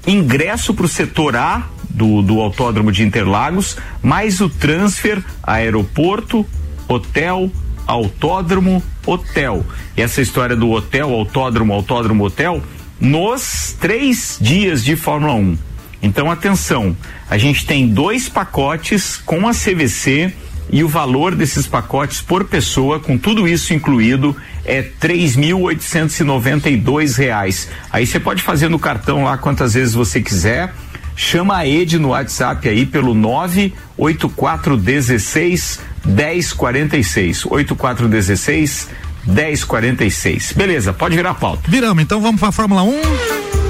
ingresso 0.06 0.74
para 0.74 0.86
o 0.86 0.90
setor 0.90 1.36
A 1.36 1.68
do, 1.90 2.22
do 2.22 2.40
Autódromo 2.40 2.92
de 2.92 3.04
Interlagos, 3.04 3.78
mais 4.02 4.42
o 4.42 4.50
transfer 4.50 5.24
aeroporto, 5.42 6.46
hotel, 6.88 7.52
autódromo, 7.86 8.82
hotel. 9.06 9.66
E 9.96 10.02
essa 10.02 10.22
história 10.22 10.56
do 10.56 10.72
hotel, 10.72 11.14
autódromo, 11.14 11.74
autódromo, 11.74 12.26
hotel, 12.26 12.62
nos 13.00 13.76
três 13.80 14.38
dias 14.40 14.84
de 14.84 14.96
Fórmula 14.96 15.34
1. 15.34 15.58
Então, 16.02 16.30
atenção, 16.30 16.96
a 17.30 17.38
gente 17.38 17.66
tem 17.66 17.88
dois 17.88 18.28
pacotes 18.28 19.18
com 19.18 19.48
a 19.48 19.52
CVC 19.52 20.34
e 20.74 20.84
o 20.84 20.88
valor 20.88 21.36
desses 21.36 21.68
pacotes 21.68 22.20
por 22.20 22.46
pessoa, 22.46 23.00
com 23.00 23.16
tudo 23.16 23.48
isso 23.48 23.76
incluído, 23.76 24.36
é 24.66 24.82
três 24.82 25.36
mil 25.36 25.62
oitocentos 25.62 26.20
e 26.20 26.24
noventa 26.24 26.68
e 26.68 26.76
dois 26.76 27.16
reais. 27.16 27.70
Aí 27.92 28.08
você 28.08 28.20
pode 28.20 28.42
fazer 28.42 28.70
no 28.70 28.80
cartão 28.80 29.24
lá 29.24 29.38
quantas 29.38 29.76
vezes 29.76 29.94
você 29.94 30.20
quiser. 30.20 30.74
Chama 31.16 31.58
a 31.58 31.68
Ed 31.68 32.00
no 32.00 32.10
WhatsApp 32.10 32.68
aí 32.68 32.88
pelo 32.88 33.14
nove 33.14 33.72
oito 33.96 34.28
quatro 34.28 34.76
dezesseis 34.76 35.80
dez 36.04 36.52
quarenta 36.52 36.98
e 36.98 37.04
seis 37.04 37.46
oito 37.46 37.76
quatro 37.76 38.10
dezesseis 38.10 38.90
dez 39.24 39.64
quarenta 39.64 40.04
e 40.04 40.10
seis. 40.10 40.54
Beleza, 40.54 40.92
pode 40.92 41.16
virar 41.16 41.30
a 41.30 41.36
pauta. 41.36 41.70
Viramos, 41.70 42.02
então 42.02 42.20
vamos 42.20 42.40
para 42.40 42.50
a 42.50 42.52
Fórmula 42.52 42.82
1. 42.82 43.63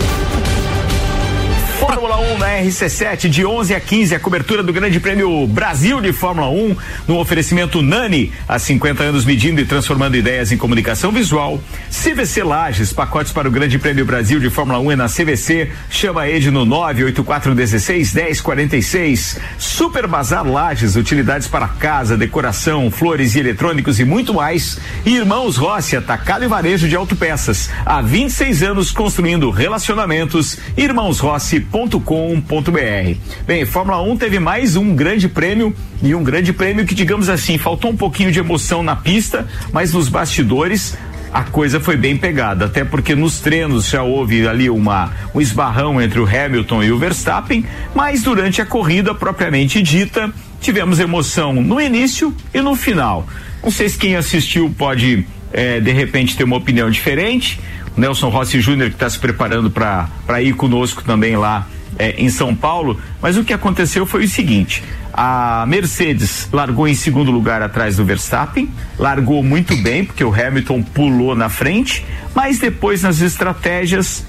Fórmula 1.86 2.18
1 2.18 2.38
na 2.38 2.48
RC7, 2.62 3.28
de 3.28 3.46
11 3.46 3.76
a 3.76 3.80
15, 3.80 4.16
a 4.16 4.20
cobertura 4.20 4.64
do 4.64 4.72
Grande 4.72 5.02
Prêmio 5.02 5.46
Brasil 5.46 6.00
de 6.00 6.14
Fórmula 6.14 6.48
1, 6.48 6.78
no 7.10 7.20
oferecimento 7.20 7.82
Nani, 7.82 8.32
há 8.48 8.58
50 8.58 9.04
anos 9.04 9.26
medindo 9.26 9.60
e 9.60 9.66
transformando 9.66 10.16
ideias 10.16 10.54
em 10.54 10.58
comunicação 10.58 11.12
visual. 11.12 11.60
CVC 11.90 12.42
Lages, 12.42 12.94
pacotes 12.94 13.34
para 13.34 13.50
o 13.50 13.52
Grande 13.52 13.78
Prêmio 13.78 14.06
Brasil 14.06 14.40
de 14.40 14.50
Fórmula 14.50 14.80
1 14.80 14.94
é 14.94 14.96
na 14.96 15.10
CVC. 15.10 15.72
Chama 15.90 16.26
ele 16.26 16.50
no 16.52 16.64
98416 16.64 18.14
1046. 18.14 19.40
Super 19.58 20.08
Bazar 20.08 20.48
Lages, 20.48 20.96
utilidades 20.96 21.50
para 21.50 21.68
casa, 21.68 22.16
decoração, 22.16 22.90
flores 22.90 23.36
e 23.36 23.40
eletrônicos 23.40 24.00
e 24.00 24.06
muito 24.06 24.34
mais. 24.34 24.80
Irmãos 25.06 25.58
Rossi, 25.58 25.98
atacado 25.98 26.46
e 26.46 26.48
varejo 26.48 26.88
de 26.88 26.96
autopeças. 26.96 27.70
Há 27.86 28.02
26 28.02 28.64
anos 28.64 28.90
construindo 28.90 29.50
relacionamentos. 29.50 30.58
Irmãos 30.78 31.20
Rossi 31.20 31.60
com.br. 32.00 33.18
Bem, 33.48 33.66
Fórmula 33.66 34.02
1 34.02 34.18
teve 34.18 34.40
mais 34.40 34.76
um 34.76 34.96
grande 34.96 35.28
prêmio 35.28 35.76
e 36.02 36.14
um 36.14 36.24
grande 36.24 36.54
prêmio 36.54 36.86
que, 36.86 36.94
digamos 36.94 37.30
assim, 37.30 37.58
faltou 37.58 37.92
um 37.92 37.98
pouquinho 37.98 38.32
de 38.32 38.40
emoção 38.40 38.84
na 38.84 38.96
pista, 38.96 39.48
mas 39.72 39.92
nos 39.92 40.08
bastidores 40.08 40.96
a 41.34 41.44
coisa 41.44 41.80
foi 41.80 41.98
bem 41.98 42.16
pegada, 42.16 42.66
até 42.66 42.86
porque 42.86 43.16
nos 43.16 43.40
treinos 43.40 43.90
já 43.90 44.04
houve 44.04 44.48
ali 44.48 44.70
uma 44.70 45.12
um 45.34 45.42
esbarrão 45.42 46.00
entre 46.00 46.20
o 46.20 46.28
Hamilton 46.28 46.84
e 46.84 46.92
o 46.92 47.00
Verstappen, 47.00 47.66
mas 47.96 48.22
durante 48.22 48.62
a 48.62 48.66
corrida 48.66 49.16
propriamente 49.16 49.82
dita, 49.82 50.32
tivemos 50.62 51.00
emoção 51.00 51.54
no 51.54 51.82
início 51.82 52.36
e 52.54 52.62
no 52.62 52.76
final. 52.76 53.28
Não 53.64 53.72
sei 53.72 53.90
se 53.90 53.98
quem 53.98 54.16
assistiu 54.16 54.74
pode 54.78 55.26
é, 55.52 55.80
de 55.80 55.92
repente 55.92 56.36
ter 56.38 56.44
uma 56.44 56.58
opinião 56.58 56.90
diferente. 56.90 57.60
Nelson 57.96 58.30
Rossi 58.30 58.60
Júnior, 58.60 58.90
que 58.90 58.96
está 58.96 59.10
se 59.10 59.20
preparando 59.20 59.70
para 59.70 60.42
ir 60.42 60.54
conosco 60.56 61.04
também 61.04 61.36
lá 61.36 61.68
é, 61.98 62.12
em 62.18 62.30
São 62.30 62.56
Paulo. 62.56 63.00
Mas 63.22 63.38
o 63.38 63.44
que 63.44 63.54
aconteceu 63.54 64.06
foi 64.06 64.26
o 64.26 64.28
seguinte: 64.28 64.84
a 65.14 65.66
Mercedes 65.68 66.50
largou 66.52 66.88
em 66.88 66.96
segundo 66.96 67.32
lugar 67.32 67.62
atrás 67.62 67.98
do 67.98 68.06
Verstappen, 68.06 68.70
largou 68.98 69.44
muito 69.44 69.76
bem, 69.78 70.04
porque 70.04 70.24
o 70.24 70.34
Hamilton 70.34 70.82
pulou 70.82 71.36
na 71.36 71.50
frente, 71.50 72.06
mas 72.34 72.60
depois 72.60 73.04
nas 73.04 73.22
estratégias 73.22 74.26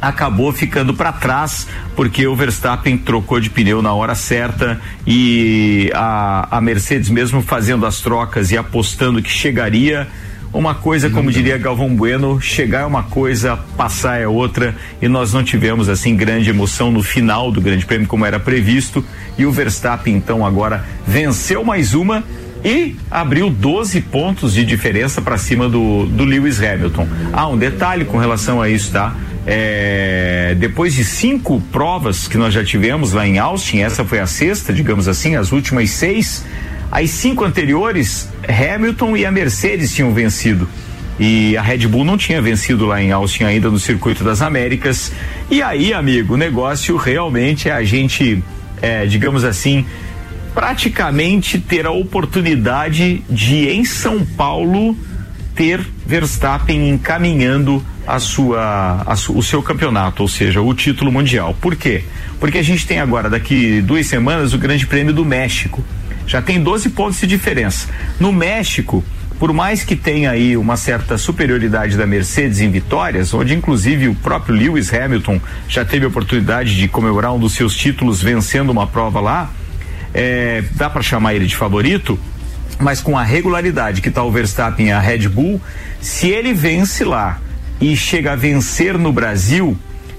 acabou 0.00 0.52
ficando 0.52 0.92
para 0.92 1.10
trás 1.10 1.66
porque 1.94 2.26
o 2.26 2.36
Verstappen 2.36 2.98
trocou 2.98 3.40
de 3.40 3.48
pneu 3.48 3.80
na 3.80 3.94
hora 3.94 4.14
certa 4.14 4.78
e 5.06 5.90
a, 5.94 6.58
a 6.58 6.60
Mercedes 6.60 7.08
mesmo 7.08 7.40
fazendo 7.40 7.86
as 7.86 8.00
trocas 8.00 8.50
e 8.50 8.58
apostando 8.58 9.22
que 9.22 9.30
chegaria 9.30 10.06
uma 10.56 10.74
coisa, 10.74 11.10
como 11.10 11.30
diria 11.30 11.58
Galvão 11.58 11.94
Bueno, 11.94 12.40
chegar 12.40 12.82
é 12.82 12.86
uma 12.86 13.02
coisa, 13.02 13.58
passar 13.76 14.20
é 14.20 14.26
outra, 14.26 14.74
e 15.00 15.06
nós 15.06 15.32
não 15.32 15.44
tivemos 15.44 15.88
assim 15.88 16.16
grande 16.16 16.48
emoção 16.48 16.90
no 16.90 17.02
final 17.02 17.52
do 17.52 17.60
Grande 17.60 17.84
Prêmio 17.84 18.08
como 18.08 18.24
era 18.24 18.40
previsto, 18.40 19.04
e 19.36 19.44
o 19.44 19.52
Verstappen 19.52 20.14
então 20.16 20.46
agora 20.46 20.84
venceu 21.06 21.62
mais 21.62 21.94
uma 21.94 22.24
e 22.64 22.96
abriu 23.10 23.50
12 23.50 24.00
pontos 24.00 24.54
de 24.54 24.64
diferença 24.64 25.20
para 25.20 25.36
cima 25.36 25.68
do, 25.68 26.06
do 26.06 26.24
Lewis 26.24 26.60
Hamilton. 26.60 27.06
Ah, 27.32 27.46
um 27.48 27.56
detalhe 27.56 28.04
com 28.04 28.16
relação 28.16 28.60
a 28.60 28.68
isso, 28.68 28.90
tá? 28.92 29.14
É, 29.46 30.56
depois 30.58 30.94
de 30.94 31.04
cinco 31.04 31.60
provas 31.70 32.26
que 32.26 32.36
nós 32.36 32.52
já 32.52 32.64
tivemos 32.64 33.12
lá 33.12 33.26
em 33.26 33.38
Austin, 33.38 33.78
essa 33.78 34.04
foi 34.04 34.18
a 34.18 34.26
sexta, 34.26 34.72
digamos 34.72 35.06
assim, 35.06 35.36
as 35.36 35.52
últimas 35.52 35.90
seis, 35.90 36.44
as 36.90 37.10
cinco 37.10 37.44
anteriores, 37.44 38.28
Hamilton 38.48 39.16
e 39.16 39.26
a 39.26 39.30
Mercedes 39.30 39.94
tinham 39.94 40.12
vencido. 40.12 40.68
E 41.18 41.56
a 41.56 41.62
Red 41.62 41.86
Bull 41.86 42.04
não 42.04 42.18
tinha 42.18 42.42
vencido 42.42 42.84
lá 42.84 43.02
em 43.02 43.10
Austin 43.10 43.44
ainda 43.44 43.70
no 43.70 43.78
Circuito 43.78 44.22
das 44.22 44.42
Américas. 44.42 45.12
E 45.50 45.62
aí, 45.62 45.94
amigo, 45.94 46.34
o 46.34 46.36
negócio 46.36 46.96
realmente 46.96 47.68
é 47.68 47.72
a 47.72 47.82
gente, 47.82 48.42
é, 48.82 49.06
digamos 49.06 49.42
assim, 49.42 49.86
praticamente 50.54 51.58
ter 51.58 51.86
a 51.86 51.90
oportunidade 51.90 53.22
de 53.28 53.68
em 53.68 53.84
São 53.84 54.24
Paulo 54.24 54.96
ter 55.54 55.80
Verstappen 56.06 56.90
encaminhando 56.90 57.82
a 58.06 58.20
sua, 58.20 59.02
a 59.06 59.16
su, 59.16 59.36
o 59.36 59.42
seu 59.42 59.62
campeonato, 59.62 60.22
ou 60.22 60.28
seja, 60.28 60.60
o 60.60 60.72
título 60.74 61.10
mundial. 61.10 61.56
Por 61.60 61.74
quê? 61.74 62.04
Porque 62.38 62.58
a 62.58 62.62
gente 62.62 62.86
tem 62.86 63.00
agora, 63.00 63.28
daqui 63.28 63.80
duas 63.80 64.06
semanas, 64.06 64.52
o 64.52 64.58
Grande 64.58 64.86
Prêmio 64.86 65.14
do 65.14 65.24
México. 65.24 65.82
Já 66.26 66.42
tem 66.42 66.60
12 66.60 66.90
pontos 66.90 67.20
de 67.20 67.26
diferença. 67.26 67.88
No 68.18 68.32
México, 68.32 69.04
por 69.38 69.52
mais 69.52 69.84
que 69.84 69.94
tenha 69.94 70.30
aí 70.30 70.56
uma 70.56 70.76
certa 70.76 71.18
superioridade 71.18 71.96
da 71.96 72.06
Mercedes 72.06 72.60
em 72.60 72.70
vitórias, 72.70 73.34
onde 73.34 73.54
inclusive 73.54 74.08
o 74.08 74.14
próprio 74.14 74.54
Lewis 74.54 74.92
Hamilton 74.92 75.40
já 75.68 75.84
teve 75.84 76.06
a 76.06 76.08
oportunidade 76.08 76.76
de 76.76 76.88
comemorar 76.88 77.34
um 77.34 77.38
dos 77.38 77.52
seus 77.52 77.76
títulos 77.76 78.22
vencendo 78.22 78.70
uma 78.70 78.86
prova 78.86 79.20
lá, 79.20 79.50
é, 80.14 80.64
dá 80.72 80.88
para 80.88 81.02
chamar 81.02 81.34
ele 81.34 81.46
de 81.46 81.54
favorito, 81.54 82.18
mas 82.80 83.00
com 83.00 83.16
a 83.16 83.22
regularidade 83.22 84.00
que 84.00 84.08
está 84.08 84.22
o 84.22 84.30
Verstappen 84.30 84.86
e 84.86 84.92
a 84.92 85.00
Red 85.00 85.28
Bull, 85.28 85.60
se 86.00 86.28
ele 86.28 86.54
vence 86.54 87.04
lá 87.04 87.38
e 87.80 87.94
chega 87.94 88.32
a 88.32 88.36
vencer 88.36 88.96
no 88.96 89.12
Brasil, 89.12 89.76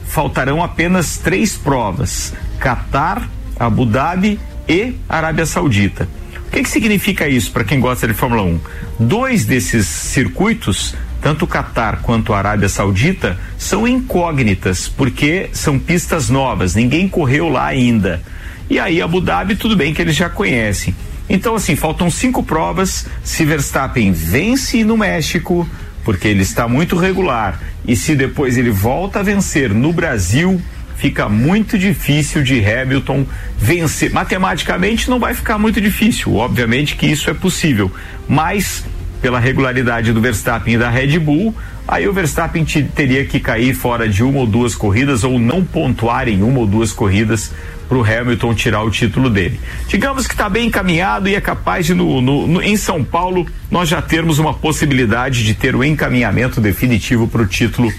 faltarão 0.08 0.64
apenas 0.64 1.18
três 1.18 1.56
provas: 1.58 2.34
Catar, 2.60 3.28
Abu 3.60 3.86
Dhabi 3.86 4.40
e 4.68 4.96
Arábia 5.08 5.46
Saudita. 5.46 6.08
O 6.48 6.50
que, 6.50 6.64
que 6.64 6.70
significa 6.70 7.28
isso 7.28 7.52
para 7.52 7.64
quem 7.64 7.80
gosta 7.80 8.08
de 8.08 8.14
Fórmula 8.14 8.42
1? 8.44 8.60
Dois 9.00 9.46
desses 9.46 9.86
circuitos, 9.86 10.96
tanto 11.22 11.46
o 11.46 11.48
Catar 11.48 12.02
quanto 12.02 12.34
a 12.34 12.38
Arábia 12.38 12.70
Saudita, 12.70 13.38
são 13.58 13.88
incógnitas, 13.88 14.88
porque 14.88 15.50
são 15.52 15.78
pistas 15.78 16.30
novas, 16.30 16.74
ninguém 16.74 17.08
correu 17.08 17.50
lá 17.50 17.66
ainda. 17.66 18.22
E 18.70 18.80
aí, 18.80 19.02
Abu 19.02 19.22
Dhabi, 19.22 19.56
tudo 19.56 19.76
bem 19.76 19.94
que 19.94 20.02
eles 20.02 20.16
já 20.16 20.30
conhecem. 20.30 20.96
Então, 21.30 21.56
assim, 21.56 21.76
faltam 21.76 22.10
cinco 22.10 22.44
provas. 22.44 23.06
Se 23.24 23.46
Verstappen 23.46 24.12
vence 24.12 24.84
no 24.84 24.98
México, 24.98 25.68
porque 26.04 26.28
ele 26.28 26.44
está 26.44 26.68
muito 26.68 26.96
regular, 26.98 27.60
e 27.86 27.96
se 27.96 28.16
depois 28.16 28.58
ele 28.58 28.70
volta 28.70 29.20
a 29.20 29.24
vencer 29.24 29.74
no 29.74 29.92
Brasil, 29.92 30.62
fica 30.98 31.30
muito 31.30 31.78
difícil 31.78 32.44
de 32.44 32.64
Hamilton 32.66 33.26
vencer. 33.58 34.12
Matematicamente 34.12 35.10
não 35.10 35.20
vai 35.20 35.34
ficar 35.34 35.58
muito 35.58 35.80
difícil, 35.80 36.36
obviamente 36.36 36.96
que 36.96 37.06
isso 37.06 37.30
é 37.30 37.34
possível, 37.34 37.92
mas 38.28 38.84
pela 39.22 39.40
regularidade 39.40 40.12
do 40.12 40.22
Verstappen 40.22 40.76
e 40.76 40.78
da 40.78 40.90
Red 40.90 41.20
Bull, 41.20 41.56
aí 41.88 42.08
o 42.08 42.14
Verstappen 42.14 42.64
teria 42.66 43.26
que 43.26 43.40
cair 43.40 43.74
fora 43.74 44.08
de 44.08 44.24
uma 44.24 44.40
ou 44.40 44.48
duas 44.48 44.76
corridas 44.76 45.24
ou 45.24 45.40
não 45.40 45.64
pontuar 45.64 46.28
em 46.28 46.44
uma 46.44 46.60
ou 46.60 46.68
duas 46.68 46.92
corridas 46.92 47.52
para 47.88 47.98
o 47.98 48.04
Hamilton 48.04 48.54
tirar 48.54 48.84
o 48.84 48.92
título 48.92 49.30
dele. 49.30 49.60
Digamos 49.88 50.28
que 50.28 50.34
está 50.34 50.50
bem 50.50 50.68
encaminhado 50.68 51.30
e 51.30 51.36
é 51.36 51.42
capaz 51.42 51.86
de, 51.86 51.94
no, 51.94 52.22
no, 52.22 52.48
no, 52.48 52.62
em 52.62 52.76
São 52.76 53.04
Paulo, 53.04 53.48
nós 53.72 53.88
já 53.90 54.02
termos 54.02 54.40
uma 54.40 54.54
possibilidade 54.54 55.44
de 55.44 55.54
ter 55.54 55.76
o 55.76 55.84
encaminhamento 55.84 56.60
definitivo 56.60 57.28
para 57.28 57.42
o 57.42 57.48
título 57.48 57.92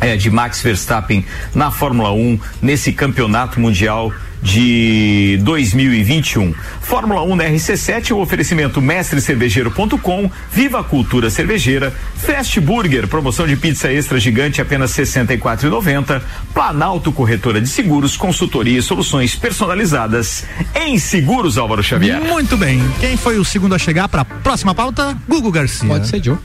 é, 0.00 0.16
de 0.16 0.30
Max 0.30 0.62
Verstappen 0.62 1.24
na 1.54 1.70
Fórmula 1.70 2.12
1, 2.12 2.38
nesse 2.62 2.92
campeonato 2.92 3.60
mundial 3.60 4.12
de 4.42 5.38
2021. 5.42 6.54
Fórmula 6.80 7.22
1 7.22 7.36
na 7.36 7.44
RC7 7.44 8.10
é 8.10 8.14
um 8.14 8.20
oferecimento 8.20 8.80
mestrecervejeiro.com, 8.80 10.30
Viva 10.52 10.80
a 10.80 10.84
Cultura 10.84 11.28
Cervejeira, 11.30 11.92
Fast 12.16 12.60
Burger, 12.60 13.08
promoção 13.08 13.46
de 13.46 13.56
pizza 13.56 13.92
extra 13.92 14.18
gigante 14.18 14.60
apenas 14.60 14.96
R$ 14.96 15.04
64,90, 15.04 16.22
Planalto 16.54 17.12
Corretora 17.12 17.60
de 17.60 17.68
Seguros, 17.68 18.16
consultoria 18.16 18.78
e 18.78 18.82
soluções 18.82 19.34
personalizadas 19.34 20.44
em 20.74 20.98
seguros, 20.98 21.58
Álvaro 21.58 21.82
Xavier. 21.82 22.20
Muito 22.20 22.56
bem. 22.56 22.80
Quem 23.00 23.16
foi 23.16 23.38
o 23.38 23.44
segundo 23.44 23.74
a 23.74 23.78
chegar 23.78 24.08
para 24.08 24.22
a 24.22 24.24
próxima 24.24 24.74
pauta? 24.74 25.16
Gugu 25.28 25.50
Garcia. 25.50 25.88
Pode 25.88 26.08
ser 26.08 26.22
Joe. 26.22 26.38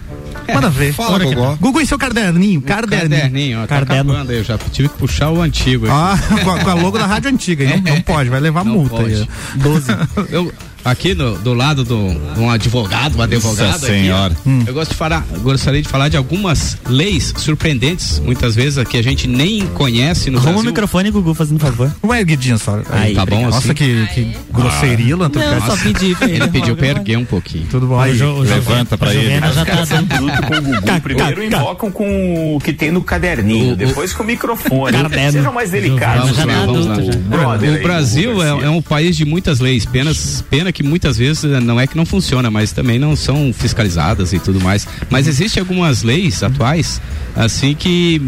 Manda 0.54 0.70
ver. 0.70 0.94
Fala, 0.94 1.20
Gogó. 1.20 1.56
Gugu 1.60 1.82
e 1.82 1.88
seu 1.88 1.98
caderninho. 1.98 2.62
Caderninho. 2.62 3.10
Caderninho, 3.22 3.58
ó, 3.60 3.62
tá 3.68 3.80
Caderno. 3.80 4.12
acabando 4.12 4.32
aí, 4.32 4.38
eu 4.38 4.44
já 4.44 4.58
tive 4.58 4.90
que 4.90 4.98
puxar 4.98 5.30
o 5.32 5.42
antigo. 5.42 5.86
aqui. 5.86 5.94
Ah, 5.96 6.18
com 6.44 6.52
a, 6.52 6.60
com 6.60 6.70
a 6.70 6.74
logo 6.74 6.98
da 6.98 7.06
rádio 7.06 7.30
antiga. 7.30 7.66
Não, 7.70 7.78
não 7.78 8.02
pode, 8.02 8.30
vai 8.30 8.40
levar 8.40 8.64
Não 8.66 8.74
multa. 8.74 8.96
pode. 8.96 9.14
aí. 9.16 9.28
12. 9.56 9.88
Eu, 10.30 10.54
aqui 10.84 11.14
no- 11.16 11.38
do 11.38 11.54
lado 11.54 11.84
do 11.84 11.98
um 12.38 12.50
advogado, 12.50 13.18
um 13.18 13.22
advogado 13.22 13.68
Nossa 13.72 13.86
aqui, 13.88 13.96
senhora. 14.02 14.36
ó, 14.46 14.50
eu 14.68 14.74
gosto 14.74 14.92
de 14.92 14.98
falar, 14.98 15.26
gostaria 15.42 15.82
de 15.82 15.88
falar 15.88 16.10
de 16.10 16.18
algumas 16.18 16.78
leis 16.88 17.34
surpreendentes, 17.38 18.20
muitas 18.20 18.56
vezes 18.56 18.84
que 18.88 18.98
a 18.98 19.02
gente 19.04 19.28
nem 19.28 19.66
conhece 19.68 20.30
no 20.30 20.38
Arruma 20.38 20.52
o 20.52 20.54
Brasil. 20.56 20.72
microfone, 20.72 21.12
Gugu, 21.12 21.34
fazendo 21.34 21.60
favor. 21.60 21.92
Vamos 22.02 22.18
erguidinho 22.18 22.58
só. 22.58 22.82
Aí, 22.90 23.14
tá 23.14 23.26
bom 23.26 23.44
Nossa, 23.46 23.60
assim? 23.60 23.74
que, 23.74 24.08
que 24.14 24.36
grosseria, 24.52 25.16
Lanto. 25.16 25.40
Não, 25.40 25.62
só 25.66 25.78
pedi 25.78 26.16
pra 26.16 26.28
ele. 26.28 26.34
Ele 26.44 26.48
pediu 26.50 26.76
pra 26.76 26.88
erguer 26.88 27.18
um 27.18 27.26
pouquinho. 27.26 27.66
Tudo 27.70 27.88
bom 27.88 28.00
aí. 28.00 28.12
O 28.12 28.16
Jo- 28.16 28.26
o 28.34 28.40
Levanta 28.42 28.98
pra 28.98 29.10
o 29.10 29.12
ele. 29.12 29.40
Já 29.40 29.54
tá 29.54 29.66
Caras 29.66 29.90
dando. 29.90 30.08
com 30.10 30.58
o 30.58 30.62
Gugu. 30.62 31.02
Primeiro 31.02 31.44
invocam 31.44 31.92
com 31.92 32.56
o 32.56 32.60
que 32.60 32.74
tem 32.74 32.92
no 32.92 33.02
caderninho, 33.02 33.70
O- 33.70 33.74
o- 33.74 33.76
depois 33.76 34.12
com 34.14 34.24
o 34.24 34.26
microfone. 34.26 34.98
Sejam 35.32 35.54
mais 35.54 35.72
delicados. 35.72 36.32
Aí, 36.40 37.80
O 37.80 37.84
Brasil 37.84 38.44
é, 38.44 38.66
é 38.66 38.70
um 38.70 38.82
país 38.82 39.16
de 39.16 39.26
muitas 39.26 39.60
leis, 39.60 39.86
penas, 39.86 40.44
pena 40.50 40.72
que 40.74 40.84
muitas 40.84 41.18
vezes 41.18 41.44
eh, 41.44 41.60
não 41.60 41.80
é 41.80 41.88
que 41.88 41.96
não 41.96 42.06
funciona, 42.06 42.50
mas 42.50 42.72
também 42.72 43.00
não 43.00 43.16
são 43.16 43.54
fiscalizadas 43.54 44.34
e 44.34 44.40
tudo 44.40 44.60
mais. 44.60 44.88
Mas 45.10 45.28
existem 45.28 45.62
algumas 45.62 46.04
leis 46.04 46.42
atuais, 46.44 47.00
assim 47.36 47.74
que 47.74 48.22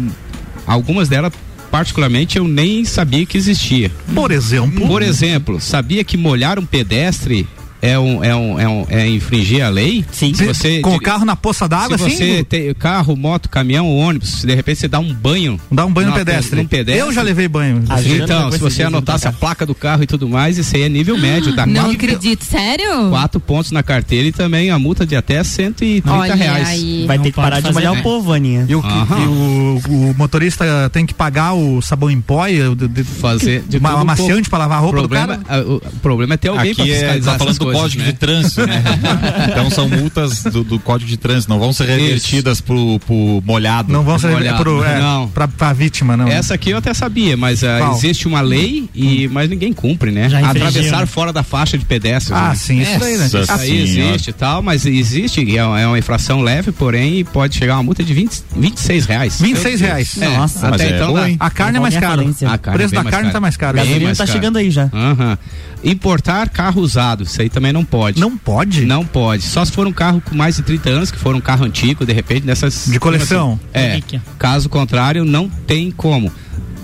algumas 0.66 1.08
delas 1.08 1.32
particularmente 1.70 2.38
eu 2.38 2.48
nem 2.48 2.84
sabia 2.84 3.26
que 3.26 3.36
existia. 3.36 3.90
Por 4.14 4.30
exemplo. 4.30 4.86
Por 4.86 5.02
exemplo, 5.02 5.60
sabia 5.60 6.02
que 6.04 6.16
molhar 6.16 6.58
um 6.58 6.64
pedestre 6.64 7.46
é 7.82 7.98
um 7.98 8.22
é 8.24 8.34
um 8.34 8.60
é, 8.60 8.68
um, 8.68 8.86
é 8.88 9.08
infringir 9.08 9.64
a 9.64 9.68
lei? 9.68 10.04
Sim. 10.12 10.32
Se 10.34 10.44
você 10.44 10.80
com 10.80 10.94
o 10.96 11.00
carro 11.00 11.24
na 11.24 11.36
poça 11.36 11.68
d'água, 11.68 11.96
se 11.98 12.04
assim? 12.04 12.16
você 12.16 12.44
tem 12.44 12.74
carro, 12.74 13.16
moto, 13.16 13.48
caminhão, 13.48 13.88
ônibus, 13.96 14.40
se 14.40 14.46
de 14.46 14.54
repente 14.54 14.80
você 14.80 14.88
dá 14.88 14.98
um 14.98 15.12
banho, 15.12 15.60
Dá 15.70 15.84
um 15.86 15.92
banho 15.92 16.08
no 16.10 16.14
pedestre. 16.14 16.60
num 16.60 16.66
pedestre. 16.66 17.00
Eu 17.00 17.12
já 17.12 17.22
levei 17.22 17.48
banho. 17.48 17.82
A 17.88 18.00
gente- 18.02 18.22
Então, 18.22 18.50
se 18.50 18.58
você 18.58 18.82
anotasse 18.82 19.26
a 19.26 19.30
pra 19.30 19.32
cá. 19.32 19.46
placa 19.46 19.66
do 19.66 19.74
carro 19.74 20.02
e 20.02 20.06
tudo 20.06 20.28
mais, 20.28 20.58
isso 20.58 20.74
aí 20.76 20.82
é 20.82 20.88
nível 20.88 21.18
médio, 21.18 21.54
dá 21.54 21.66
Não 21.66 21.74
quatro, 21.74 21.92
acredito, 21.92 22.44
sério? 22.44 23.10
quatro 23.10 23.38
pontos 23.40 23.70
na 23.72 23.82
carteira 23.82 24.28
e 24.28 24.32
também 24.32 24.70
a 24.70 24.78
multa 24.78 25.06
de 25.06 25.14
até 25.16 25.42
130 25.42 26.12
Olha 26.12 26.34
reais. 26.34 26.68
aí. 26.68 27.04
Vai 27.06 27.16
Não 27.18 27.24
ter 27.24 27.30
que 27.30 27.36
parar 27.36 27.60
de 27.60 27.72
molhar 27.72 27.92
o 27.92 28.02
povo, 28.02 28.32
Aninha. 28.32 28.66
E, 28.68 28.74
o, 28.74 28.80
e 28.82 29.26
o, 29.26 30.10
o 30.10 30.14
motorista 30.16 30.64
tem 30.92 31.04
que 31.06 31.14
pagar 31.14 31.52
o 31.54 31.80
sabão 31.82 32.10
em 32.10 32.20
pó 32.20 32.46
e 32.48 32.60
o- 32.62 32.74
de, 32.74 32.88
de- 32.88 33.04
Fazer 33.04 33.62
de 33.68 33.78
uma 33.78 33.96
um 33.96 34.00
amaciante 34.00 34.48
pra 34.50 34.58
lavar 34.58 34.78
a 34.78 34.80
roupa 34.80 34.98
problema, 34.98 35.36
do 35.36 35.44
cara? 35.44 35.60
a- 35.60 35.64
o, 35.64 35.76
o 35.76 35.80
problema 36.02 36.34
é 36.34 36.36
ter 36.36 36.48
alguém 36.48 36.74
pra 36.74 36.84
Aqui 36.84 36.92
é, 36.92 36.94
fiscalizar 36.98 37.32
tá 37.34 37.38
falando 37.38 37.58
coisas, 37.66 37.82
código 37.82 38.02
né? 38.02 38.10
de 38.10 38.16
trânsito, 38.18 38.66
né? 38.66 38.82
então 39.50 39.70
são 39.70 39.88
multas 39.88 40.42
do, 40.44 40.64
do 40.64 40.78
código 40.78 41.08
de 41.08 41.16
trânsito, 41.16 41.50
não 41.52 41.58
vão 41.58 41.72
ser 41.72 41.86
revertidas 41.86 42.60
pro, 42.60 42.98
pro 43.00 43.42
molhado. 43.44 43.92
Não 43.92 44.02
vão 44.02 44.18
ser 44.18 44.28
molhado. 44.30 44.62
pro, 44.62 44.84
é, 44.84 44.98
Não. 45.00 45.28
Pra, 45.28 45.48
pra 45.48 45.72
vítima, 45.72 46.16
não. 46.16 46.28
Essa 46.28 46.54
aqui 46.54 46.70
eu 46.70 46.78
até 46.78 46.92
sabia, 46.94 47.36
mas 47.36 47.60
Qual? 47.60 47.94
existe 47.94 48.26
uma 48.28 48.40
lei 48.40 48.88
e 48.94 49.28
mas 49.28 49.48
ninguém 49.50 49.72
cumpre, 49.72 50.10
né? 50.10 50.28
Já 50.28 50.38
Atravessar 50.50 51.00
né? 51.00 51.06
fora 51.06 51.32
da 51.32 51.42
faixa 51.42 51.76
de 51.76 51.84
pedestres. 51.84 52.36
Ah, 52.36 52.48
né? 52.50 52.54
sim, 52.54 52.80
isso 52.80 52.98
daí, 52.98 53.16
né? 53.16 53.26
Isso 53.26 53.36
aí 53.36 53.46
senhora. 53.46 53.82
existe 53.82 54.30
e 54.30 54.32
tal, 54.32 54.62
mas 54.62 54.86
existe, 54.86 55.42
e 55.42 55.56
é 55.56 55.64
uma 55.64 55.80
é 55.80 55.86
uma 55.86 55.98
infração 55.98 56.40
leve, 56.40 56.72
porém 56.72 57.24
pode 57.24 57.56
chegar 57.56 57.74
a 57.74 57.76
uma 57.78 57.82
multa 57.82 58.02
de 58.02 58.12
20, 58.14 58.42
26 58.56 59.06
reais. 59.06 59.40
26 59.40 59.80
reais. 59.80 60.16
É, 60.20 60.28
Nossa, 60.36 60.68
até 60.68 60.70
mas 60.70 60.80
é 60.80 60.96
então 60.96 61.26
hein? 61.26 61.36
A 61.38 61.50
carne 61.50 61.78
é 61.78 61.80
mais 61.80 61.94
Minha 61.94 62.00
cara. 62.00 62.22
A 62.22 62.24
O 62.24 62.58
carne 62.58 62.78
preço 62.78 62.94
é 62.94 62.96
da 62.96 63.02
mais 63.02 63.14
carne 63.14 63.26
cara. 63.26 63.32
tá 63.32 63.40
mais 63.40 63.56
caro. 63.56 63.76
Bem 63.76 63.86
Gasolina 63.86 64.14
tá 64.16 64.26
chegando 64.26 64.56
aí 64.58 64.70
já. 64.70 64.90
Aham. 64.92 65.38
Importar 65.86 66.48
carro 66.48 66.80
usado, 66.80 67.22
isso 67.22 67.40
aí 67.40 67.48
também 67.48 67.72
não 67.72 67.84
pode. 67.84 68.20
Não 68.20 68.36
pode? 68.36 68.84
Não 68.84 69.06
pode. 69.06 69.44
Só 69.44 69.64
se 69.64 69.70
for 69.70 69.86
um 69.86 69.92
carro 69.92 70.20
com 70.20 70.34
mais 70.34 70.56
de 70.56 70.62
30 70.62 70.90
anos, 70.90 71.10
que 71.12 71.18
for 71.18 71.32
um 71.36 71.40
carro 71.40 71.64
antigo, 71.64 72.04
de 72.04 72.12
repente, 72.12 72.40
dessas. 72.44 72.86
De 72.86 72.98
coleção. 72.98 73.58
É. 73.72 73.90
Relíquia. 73.90 74.20
Caso 74.36 74.68
contrário, 74.68 75.24
não 75.24 75.48
tem 75.48 75.92
como. 75.92 76.32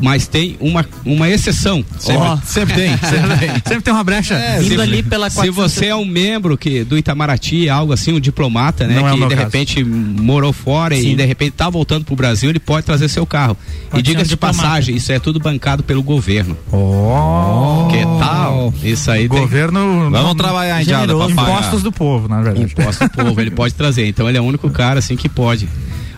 Mas 0.02 0.26
tem 0.26 0.56
uma, 0.60 0.84
uma 1.04 1.28
exceção. 1.28 1.84
Sempre, 1.98 2.28
sempre 2.44 2.74
tem, 2.74 2.98
sempre 2.98 3.38
tem. 3.38 3.50
Sempre 3.64 3.82
tem 3.82 3.94
uma 3.94 4.04
brecha. 4.04 4.36
Indo 4.60 4.74
se, 4.74 4.80
ali 4.80 5.02
pela 5.02 5.30
se 5.30 5.36
400. 5.36 5.54
você 5.54 5.86
é 5.86 5.94
um 5.94 6.04
membro 6.04 6.58
que, 6.58 6.82
do 6.82 6.98
Itamaraty, 6.98 7.68
algo 7.68 7.92
assim, 7.92 8.12
um 8.12 8.20
diplomata, 8.20 8.86
né? 8.86 8.96
Não 8.96 9.06
é 9.06 9.10
o 9.10 9.14
que 9.14 9.20
meu 9.20 9.28
de 9.28 9.36
caso. 9.36 9.46
repente 9.46 9.84
morou 9.84 10.52
fora 10.52 10.96
Sim. 10.96 11.12
e 11.12 11.14
de 11.14 11.24
repente 11.24 11.52
tá 11.52 11.70
voltando 11.70 12.04
pro 12.04 12.16
Brasil, 12.16 12.50
ele 12.50 12.58
pode 12.58 12.84
trazer 12.84 13.08
seu 13.08 13.24
carro. 13.24 13.56
Pode 13.90 13.96
e 13.96 14.00
um 14.00 14.02
diga-se 14.02 14.30
de 14.30 14.36
passagem, 14.36 14.96
isso 14.96 15.12
é 15.12 15.20
tudo 15.20 15.38
bancado 15.38 15.84
pelo 15.84 16.02
governo. 16.02 16.56
Oh. 16.72 17.88
Que 17.88 18.02
tal? 18.18 18.74
Isso 18.82 19.10
aí 19.10 19.28
tem 19.28 19.38
Governo. 19.38 20.10
Vamos 20.10 20.34
trabalhar, 20.34 20.84
pagar. 20.84 21.50
Impostos 21.52 21.82
do 21.82 21.92
povo, 21.92 22.28
na 22.28 22.42
verdade. 22.42 22.72
imposto 22.72 23.04
do 23.04 23.10
povo, 23.10 23.40
ele 23.40 23.50
pode 23.50 23.74
trazer. 23.74 24.06
Então 24.06 24.28
ele 24.28 24.38
é 24.38 24.40
o 24.40 24.44
único 24.44 24.68
cara 24.68 24.98
assim 24.98 25.16
que 25.16 25.28
pode. 25.28 25.68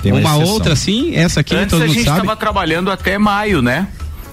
Tem 0.05 0.13
uma 0.13 0.35
uma 0.35 0.45
outra 0.45 0.73
assim, 0.75 1.15
essa 1.15 1.41
aqui 1.41 1.55
Antes 1.55 1.71
todo 1.71 1.83
a 1.83 1.87
mundo 1.87 1.95
gente 1.95 2.05
sabe. 2.05 2.21
estava 2.21 2.37
trabalhando 2.37 2.91
até 2.91 3.19
maio, 3.19 3.61
né? 3.61 3.89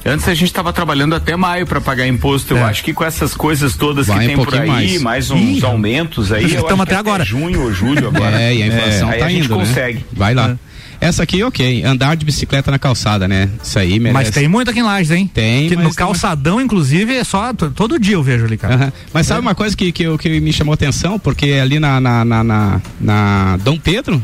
Antes 0.05 0.27
a 0.27 0.33
gente 0.33 0.45
estava 0.47 0.73
trabalhando 0.73 1.13
até 1.13 1.35
maio 1.35 1.67
para 1.67 1.79
pagar 1.79 2.07
imposto. 2.07 2.53
Eu 2.55 2.57
É. 2.57 2.63
acho 2.63 2.83
que 2.83 2.91
com 2.91 3.03
essas 3.03 3.35
coisas 3.35 3.75
todas 3.75 4.07
Vai 4.07 4.17
que 4.19 4.23
um 4.23 4.27
tem 4.29 4.35
por 4.35 4.45
pouquinho 4.47 4.63
aí, 4.73 4.87
mais. 4.99 5.01
mais, 5.01 5.31
uns 5.31 5.59
Ih, 5.59 5.65
aumentos 5.65 6.31
aí, 6.31 6.43
eu 6.53 6.61
estamos 6.61 6.81
até 6.81 6.95
agora. 6.95 7.23
junho 7.23 7.61
ou 7.61 7.71
julho 7.71 8.07
agora. 8.07 8.41
É, 8.41 8.55
e 8.55 8.63
a 8.63 8.67
inflação 8.67 9.09
Aí 9.09 9.19
tá 9.19 9.25
a 9.25 9.29
gente 9.29 9.45
indo, 9.45 9.55
consegue. 9.55 9.97
né? 9.99 10.03
Vai 10.13 10.33
lá. 10.33 10.57
Essa 10.99 11.23
aqui, 11.23 11.43
ok. 11.43 11.83
Andar 11.83 12.15
de 12.15 12.23
bicicleta 12.25 12.69
na 12.71 12.77
calçada, 12.79 13.27
né? 13.27 13.49
Isso 13.63 13.77
aí 13.77 13.99
merece. 13.99 14.13
Mas 14.25 14.29
tem 14.31 14.47
muito 14.47 14.69
aqui 14.71 14.79
em 14.79 14.83
Lages, 14.83 15.09
hein? 15.11 15.29
Tem, 15.31 15.67
Que 15.69 15.75
mas 15.75 15.83
no 15.83 15.89
tem 15.89 15.97
calçadão, 15.97 16.59
inclusive, 16.61 17.15
é 17.15 17.23
só. 17.23 17.51
Todo 17.53 17.99
dia 17.99 18.13
eu 18.15 18.23
vejo 18.23 18.45
ali, 18.45 18.55
cara. 18.57 18.91
Mas 19.13 19.25
sabe 19.27 19.41
uma 19.41 19.53
coisa 19.55 19.75
que, 19.75 19.91
que, 19.91 20.03
eu- 20.03 20.17
que 20.17 20.39
me 20.39 20.53
chamou 20.53 20.73
atenção? 20.73 21.17
Porque 21.19 21.53
ali 21.61 21.79
na, 21.79 21.99
na, 21.99 22.23
na, 22.25 22.43
na- 22.43 22.81
na 22.99 23.57
Dom 23.57 23.77
Pedro, 23.79 24.21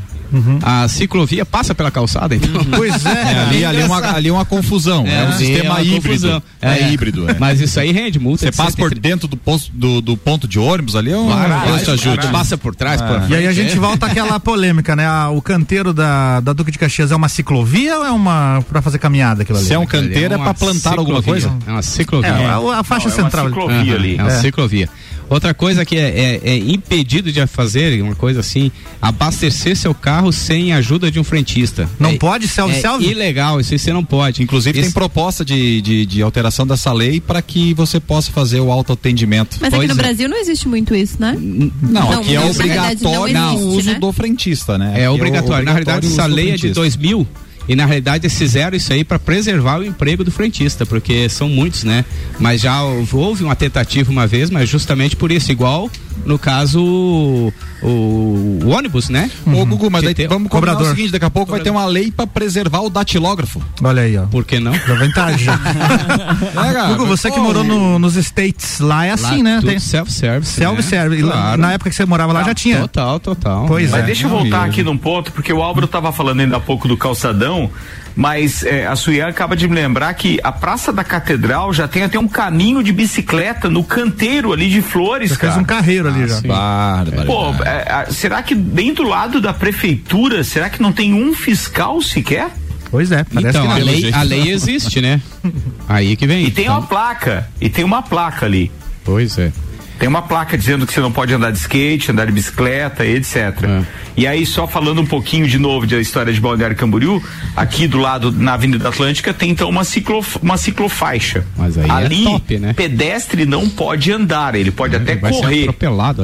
a 0.63 0.87
ciclovia 0.87 1.45
passa 1.45 1.73
pela 1.75 1.89
calçada, 1.91 2.35
então. 2.35 2.63
Pois 2.75 3.05
é. 3.05 3.17
É, 3.27 3.39
ali, 3.39 3.65
ali, 3.65 3.81
é 3.81 3.85
uma, 3.85 3.97
ali 4.15 4.29
é 4.29 4.31
uma 4.31 4.45
confusão. 4.45 5.05
É, 5.07 5.23
um 5.23 5.27
ali 5.27 5.45
sistema 5.45 5.71
uma 5.75 5.81
híbrido. 5.81 6.01
confusão. 6.07 6.43
É, 6.61 6.91
híbrido. 6.91 7.29
é. 7.29 7.35
Mas 7.39 7.59
isso 7.59 7.79
aí 7.79 7.91
rende 7.91 8.19
multa. 8.19 8.45
Você 8.45 8.51
passa 8.51 8.71
por 8.77 8.89
130. 8.89 9.01
dentro 9.01 9.27
do, 9.27 9.35
posto, 9.37 9.71
do, 9.73 10.01
do 10.01 10.15
ponto 10.17 10.47
de 10.47 10.59
ônibus 10.59 10.95
ali, 10.95 11.11
é 11.11 11.17
um 11.17 11.25
Claro, 11.27 11.67
Deus 11.67 11.81
te 11.83 11.91
ajude. 11.91 12.15
caralho. 12.17 12.31
Passa 12.31 12.57
por 12.57 12.75
trás, 12.75 13.01
por 13.01 13.29
E 13.29 13.35
aí 13.35 13.47
a 13.47 13.53
gente 13.53 13.73
é. 13.73 13.75
volta 13.79 14.05
àquela 14.05 14.39
polêmica, 14.41 14.95
né? 14.95 15.05
Ah, 15.05 15.29
o 15.29 15.41
canteiro 15.41 15.93
da, 15.93 16.39
da 16.39 16.53
Duque 16.53 16.71
de 16.71 16.77
Caxias 16.79 17.11
é 17.11 17.15
uma 17.15 17.27
ciclovia 17.29 17.97
ou 17.97 18.05
é 18.05 18.11
uma 18.11 18.63
pra 18.69 18.81
fazer 18.81 18.99
caminhada 18.99 19.41
aquilo 19.43 19.57
ali? 19.57 19.67
Se 19.67 19.73
é 19.73 19.79
um 19.79 19.85
canteiro, 19.85 20.33
é 20.33 20.37
pra 20.37 20.53
plantar 20.53 20.97
alguma 20.97 21.19
ciclovia. 21.19 21.49
coisa? 21.49 21.57
É 21.67 21.71
uma 21.71 21.81
ciclovia. 21.81 22.29
É, 22.29 22.45
a, 22.45 22.79
a 22.79 22.83
faixa 22.83 23.09
Não, 23.09 23.15
é 23.15 23.19
uma 23.19 23.23
central. 23.29 23.47
ciclovia 23.47 23.95
ali. 23.95 24.15
É 24.17 24.21
uma 24.23 24.31
É. 24.31 24.39
ciclovia. 24.41 24.89
Outra 25.29 25.53
coisa 25.53 25.83
que 25.85 25.97
é, 25.97 26.39
é- 26.43 26.49
é 26.51 26.57
impedido 26.57 27.31
de 27.31 27.45
fazer, 27.47 28.01
uma 28.01 28.15
coisa 28.15 28.39
assim, 28.39 28.71
abastecer 29.01 29.75
seu 29.75 29.93
carro 29.93 30.31
sem 30.31 30.71
a 30.71 30.77
ajuda 30.77 31.11
de 31.11 31.19
um 31.19 31.23
frentista. 31.23 31.89
Não 31.99 32.11
é, 32.11 32.17
pode 32.17 32.47
self 32.47 32.73
é 32.73 33.01
ilegal, 33.11 33.59
isso 33.59 33.73
aí 33.73 33.79
você 33.79 33.91
não 33.91 34.03
pode. 34.05 34.41
Inclusive, 34.41 34.73
tem 34.73 34.83
Isso- 34.83 34.93
proposta 34.93 35.43
de, 35.43 35.81
de, 35.81 36.05
de 36.05 36.21
alteração 36.21 36.65
dessa 36.65 36.91
lei 36.93 37.19
para 37.19 37.41
que 37.41 37.73
você 37.73 37.99
possa 37.99 38.31
fazer 38.31 38.59
o 38.59 38.71
autoatendimento. 38.71 39.57
Mas 39.59 39.67
aqui 39.73 39.75
Pois 39.77 39.87
no 39.89 39.93
é. 39.93 40.03
Brasil 40.03 40.29
não 40.29 40.37
existe 40.37 40.67
muito 40.67 40.95
isso, 40.95 41.17
né? 41.19 41.35
Não, 41.37 41.71
Não, 41.81 42.19
aqui 42.21 42.35
é 42.35 42.39
na 42.39 42.51
verdade, 42.51 43.03
não 43.03 43.13
obrigatório 43.21 43.59
o 43.59 43.67
uso 43.75 43.89
né? 43.91 43.99
do 43.99 44.11
frentista, 44.13 44.77
né? 44.77 44.91
Aqui 44.91 45.01
É 45.01 45.09
obrigatório. 45.09 45.65
Na 45.65 45.71
realidade, 45.71 46.07
essa 46.07 46.25
lei 46.25 46.51
é 46.51 46.55
de 46.55 46.59
frentista. 46.59 46.79
2000 46.81 47.27
e 47.67 47.75
na 47.75 47.85
realidade 47.85 48.25
eles 48.25 48.37
fizeram 48.37 48.75
isso 48.75 48.91
aí 48.93 49.03
para 49.03 49.19
preservar 49.19 49.79
o 49.79 49.83
emprego 49.83 50.23
do 50.23 50.31
frentista, 50.31 50.85
porque 50.85 51.27
são 51.29 51.49
muitos, 51.49 51.83
né? 51.83 52.05
Mas 52.39 52.61
já 52.61 52.81
houve 52.83 53.43
uma 53.43 53.55
tentativa 53.55 54.11
uma 54.11 54.27
vez, 54.27 54.49
mas 54.49 54.69
justamente 54.69 55.15
por 55.15 55.31
isso, 55.31 55.51
igual 55.51 55.89
no 56.25 56.37
caso 56.39 56.81
o, 56.83 57.53
o- 57.81 58.59
ônibus, 58.69 59.09
né? 59.09 59.29
Ô, 59.45 59.65
Gugu, 59.65 59.89
mas 59.89 60.03
daí 60.03 60.13
tem- 60.13 60.27
vamos 60.27 60.49
combinar 60.49 60.73
Cobrador. 60.73 60.93
o 60.93 60.95
seguinte, 60.95 61.11
daqui 61.11 61.25
a 61.25 61.29
pouco 61.29 61.51
vai 61.51 61.61
ter 61.61 61.69
uma 61.69 61.85
lei 61.85 62.11
para 62.11 62.27
preservar 62.27 62.81
o 62.81 62.89
datilógrafo. 62.89 63.61
Olha 63.83 64.01
aí, 64.01 64.17
ó. 64.17 64.25
Por 64.25 64.43
que 64.45 64.59
não? 64.59 64.71
Vem 64.73 65.11
tarde. 65.11 65.45
É, 65.49 66.73
cara? 66.73 66.91
Hugo, 66.91 67.05
você 67.05 67.29
que 67.31 67.39
morou 67.39 67.63
no- 67.63 67.99
nos 67.99 68.15
States, 68.15 68.79
lá 68.79 69.05
é 69.05 69.11
assim, 69.11 69.37
Lá 69.37 69.43
né? 69.43 69.61
Tem 69.63 69.79
self-service. 69.79 70.51
self-service. 70.53 71.21
E 71.21 71.23
lá- 71.25 71.31
Claro. 71.33 71.61
Na 71.61 71.73
época 71.73 71.89
que 71.89 71.95
você 71.95 72.05
morava 72.05 72.33
lá 72.33 72.43
já 72.43 72.53
tinha. 72.53 72.79
Total, 72.81 73.19
total. 73.19 73.65
Pois 73.67 73.91
Mas 73.91 74.01
é. 74.01 74.05
deixa 74.05 74.25
eu 74.25 74.29
voltar 74.29 74.65
aqui 74.65 74.83
num 74.83 74.97
ponto, 74.97 75.31
porque 75.31 75.51
o 75.53 75.61
Álvaro 75.61 75.85
estava 75.85 76.11
falando 76.11 76.39
ainda 76.41 76.57
há 76.57 76.59
pouco 76.59 76.87
do 76.87 76.97
calçadão, 76.97 77.69
mas 78.17 78.63
é, 78.63 78.87
a 78.87 78.95
Suian 78.95 79.27
acaba 79.27 79.55
de 79.55 79.67
me 79.67 79.75
lembrar 79.75 80.11
que 80.15 80.39
a 80.43 80.51
Praça 80.51 80.91
da 80.91 81.03
Catedral 81.03 81.71
já 81.71 81.87
tem 81.87 82.01
até 82.01 82.17
um 82.17 82.27
caminho 82.27 82.81
de 82.83 82.91
bicicleta 82.91 83.69
no 83.69 83.83
canteiro 83.83 84.51
ali 84.51 84.69
de 84.71 84.81
flores, 84.81 85.29
Já 85.29 85.35
fez 85.35 85.51
cara. 85.51 85.61
um 85.61 85.65
carreiro 85.65 86.07
ali 86.07 86.27
já. 86.27 86.41
Bárbaro. 86.41 87.27
Pô, 87.27 87.53
é, 87.63 88.07
será 88.09 88.41
que 88.41 88.55
bem 88.55 88.91
do 88.91 89.03
lado 89.03 89.39
da 89.39 89.53
prefeitura, 89.53 90.43
será 90.43 90.67
que 90.67 90.81
não 90.81 90.91
tem 90.91 91.13
um 91.13 91.31
fiscal 91.35 92.01
sequer? 92.01 92.49
Pois 92.89 93.11
é, 93.11 93.23
parece 93.23 93.49
Então, 93.57 93.67
que 93.67 93.81
a 93.81 93.83
lei, 93.83 94.11
a 94.13 94.21
lei 94.23 94.49
existe, 94.49 94.99
né? 94.99 95.21
Aí 95.87 96.15
que 96.15 96.25
vem. 96.25 96.43
E 96.45 96.49
tem 96.51 96.65
Então, 96.65 96.77
uma 96.79 96.87
placa, 96.87 97.47
e 97.61 97.69
tem 97.69 97.85
uma 97.85 98.01
placa 98.01 98.47
ali. 98.47 98.71
Pois 99.03 99.37
é. 99.37 99.51
Tem 99.99 100.07
uma 100.07 100.21
placa 100.21 100.57
dizendo 100.57 100.85
que 100.85 100.93
você 100.93 100.99
não 100.99 101.11
pode 101.11 101.33
andar 101.33 101.51
de 101.51 101.57
skate, 101.57 102.11
andar 102.11 102.25
de 102.25 102.31
bicicleta, 102.31 103.05
etc. 103.05 103.35
É. 103.63 103.83
E 104.15 104.27
aí, 104.27 104.45
só 104.45 104.67
falando 104.67 105.01
um 105.01 105.05
pouquinho 105.05 105.47
de 105.47 105.57
novo 105.57 105.85
da 105.87 105.99
história 105.99 106.31
de 106.31 106.39
Balneário 106.39 106.75
Camboriú, 106.75 107.23
aqui 107.55 107.87
do 107.87 107.97
lado, 107.97 108.31
na 108.31 108.53
Avenida 108.53 108.89
Atlântica, 108.89 109.33
tem 109.33 109.51
então 109.51 109.69
uma, 109.69 109.83
ciclo, 109.83 110.23
uma 110.41 110.57
ciclofaixa. 110.57 111.45
Mas 111.55 111.77
aí 111.77 111.89
é 111.89 111.91
ali, 111.91 112.23
top, 112.23 112.59
né? 112.59 112.73
pedestre 112.73 113.45
não 113.45 113.69
pode 113.69 114.11
andar, 114.11 114.55
ele 114.55 114.71
pode 114.71 114.95
até 114.95 115.15
vai 115.15 115.33
ser 115.33 115.41
correr, 115.41 115.69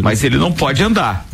mas 0.01 0.23
ele 0.23 0.38
não 0.38 0.51
pode 0.51 0.83
andar. 0.83 1.27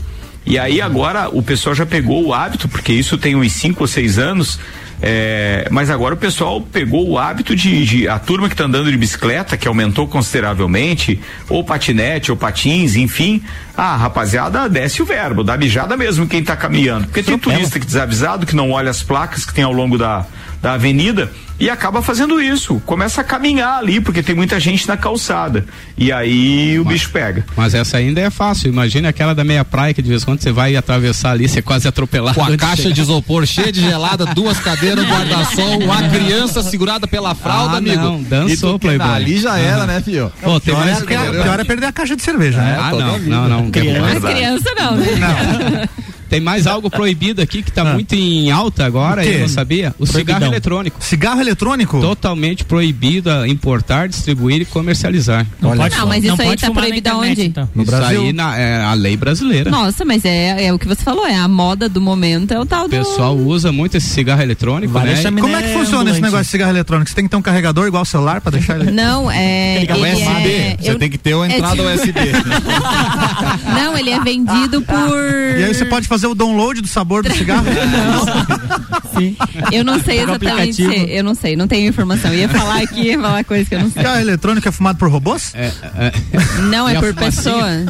E 0.46 0.58
aí 0.58 0.82
agora 0.82 1.30
o 1.30 1.44
pessoal 1.44 1.76
já 1.76 1.86
pegou 1.86 2.26
o 2.26 2.34
hábito, 2.34 2.68
porque 2.68 2.92
isso 2.92 3.18
tem 3.18 3.36
uns 3.36 3.52
5 3.54 3.84
ou 3.84 3.88
6 3.88 4.18
anos, 4.18 4.60
é, 5.02 5.68
mas 5.72 5.90
agora 5.90 6.14
o 6.14 6.18
pessoal 6.18 6.60
pegou 6.62 7.10
o 7.10 7.18
hábito 7.18 7.56
de, 7.56 7.86
de- 7.86 8.08
a 8.08 8.20
turma 8.20 8.48
que 8.48 8.54
está 8.54 8.66
andando 8.66 8.92
de 8.92 8.98
bicicleta, 8.98 9.56
que 9.56 9.68
aumentou 9.68 10.08
consideravelmente, 10.08 11.20
ou 11.48 11.64
patinete, 11.64 12.32
ou 12.32 12.38
patins, 12.38 12.96
enfim. 12.96 13.42
Ah, 13.78 13.96
rapaziada, 13.96 14.68
desce 14.68 15.02
o 15.02 15.06
verbo, 15.06 15.44
dá 15.44 15.56
mijada 15.58 15.96
mesmo 15.96 16.28
quem 16.28 16.42
está 16.42 16.56
caminhando. 16.56 17.06
Porque 17.06 17.24
tem 17.24 17.38
turista 17.38 17.80
que 17.80 17.86
desavisado, 17.86 18.46
que 18.46 18.56
não 18.56 18.72
olha 18.72 18.90
as 18.90 19.02
placas 19.02 19.46
que 19.46 19.54
tem 19.54 19.64
ao 19.64 19.72
longo 19.72 19.98
da, 19.98 20.26
da 20.62 20.74
avenida 20.74 21.32
e 21.60 21.70
acaba 21.70 22.02
fazendo 22.02 22.42
isso. 22.42 22.82
Começa 22.86 23.22
a 23.22 23.24
caminhar 23.24 23.80
ali, 23.80 24.00
porque 24.00 24.24
tem 24.24 24.34
muita 24.36 24.60
gente 24.60 24.88
na 24.88 24.96
calçada. 24.96 25.66
E 25.98 26.12
aí 26.12 26.80
o 26.80 26.86
bicho 26.86 27.10
pega. 27.12 27.46
Mas 27.56 27.74
essa 27.74 27.98
ainda 27.98 28.22
é 28.22 28.30
fácil. 28.30 28.70
Imagina 28.70 29.10
aquela 29.10 29.36
da 29.36 29.44
meia 29.44 29.66
praia 29.66 29.94
que 29.94 30.02
de 30.02 30.08
vez 30.10 30.22
em 30.22 30.26
quando 30.26 30.42
você 30.42 30.52
vai 30.52 30.76
atravessar 30.76 31.32
ali, 31.32 31.48
você 31.50 31.60
é 31.60 31.62
quase 31.62 31.88
atropelado. 31.88 32.36
Com 32.36 32.44
a 32.44 32.58
caixa 32.58 32.84
chegar. 32.84 32.96
de 32.96 33.02
isopor 33.02 33.46
cheia 33.46 33.72
de 33.72 33.82
gelada, 33.82 34.26
duas 34.34 34.58
cadeiras, 34.60 35.04
um 35.06 35.10
guarda-sol, 35.10 35.80
uma 35.80 36.10
criança 36.10 36.62
segurada 36.64 37.08
pela 37.08 37.36
fralda, 37.36 37.76
Ah, 37.76 37.78
amigo. 37.78 38.02
não, 38.02 38.24
dançou, 38.24 38.80
Playboy. 38.80 39.08
Ali 39.10 39.38
já 39.38 39.58
era, 39.58 39.86
né, 39.86 40.02
filho? 40.02 40.32
Pô, 40.42 40.60
tem 40.60 40.74
Pior 40.74 40.86
mais 40.86 41.02
é, 41.02 41.06
pior 41.06 41.60
é 41.60 41.64
perder 41.64 41.86
a 41.88 41.92
caixa 41.92 42.16
de 42.16 42.24
cerveja, 42.24 42.62
né? 42.62 42.78
Ah, 42.80 42.92
não, 42.92 43.20
não, 43.20 43.50
não. 43.50 43.72
Criança. 43.72 44.20
Mas 44.20 44.34
criança 44.34 44.70
não, 44.78 44.96
né? 44.96 45.90
Tem 46.30 46.40
mais 46.40 46.68
algo 46.68 46.90
proibido 46.90 47.42
aqui 47.42 47.62
que 47.64 47.72
tá 47.72 47.84
muito 47.94 48.14
em 48.16 48.52
alta 48.52 48.86
agora, 48.86 49.22
O 49.22 49.26
eu 49.26 49.40
não 49.40 49.48
sabia? 49.48 49.94
O 49.98 50.06
cigarro 50.06 50.26
Proibidão. 50.26 50.48
eletrônico. 50.52 50.98
Cigarro 51.04 51.42
eletrônico? 51.42 52.00
Totalmente 52.02 52.64
proibido 52.64 53.32
a 53.32 53.48
importar, 53.48 54.08
distribuir 54.08 54.62
e 54.62 54.66
comercializar. 54.66 55.46
Não 55.62 55.72
Olha. 55.72 55.90
Ah, 55.98 56.06
mas 56.06 56.24
não 56.24 56.34
isso 56.34 56.42
aí 56.42 56.48
pode 56.50 56.62
tá 56.62 56.68
fumar 56.68 56.82
na 56.84 56.88
proibido 56.88 57.10
aonde? 57.10 57.44
então. 57.46 57.70
No 57.74 57.84
Isso 57.84 57.92
Brasil? 57.92 58.22
aí 58.22 58.34
na, 58.34 58.58
é 58.58 58.82
a 58.84 58.94
lei 58.94 59.18
brasileira. 59.18 59.70
Nossa, 59.72 60.06
mas 60.06 60.24
é, 60.26 60.66
é 60.66 60.74
o 60.74 60.80
que 60.80 60.88
você 60.88 61.04
falou, 61.04 61.26
é 61.28 61.36
a 61.36 61.48
moda 61.48 61.90
do 61.90 62.00
momento, 62.00 62.52
é 62.54 62.60
o 62.60 62.66
tal 62.66 62.86
O 62.86 62.88
do. 62.88 62.92
pessoal 62.98 63.36
usa 63.36 63.72
muito 63.72 63.98
esse 63.98 64.08
cigarro 64.10 64.42
eletrônico, 64.42 64.94
Vale 64.94 65.14
né? 65.14 65.24
Como 65.42 65.56
é 65.56 65.62
que 65.64 65.68
funciona 65.70 65.82
esse 65.82 65.92
ambulante. 65.92 66.22
negócio 66.22 66.44
de 66.46 66.50
cigarro 66.52 66.72
eletrônico? 66.72 67.10
Você 67.10 67.16
tem 67.16 67.24
que 67.26 67.30
ter 67.32 67.38
um 67.38 67.42
carregador 67.42 67.88
igual 67.88 68.04
o 68.04 68.06
celular 68.06 68.40
pra 68.42 68.52
deixar 68.52 68.80
ele. 68.80 68.92
Não, 69.00 69.30
é. 69.32 69.86
O 69.90 70.06
ele 70.06 70.14
USB. 70.14 70.50
é- 70.52 70.78
Você 70.80 70.92
eu- 70.92 71.00
tem 71.00 71.10
que 71.10 71.18
ter 71.18 71.34
uma 71.34 71.48
é 71.48 71.56
entrada 71.58 71.76
tipo- 71.76 71.90
USB. 71.90 72.14
Não, 73.74 73.98
ele 73.98 74.10
é 74.12 74.20
vendido 74.20 74.82
por. 74.82 75.58
E 75.60 75.64
aí 75.64 75.74
você 75.74 75.86
pode 75.86 76.08
fazer 76.08 76.19
o 76.28 76.36
download 76.36 76.82
do 76.82 76.88
sabor 76.88 77.24
do 77.24 77.32
cigarro? 77.34 77.66
Sim. 79.18 79.36
Eu 79.72 79.84
não 79.84 80.00
sei 80.02 80.20
exatamente. 80.22 80.82
Eu 81.10 81.24
não 81.24 81.36
sei, 81.36 81.56
não 81.56 81.68
tenho 81.68 81.90
informação. 81.90 82.32
Eu 82.32 82.40
ia 82.40 82.50
falar 82.50 82.82
aqui, 82.84 83.02
ia 83.02 83.20
falar 83.20 83.44
coisa 83.44 83.66
que 83.68 83.76
eu 83.76 83.80
não 83.80 83.90
sei. 83.92 84.02
Cigarro 84.02 84.20
eletrônico 84.22 84.68
é 84.68 84.72
fumado 84.72 84.98
por 85.00 85.10
robôs? 85.10 85.54
É, 85.56 85.72
é, 85.96 86.12
Não, 86.70 86.88
é 86.88 86.94
E 86.94 86.98
a 86.98 87.00
por 87.00 87.14
pessoas. 87.14 87.86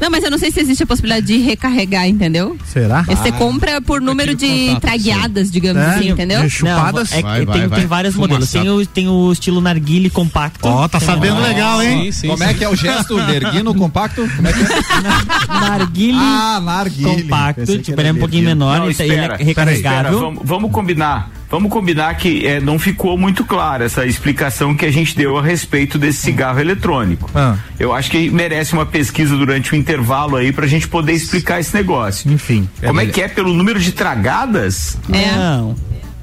Não, 0.00 0.10
mas 0.10 0.24
eu 0.24 0.30
não 0.30 0.38
sei 0.38 0.50
se 0.50 0.60
existe 0.60 0.82
a 0.82 0.86
possibilidade 0.86 1.26
de 1.26 1.38
recarregar, 1.38 2.06
entendeu? 2.08 2.56
Será? 2.66 3.02
Você 3.02 3.30
compra 3.32 3.80
por 3.80 4.00
número 4.00 4.34
de 4.34 4.46
contato, 4.68 4.80
tragueadas, 4.80 5.50
digamos 5.50 5.82
É, 5.82 5.86
assim, 5.86 6.08
entendeu? 6.10 6.42
de 6.42 6.50
chupadas. 6.50 7.10
Não, 7.10 7.18
é, 7.18 7.22
Vai, 7.22 7.46
tem, 7.46 7.66
vai. 7.68 7.78
tem 7.80 7.86
vários 7.88 8.14
modelos. 8.14 8.50
Tem 8.50 8.68
o, 8.68 8.86
tem 8.86 9.08
o 9.08 9.32
estilo 9.32 9.60
narguile 9.60 10.08
compacto. 10.10 10.66
Ó, 10.66 10.88
tá 10.88 10.98
Tem 10.98 11.06
sabendo 11.06 11.36
o 11.36 11.42
legal, 11.42 11.82
hein? 11.82 12.04
sim, 12.04 12.12
sim, 12.12 12.26
Como 12.28 12.38
sim. 12.42 12.44
é 12.50 12.54
que 12.54 12.64
é 12.64 12.68
o 12.68 12.74
gesto? 12.76 13.18
Erguino 13.18 13.74
compacto? 13.74 14.28
Como 14.36 14.48
é 14.48 14.52
que 14.52 14.60
é? 14.62 15.60
Narguile 15.60 16.18
Ah, 16.18 16.60
narguile. 16.64 17.22
compacto. 17.22 17.55
Que 17.64 17.78
Tipo, 17.78 18.00
ele 18.00 18.08
é 18.08 18.12
um 18.12 18.16
pouquinho 18.16 18.44
menor, 18.44 18.78
Não, 18.78 18.86
ele, 18.86 18.94
tá- 18.94 19.04
ele 19.04 19.14
espera, 19.14 19.34
é 19.40 19.44
recarregável. 19.44 20.00
Espera, 20.12 20.24
vamos, 20.24 20.42
vamos 20.44 20.70
combinar. 20.70 21.30
Vamos 21.48 21.70
combinar 21.70 22.14
que 22.16 22.44
é, 22.46 22.60
não 22.60 22.78
ficou 22.78 23.16
muito 23.16 23.44
clara 23.44 23.84
essa 23.84 24.04
explicação 24.04 24.74
que 24.74 24.84
a 24.84 24.90
gente 24.90 25.16
deu 25.16 25.38
a 25.38 25.42
respeito 25.42 25.96
desse 25.98 26.18
cigarro 26.18 26.58
eletrônico. 26.60 27.30
Ah. 27.34 27.56
Eu 27.78 27.94
acho 27.94 28.10
que 28.10 28.28
merece 28.28 28.72
uma 28.72 28.84
pesquisa 28.84 29.36
durante 29.36 29.72
o 29.72 29.76
intervalo 29.76 30.36
aí 30.36 30.52
pra 30.52 30.66
gente 30.66 30.88
poder 30.88 31.12
explicar 31.12 31.60
esse 31.60 31.72
negócio. 31.74 32.30
Enfim. 32.30 32.68
Como 32.84 33.00
é 33.00 33.06
que 33.06 33.20
é 33.22 33.28
pelo 33.28 33.52
número 33.54 33.78
de 33.80 33.92
tragadas? 33.92 34.98
É. 35.12 35.36
Não. 35.36 35.76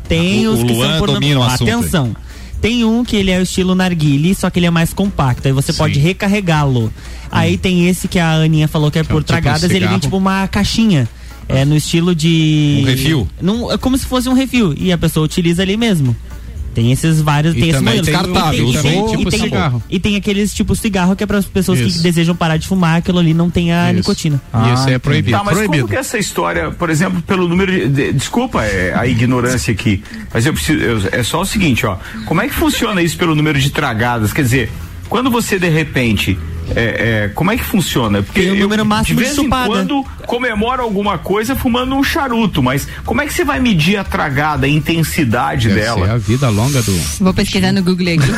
Tem 0.08 0.46
O- 0.48 0.52
os 0.52 0.62
o 0.62 0.66
que 0.66 0.74
Luan 0.74 0.98
são 0.98 1.00
por. 1.00 1.40
Atenção. 1.50 2.16
Tem 2.62 2.86
um 2.86 3.04
que 3.04 3.16
ele 3.18 3.30
é 3.32 3.40
o 3.40 3.44
estilo 3.44 3.76
narguile, 3.76 4.34
só 4.36 4.50
que 4.50 4.58
ele 4.60 4.66
é 4.66 4.70
mais 4.70 4.94
compacto. 4.94 5.48
Aí 5.48 5.54
você 5.54 5.72
Sim. 5.74 5.78
pode 5.80 6.00
recarregá-lo. 6.00 6.94
Aí 7.32 7.58
tem 7.58 7.88
esse 7.90 8.08
que 8.08 8.20
a 8.20 8.32
Aninha 8.36 8.68
falou 8.68 8.90
que 8.92 8.98
é 9.00 9.02
é 9.02 9.04
por 9.04 9.16
um 9.16 9.20
tipo 9.20 9.28
tragadas, 9.28 9.70
ele 9.70 9.88
vem 9.88 10.00
tipo 10.00 10.16
uma 10.18 10.48
caixinha. 10.48 11.08
É 11.48 11.66
no 11.66 11.76
estilo 11.76 12.16
de. 12.16 12.80
Um 12.82 12.86
refil? 12.86 13.28
Num- 13.42 13.72
é 13.72 13.78
como 13.78 13.98
se 13.98 14.06
fosse 14.06 14.30
um 14.30 14.34
refil. 14.34 14.74
E 14.78 14.92
a 14.92 14.98
pessoa 14.98 15.26
utiliza 15.26 15.62
ali 15.62 15.76
mesmo. 15.78 16.16
Tem 16.74 16.92
esses 16.92 17.22
vários, 17.22 17.54
E 17.56 17.60
tem 17.60 17.70
esses 17.70 17.82
modelos. 17.84 18.08
tem 18.08 18.16
E 18.16 18.22
tem- 18.24 18.64
usou, 18.64 19.22
e 19.22 19.26
tem- 19.30 19.40
cigarro. 19.42 19.84
E 19.88 20.00
tem 20.00 20.16
aqueles 20.16 20.52
tipo 20.52 20.76
cigarro 20.76 21.16
que 21.16 21.24
é 21.24 21.28
para 21.28 21.38
as 21.38 21.46
pessoas 21.46 21.80
Isso. 21.80 21.98
que 21.98 22.04
desejam 22.04 22.36
parar 22.36 22.58
de 22.58 22.68
fumar, 22.68 22.98
aquilo 22.98 23.20
ali 23.20 23.32
não 23.32 23.48
tem 23.48 23.72
a 23.72 23.90
Isso. 23.92 23.98
nicotina. 23.98 24.42
E 24.52 24.74
isso 24.74 24.90
é 24.90 24.98
proibido. 24.98 25.38
Tá, 25.38 25.44
mas 25.44 25.54
Proibido. 25.54 25.84
como 25.84 25.94
que 25.94 25.96
essa 26.00 26.18
história, 26.18 26.72
por 26.72 26.90
exemplo, 26.90 27.22
pelo 27.22 27.48
número 27.48 27.72
de, 27.72 27.88
de- 27.90 28.14
desculpa 28.14 28.64
é, 28.64 28.92
a 28.98 29.06
ignorância 29.06 29.72
aqui, 29.72 30.02
mas 30.34 30.48
eu 30.48 30.54
preciso, 30.54 30.80
eu- 30.80 31.10
é 31.12 31.22
só 31.22 31.42
o 31.42 31.46
seguinte, 31.46 31.86
ó, 31.86 31.98
como 32.26 32.42
é 32.42 32.48
que 32.48 32.56
funciona 32.56 33.04
isso 33.04 33.18
pelo 33.18 33.36
número 33.36 33.60
de 33.60 33.70
tragadas? 33.70 34.34
Quer 34.34 34.42
dizer, 34.42 34.72
quando 35.10 35.30
você 35.30 35.60
de 35.60 35.70
repente 35.70 36.40
é, 36.76 37.24
é, 37.26 37.32
como 37.36 37.52
é 37.52 37.58
que 37.58 37.64
funciona? 37.64 38.22
Porque 38.24 38.42
Tem 38.42 38.52
o 38.52 38.56
eu, 38.56 38.62
número 38.62 38.86
máximo 38.86 39.20
de 39.20 39.24
de 39.24 39.30
vez 39.30 39.38
em 39.38 39.44
chupada. 39.44 39.68
quando 39.68 40.04
comemora 40.26 40.82
alguma 40.82 41.18
coisa 41.18 41.56
fumando 41.56 41.96
um 41.96 42.04
charuto, 42.04 42.62
mas 42.64 42.88
como 43.06 43.22
é 43.22 43.26
que 43.26 43.34
você 43.34 43.44
vai 43.44 43.60
medir 43.60 43.98
a 43.98 44.04
tragada, 44.04 44.66
a 44.66 44.70
intensidade 44.70 45.68
Deve 45.68 45.80
dela? 45.82 46.06
ser 46.08 46.12
a 46.14 46.18
vida 46.18 46.50
longa 46.50 46.82
do. 46.82 46.94
Vou 47.20 47.34
pesquisar 47.34 47.72
no 47.72 47.84
Google 47.84 48.08
aqui. 48.08 48.32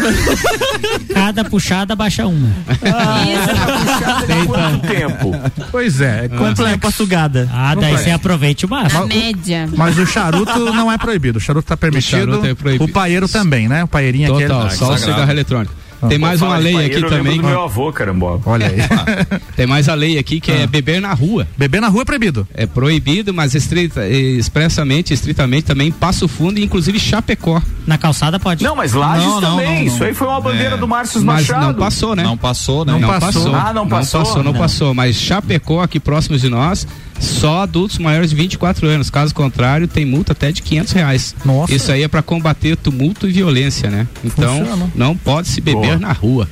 Cada 1.14 1.44
puxada 1.46 1.96
baixa 1.96 2.26
uma. 2.28 2.50
Puxada 2.66 4.26
de 4.42 4.48
quanto 4.48 4.88
tempo? 4.88 5.32
Pois 5.72 6.02
é, 6.02 6.26
é 6.26 6.28
Quanto 6.30 6.40
complexo. 6.58 6.64
tempo 6.66 6.88
a 6.88 6.92
sugada? 6.92 7.50
Ah, 7.54 7.76
daí 7.76 7.98
você 7.98 8.12
aproveite 8.12 8.66
o 8.66 8.70
máximo. 8.70 9.04
A 9.04 9.08
média. 9.08 9.70
Mas 9.76 9.98
o 9.98 10.06
charuto 10.06 10.58
não 10.74 10.92
é 10.92 10.98
proibido. 10.98 11.38
O 11.38 11.42
charuto 11.42 11.68
tá 11.68 11.78
permitido. 11.78 12.10
charuto 12.20 12.46
é 12.46 12.54
proibido. 12.54 12.84
O 12.86 12.88
paeiro 12.88 13.28
também, 13.28 13.68
né? 13.68 13.84
O 13.84 13.88
paeirinho 13.88 14.34
aqui. 14.34 14.44
Total, 14.48 14.68
é- 14.68 14.70
só 14.72 14.86
o 14.86 14.98
sagrado. 14.98 15.00
cigarro 15.14 15.32
eletrônico. 15.32 15.74
Tem 16.08 16.18
mais 16.18 16.42
uma 16.42 16.58
lei 16.58 16.86
aqui 16.86 17.02
também. 17.08 17.38
do 17.42 17.48
meu 17.48 17.62
avô, 17.64 17.92
carambola. 17.92 18.40
Olha 18.46 18.68
aí. 18.68 18.76
Tem 19.56 19.66
mais 19.66 19.88
a 19.90 19.94
lei 19.94 20.18
aqui 20.18 20.40
que 20.40 20.52
é 20.52 20.68
beber 20.68 21.02
na 21.02 21.14
rua. 21.14 21.48
Beber 21.58 21.82
na 21.82 21.88
rua 21.88 22.02
é 22.02 22.06
proibido. 22.06 22.48
É 22.54 22.66
proibido, 22.66 23.34
mas 23.34 23.56
estrita, 23.56 24.02
eh, 24.02 24.12
expressamente, 24.38 25.14
estritamente 25.14 25.64
também 25.66 25.92
Passo 25.92 26.28
Fundo 26.28 26.60
e 26.60 26.64
inclusive 26.64 27.00
Chapecó. 27.00 27.62
Na 27.88 27.98
calçada 27.98 28.40
pode. 28.40 28.64
Não, 28.64 28.76
mas 28.76 28.94
Lages 28.94 29.26
Não, 29.26 29.42
também. 29.42 29.66
não, 29.68 29.76
não. 29.76 29.84
Isso 29.84 30.04
aí 30.04 30.14
foi 30.14 30.28
uma 30.28 30.42
bandeira 30.42 30.76
É. 30.76 30.78
do 30.78 30.88
Márcio 30.88 31.22
Mas 31.24 31.48
Machado. 31.48 31.68
não 31.68 31.74
passou, 31.76 32.16
né? 32.16 32.24
Não 32.24 32.38
passou, 32.38 32.86
né? 32.86 32.94
Não 32.94 33.00
Não 33.00 33.08
passou. 33.08 33.28
passou. 33.28 33.56
Ah, 33.56 33.74
não 33.74 33.88
passou? 33.88 34.20
Não 34.20 34.26
passou, 34.26 34.44
não 34.44 34.52
Não. 34.54 34.60
passou. 34.60 34.94
Mas 34.94 35.16
Chapecó, 35.16 35.82
aqui 35.82 36.00
próximos 36.00 36.42
de 36.42 36.50
nós, 36.50 36.88
só 37.20 37.64
adultos 37.64 37.98
maiores 37.98 38.30
de 38.30 38.36
24 38.36 38.88
anos. 38.88 39.10
Caso 39.10 39.34
contrário, 39.34 39.88
tem 39.88 40.06
multa 40.06 40.34
até 40.34 40.52
de 40.52 40.62
500 40.62 40.94
reais. 40.94 41.36
Nossa. 41.44 41.74
Isso 41.74 41.92
aí 41.92 42.04
é 42.04 42.08
para 42.08 42.22
combater 42.22 42.76
tumulto 42.76 43.28
e 43.28 43.32
violência, 43.32 43.90
né? 43.90 44.08
Então, 44.24 44.60
Funciona. 44.60 44.92
não 44.96 45.16
pode 45.16 45.48
se 45.48 45.62
beber 45.62 45.82
Boa. 45.82 46.00
na 46.00 46.12
rua. 46.12 46.48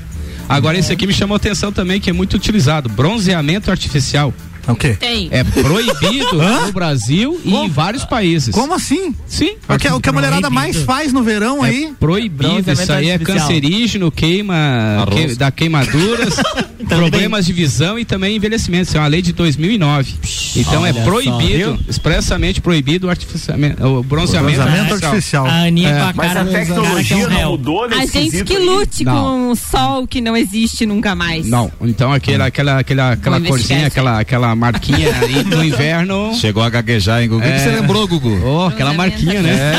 Agora, 0.47 0.77
esse 0.77 0.91
aqui 0.91 1.07
me 1.07 1.13
chamou 1.13 1.35
atenção 1.35 1.71
também, 1.71 1.99
que 1.99 2.09
é 2.09 2.13
muito 2.13 2.35
utilizado: 2.35 2.89
bronzeamento 2.89 3.71
artificial. 3.71 4.33
É 4.67 4.71
o 4.71 4.75
quê? 4.75 4.95
Tem. 4.99 5.27
É 5.31 5.43
proibido 5.43 6.37
no 6.65 6.71
Brasil 6.71 7.39
e 7.43 7.53
em 7.53 7.69
vários 7.69 8.05
países. 8.05 8.53
Como 8.53 8.73
assim? 8.73 9.13
Sim. 9.27 9.55
O 9.67 9.77
que, 9.77 9.87
o 9.89 9.99
que 9.99 10.09
a 10.09 10.13
mulherada 10.13 10.41
Proibido. 10.49 10.53
mais 10.75 10.77
faz 10.83 11.11
no 11.11 11.21
verão 11.23 11.63
É 11.65 11.69
aí? 11.69 11.93
proibido, 11.99 12.37
Bronzeamento 12.49 12.81
isso 12.81 12.91
aí 12.91 13.09
é 13.09 13.13
artificial. 13.13 13.47
cancerígeno, 13.47 14.11
queima, 14.11 15.05
que, 15.11 15.35
dá 15.35 15.51
queimaduras, 15.51 16.35
problemas 16.87 17.45
de 17.45 17.53
visão 17.53 17.97
e 17.99 18.05
também 18.05 18.35
envelhecimento. 18.35 18.87
Isso 18.87 18.97
é 18.97 18.99
uma 18.99 19.07
lei 19.07 19.21
de 19.21 19.33
2009. 19.33 20.13
Então 20.55 20.85
é 20.85 20.89
Olha 20.91 20.93
só, 20.93 21.03
proibido, 21.03 21.57
viu? 21.75 21.79
expressamente 21.89 22.61
proibido 22.61 23.07
o, 23.07 23.09
artificiamento, 23.09 23.83
o 23.85 24.03
bronzeamento, 24.03 24.57
Bronzeamento 24.61 24.93
artificial. 24.93 25.45
artificial. 25.45 25.45
A 25.47 25.63
Aninha 25.67 25.89
É. 25.89 25.99
com 25.99 26.03
a 26.05 26.13
Mas 26.15 26.27
cara, 26.27 26.39
a 26.39 26.43
é 26.43 26.45
um 26.45 26.53
tecnologia 26.53 27.17
não 27.27 27.35
réu. 27.37 27.49
mudou 27.51 27.83
A 27.83 27.87
nesse 27.89 28.01
gente 28.01 28.11
quesito 28.31 28.45
que 28.45 28.55
aí? 28.57 28.65
lute 28.65 29.03
Não. 29.03 29.13
com 29.15 29.51
o 29.51 29.55
sol 29.55 30.07
que 30.07 30.21
não 30.21 30.35
existe 30.37 30.85
nunca 30.85 31.15
mais. 31.15 31.47
Não, 31.47 31.71
então 31.81 32.11
aquela, 32.11 32.45
aquela, 32.45 32.79
aquela, 32.79 33.11
aquela 33.13 33.39
corzinha, 33.41 33.79
investigar 33.79 34.17
aquela, 34.19 34.51
aquela 34.53 34.55
marquinha 34.55 35.13
aí 35.21 35.43
no 35.43 35.63
inverno. 35.65 36.33
Chegou 36.35 36.61
a 36.63 36.69
gaguejar, 36.69 37.21
hein, 37.21 37.29
Gugu? 37.29 37.41
O 37.41 37.43
que 37.43 37.49
É. 37.49 37.57
você 37.59 37.69
lembrou, 37.69 38.07
Gugu? 38.07 38.39
Oh, 38.45 38.67
aquela 38.67 38.93
marquinha, 38.93 39.41
né? 39.41 39.73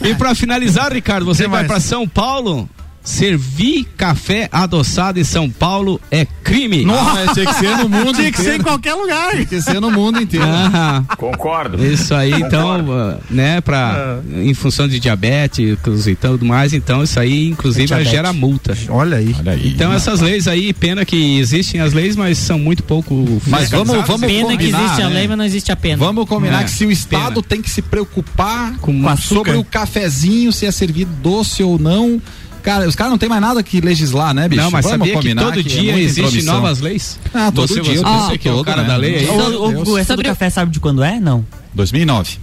e 0.08 0.14
pra 0.14 0.34
finalizar, 0.34 0.92
Ricardo, 0.92 1.24
você 1.26 1.44
Que 1.44 1.48
vai 1.50 1.60
mais? 1.60 1.68
pra 1.70 1.80
São 1.80 2.06
Paulo? 2.08 2.68
Servir 3.08 3.86
café 3.96 4.50
adoçado 4.52 5.18
em 5.18 5.24
São 5.24 5.48
Paulo 5.48 5.98
é 6.10 6.26
crime. 6.44 6.84
Ah, 6.90 7.12
mas 7.14 7.32
tinha 7.32 7.46
que 7.46 7.54
ser 7.54 7.76
no 7.78 7.88
mundo 7.88 8.12
Tinha 8.14 8.30
que 8.30 8.42
ser 8.42 8.60
em 8.60 8.62
qualquer 8.62 8.92
lugar. 8.92 9.30
Tinha 9.32 9.46
que 9.46 9.62
ser 9.62 9.80
no 9.80 9.90
mundo 9.90 10.20
inteiro. 10.20 10.44
Ah, 10.46 11.02
Concordo. 11.16 11.82
isso 11.82 12.14
aí, 12.14 12.32
então, 12.32 12.84
ah, 12.92 13.16
né, 13.30 13.62
pra, 13.62 14.20
em 14.36 14.52
função 14.52 14.86
de 14.86 15.00
diabetes 15.00 15.78
e 16.06 16.14
tudo 16.14 16.44
mais, 16.44 16.74
então 16.74 17.02
isso 17.02 17.18
aí, 17.18 17.48
inclusive, 17.48 17.86
Diabetes. 17.86 18.12
gera 18.12 18.30
multa. 18.34 18.76
Olha 18.90 19.16
aí. 19.16 19.34
Olha 19.38 19.52
aí. 19.52 19.68
Então 19.68 19.90
essas 19.90 20.20
leis 20.20 20.46
aí, 20.46 20.74
pena 20.74 21.02
que 21.06 21.38
existem 21.38 21.80
as 21.80 21.94
leis, 21.94 22.14
mas 22.14 22.36
são 22.36 22.58
muito 22.58 22.82
pouco 22.82 23.40
Mas 23.46 23.70
vamos- 23.70 24.06
vamos 24.06 24.20
Pena 24.20 24.48
que 24.50 24.64
combinar, 24.66 24.82
existe 24.84 25.02
a 25.02 25.08
né? 25.08 25.14
lei, 25.14 25.28
mas 25.28 25.38
não 25.38 25.44
existe 25.46 25.72
a 25.72 25.76
pena. 25.76 25.96
Vamos 25.96 26.28
combinar 26.28 26.60
É, 26.60 26.64
que 26.64 26.70
se 26.70 26.84
o 26.84 26.90
Estado 26.90 27.34
pena. 27.36 27.46
tem 27.48 27.62
que 27.62 27.70
se 27.70 27.80
preocupar 27.80 28.74
Com 28.80 29.00
com 29.02 29.16
sobre 29.16 29.52
o 29.56 29.64
cafezinho, 29.64 30.52
se 30.52 30.66
é 30.66 30.70
servido 30.70 31.10
doce 31.22 31.62
ou 31.62 31.78
não. 31.78 32.20
Cara, 32.62 32.86
os 32.88 32.94
caras 32.94 33.10
não 33.10 33.18
tem 33.18 33.28
mais 33.28 33.40
nada 33.40 33.62
que 33.62 33.80
legislar, 33.80 34.34
né, 34.34 34.48
bicho? 34.48 34.60
Não, 34.62 34.70
mas 34.70 34.84
Vamos 34.84 34.98
sabia 34.98 35.20
que 35.20 35.34
todo 35.34 35.60
é 35.60 35.62
dia 35.62 35.92
muita 35.92 36.06
existem 36.06 36.42
novas 36.42 36.80
leis? 36.80 37.18
Ah, 37.32 37.50
todo 37.52 37.66
Você- 37.68 37.80
dia. 37.80 38.02
você- 38.02 38.26
sei 38.28 38.38
que 38.38 38.48
é 38.48 38.52
o 38.52 38.64
cara 38.64 38.82
né? 38.82 38.88
da 38.88 38.96
lei 38.96 39.16
aí? 39.16 39.28
Ô, 39.28 39.32
ô, 39.64 39.68
Deus. 39.68 39.74
Gugu, 39.84 39.98
essa 39.98 40.14
do 40.16 40.20
o- 40.20 40.24
café 40.24 40.50
sabe 40.50 40.70
de 40.70 40.80
quando 40.80 41.02
é? 41.02 41.18
Não. 41.20 41.44
2009. 41.74 42.38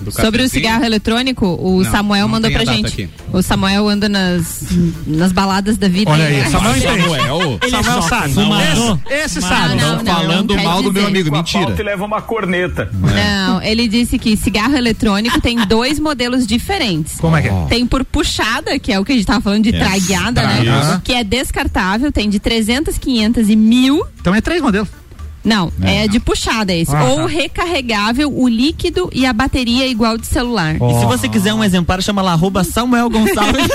Do 0.00 0.10
Sobre 0.10 0.42
o 0.42 0.48
cigarro 0.48 0.84
eletrônico, 0.84 1.46
o 1.46 1.82
Não, 1.82 1.90
Samuel 1.90 2.22
não 2.22 2.28
mandou 2.28 2.50
pra 2.50 2.64
gente. 2.64 2.86
aqui. 2.88 3.08
O 3.32 3.40
Samuel 3.42 3.88
anda 3.88 4.08
nas, 4.08 4.66
nas 5.06 5.32
baladas 5.32 5.76
da 5.76 5.88
vida. 5.88 6.10
Olha 6.10 6.28
né? 6.28 6.42
aí, 6.44 6.50
Samuel 6.50 6.76
entende. 6.76 7.02
Samuel 7.70 8.02
sabe. 8.02 8.34
Fumador. 8.34 8.98
Esse, 9.08 9.38
esse 9.38 9.40
Não, 9.40 9.48
sabe. 9.48 9.74
não, 9.76 9.96
não, 10.02 10.04
falando 10.04 10.54
mal 10.56 10.82
do 10.82 10.92
meu 10.92 11.06
amigo, 11.06 11.30
mentira. 11.30 11.66
pauta 11.66 11.80
e 11.80 11.84
leva 11.84 12.04
uma 12.04 12.20
corneta. 12.20 12.90
Não, 12.92 13.62
ele 13.62 13.86
disse 13.86 14.18
que 14.18 14.36
cigarro 14.36 14.76
eletrônico 14.76 15.40
tem 15.40 15.56
dois 15.66 16.00
modelos 16.00 16.46
diferentes. 16.46 17.20
Como 17.20 17.36
é 17.36 17.42
que 17.42 17.48
é? 17.48 17.66
Tem 17.68 17.86
por 17.86 18.04
puxada, 18.04 18.78
que 18.78 18.92
é 18.92 18.98
o 18.98 19.04
que 19.04 19.12
a 19.12 19.14
gente 19.14 19.26
tava 19.26 19.40
falando 19.40 19.62
de 19.64 19.72
tragueada, 19.72 20.42
né? 20.42 20.54
Tragueada. 20.54 21.00
Que 21.04 21.12
é 21.12 21.22
descartável, 21.24 22.10
tem 22.10 22.28
de 22.28 22.40
300, 22.40 22.98
500 22.98 23.48
e 23.48 23.56
1000. 23.56 24.02
Então 24.20 24.34
é 24.34 24.40
três 24.40 24.60
modelos. 24.60 24.88
Não, 25.44 25.72
é 25.82 26.06
de 26.06 26.20
puxada 26.20 26.72
esse. 26.72 26.94
Ah, 26.94 27.04
Ou 27.04 27.16
tá. 27.22 27.26
recarregável, 27.28 28.30
o 28.32 28.46
líquido 28.48 29.08
e 29.12 29.24
a 29.24 29.32
bateria 29.32 29.86
igual 29.86 30.18
de 30.18 30.26
celular. 30.26 30.74
E 30.76 30.98
se 31.00 31.06
você 31.06 31.28
quiser 31.28 31.54
um 31.54 31.64
exemplar, 31.64 32.02
chama 32.02 32.20
lá, 32.22 32.32
arroba 32.32 32.62
Samuel 32.64 33.08
Gonçalves. 33.08 33.66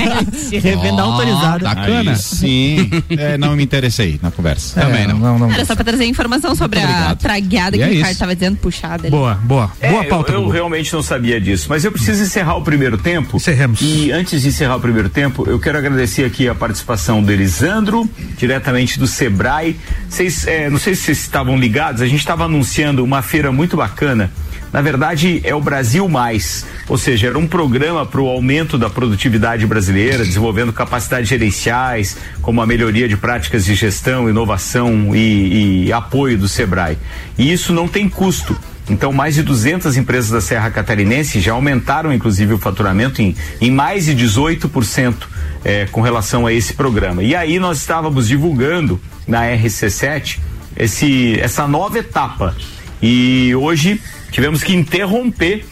Revenda 0.52 1.02
autorizada. 1.02 1.64
Bacana. 1.64 2.12
Aí 2.12 2.16
sim. 2.16 2.90
É, 3.10 3.36
não 3.38 3.54
me 3.56 3.62
interessei 3.62 4.18
na 4.22 4.30
conversa. 4.30 4.80
Também 4.80 5.02
É, 5.04 5.06
não. 5.08 5.18
não, 5.18 5.38
não. 5.38 5.50
Era 5.52 5.64
só 5.64 5.74
pra 5.74 5.84
trazer 5.84 6.04
informação 6.06 6.54
sobre 6.54 6.80
a 6.80 7.14
tragueada 7.14 7.76
que 7.76 7.82
é 7.82 7.86
o 7.86 7.90
Ricardo 7.90 8.10
isso. 8.10 8.20
tava 8.20 8.34
dizendo, 8.34 8.56
puxada. 8.56 9.02
ali. 9.02 9.10
Boa, 9.10 9.34
boa. 9.34 9.70
É, 9.80 9.90
boa 9.90 10.04
eu- 10.04 10.08
pauta, 10.08 10.32
eu, 10.32 10.40
Gugu. 10.40 10.52
realmente 10.52 10.92
não 10.92 11.02
sabia 11.02 11.40
disso, 11.40 11.66
mas 11.68 11.84
eu 11.84 11.92
preciso 11.92 12.22
encerrar 12.22 12.56
o 12.56 12.62
primeiro 12.62 12.96
tempo. 12.98 13.36
Encerremos. 13.36 13.80
E 13.82 14.10
antes 14.12 14.42
de 14.42 14.48
encerrar 14.48 14.76
o 14.76 14.80
primeiro 14.80 15.08
tempo, 15.08 15.44
eu 15.48 15.58
quero 15.58 15.78
agradecer 15.78 16.24
aqui 16.24 16.48
a 16.48 16.54
participação 16.54 17.22
do 17.22 17.30
Elisandro, 17.30 18.08
diretamente 18.38 18.98
do 18.98 19.06
Sebrae. 19.06 19.76
Vocês, 20.08 20.46
é, 20.46 20.68
não 20.70 20.78
sei 20.78 20.94
se 20.94 21.09
vocês 21.10 21.22
estavam 21.22 21.58
ligados, 21.58 22.02
a 22.02 22.06
gente 22.06 22.20
estava 22.20 22.44
anunciando 22.44 23.02
uma 23.02 23.20
feira 23.20 23.50
muito 23.50 23.76
bacana. 23.76 24.30
Na 24.72 24.80
verdade, 24.80 25.40
é 25.42 25.52
o 25.52 25.60
Brasil 25.60 26.08
Mais, 26.08 26.64
ou 26.88 26.96
seja, 26.96 27.26
era 27.26 27.36
um 27.36 27.48
programa 27.48 28.06
para 28.06 28.20
o 28.20 28.28
aumento 28.28 28.78
da 28.78 28.88
produtividade 28.88 29.66
brasileira, 29.66 30.24
desenvolvendo 30.24 30.72
capacidades 30.72 31.28
gerenciais, 31.28 32.16
como 32.40 32.62
a 32.62 32.66
melhoria 32.66 33.08
de 33.08 33.16
práticas 33.16 33.64
de 33.64 33.74
gestão, 33.74 34.30
inovação 34.30 35.14
e, 35.16 35.86
e 35.86 35.92
apoio 35.92 36.38
do 36.38 36.46
Sebrae. 36.46 36.96
E 37.36 37.50
isso 37.52 37.72
não 37.72 37.88
tem 37.88 38.08
custo. 38.08 38.56
Então, 38.88 39.12
mais 39.12 39.34
de 39.34 39.42
200 39.42 39.96
empresas 39.96 40.30
da 40.30 40.40
Serra 40.40 40.70
Catarinense 40.70 41.40
já 41.40 41.52
aumentaram, 41.52 42.12
inclusive, 42.12 42.54
o 42.54 42.58
faturamento 42.58 43.20
em, 43.20 43.34
em 43.60 43.70
mais 43.70 44.04
de 44.04 44.14
18% 44.14 45.14
eh, 45.64 45.88
com 45.90 46.00
relação 46.00 46.46
a 46.46 46.52
esse 46.52 46.74
programa. 46.74 47.24
E 47.24 47.34
aí 47.34 47.58
nós 47.58 47.78
estávamos 47.78 48.28
divulgando 48.28 49.00
na 49.26 49.42
RC7 49.42 50.38
esse, 50.82 51.38
essa 51.40 51.66
nova 51.66 51.98
etapa. 51.98 52.56
E 53.02 53.54
hoje 53.54 54.00
tivemos 54.30 54.62
que 54.62 54.74
interromper 54.74 55.64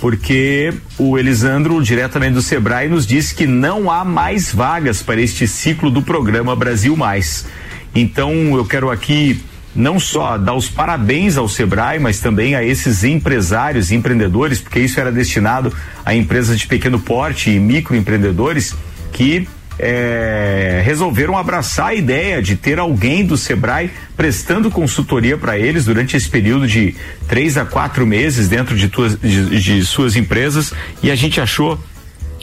porque 0.00 0.74
o 0.98 1.18
Elisandro, 1.18 1.82
diretamente 1.82 2.34
do 2.34 2.42
Sebrae, 2.42 2.88
nos 2.88 3.06
disse 3.06 3.34
que 3.34 3.46
não 3.46 3.90
há 3.90 4.04
mais 4.04 4.52
vagas 4.52 5.02
para 5.02 5.20
este 5.20 5.48
ciclo 5.48 5.90
do 5.90 6.02
programa 6.02 6.54
Brasil 6.54 6.94
Mais. 6.96 7.46
Então, 7.94 8.32
eu 8.54 8.66
quero 8.66 8.90
aqui 8.90 9.40
não 9.74 9.98
só 9.98 10.36
dar 10.36 10.54
os 10.54 10.68
parabéns 10.68 11.36
ao 11.36 11.48
Sebrae, 11.48 11.98
mas 11.98 12.20
também 12.20 12.54
a 12.54 12.62
esses 12.62 13.02
empresários 13.02 13.90
e 13.90 13.94
empreendedores, 13.94 14.60
porque 14.60 14.80
isso 14.80 15.00
era 15.00 15.10
destinado 15.10 15.72
a 16.04 16.14
empresas 16.14 16.58
de 16.58 16.66
pequeno 16.66 17.00
porte 17.00 17.50
e 17.50 17.58
microempreendedores 17.58 18.74
que 19.12 19.48
é, 19.78 20.82
resolveram 20.84 21.36
abraçar 21.36 21.88
a 21.88 21.94
ideia 21.94 22.42
de 22.42 22.56
ter 22.56 22.78
alguém 22.78 23.24
do 23.24 23.36
Sebrae 23.36 23.90
prestando 24.16 24.70
consultoria 24.70 25.36
para 25.36 25.58
eles 25.58 25.84
durante 25.84 26.16
esse 26.16 26.28
período 26.28 26.66
de 26.66 26.94
três 27.28 27.56
a 27.56 27.64
quatro 27.64 28.06
meses 28.06 28.48
dentro 28.48 28.76
de, 28.76 28.88
tuas, 28.88 29.18
de, 29.20 29.60
de 29.60 29.84
suas 29.84 30.16
empresas 30.16 30.72
e 31.02 31.10
a 31.10 31.16
gente 31.16 31.40
achou 31.40 31.78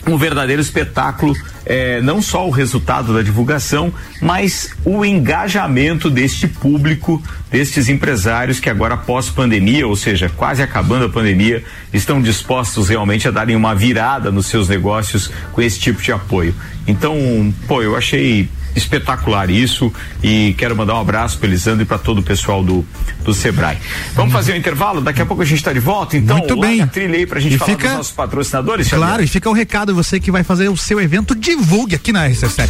um 0.08 0.18
verdadeiro 0.18 0.62
espetáculo, 0.62 1.36
é, 1.66 2.02
não 2.02 2.22
só 2.22 2.48
o 2.48 2.52
resultado 2.52 3.14
da 3.14 3.22
divulgação, 3.22 3.94
mas 4.22 4.72
o 4.84 5.06
engajamento 5.06 6.10
deste 6.10 6.48
público, 6.48 7.22
destes 7.52 7.88
empresários 7.88 8.60
que 8.60 8.70
agora 8.70 8.98
pós 8.98 9.30
pandemia, 9.30 9.88
ou 9.88 9.96
seja, 9.96 10.30
quase 10.30 10.62
acabando 10.64 11.06
a 11.06 11.10
pandemia, 11.10 11.64
estão 11.94 12.22
dispostos 12.22 12.90
realmente 12.90 13.28
a 13.28 13.32
darem 13.32 13.56
uma 13.56 13.76
virada 13.76 14.32
nos 14.32 14.48
seus 14.48 14.68
negócios 14.68 15.32
com 15.52 15.62
esse 15.62 15.80
tipo 15.80 16.02
de 16.02 16.12
apoio. 16.12 16.56
Então, 16.88 17.54
pô, 17.68 17.82
eu 17.82 17.96
achei 17.96 18.50
espetacular 18.76 19.50
isso 19.50 19.92
e 20.24 20.54
quero 20.58 20.76
mandar 20.76 20.96
um 20.96 21.00
abraço 21.02 21.38
para 21.38 21.48
Elisandro 21.48 21.82
e 21.84 21.86
para 21.86 21.98
todo 21.98 22.20
o 22.20 22.24
pessoal 22.24 22.64
do, 22.64 22.86
do 23.24 23.34
Sebrae. 23.34 23.78
Vamos 24.14 24.32
fazer 24.34 24.54
um 24.54 24.56
intervalo? 24.56 25.02
Daqui 25.02 25.22
a 25.22 25.26
pouco 25.26 25.42
a 25.42 25.46
gente 25.46 25.58
está 25.60 25.74
de 25.74 25.80
volta, 25.80 26.18
então 26.18 26.38
Muito 26.38 26.60
bem. 26.60 26.82
a 26.82 26.88
trilha 26.88 27.16
aí 27.18 27.26
pra 27.26 27.40
gente 27.40 27.56
E 27.56 27.58
falar 27.58 27.72
fica- 27.72 27.88
dos 27.90 27.98
nossos 27.98 28.14
patrocinadores. 28.14 28.88
Claro, 28.90 29.06
Xavier. 29.06 29.24
e 29.26 29.28
fica 29.28 29.50
o 29.50 29.54
recado, 29.54 29.94
você 29.96 30.20
que 30.20 30.32
vai 30.32 30.44
fazer 30.44 30.70
o 30.70 30.78
seu 30.78 31.00
evento, 31.00 31.36
divulgue 31.36 31.96
aqui 31.96 32.12
na 32.12 32.28
RC7. 32.30 32.70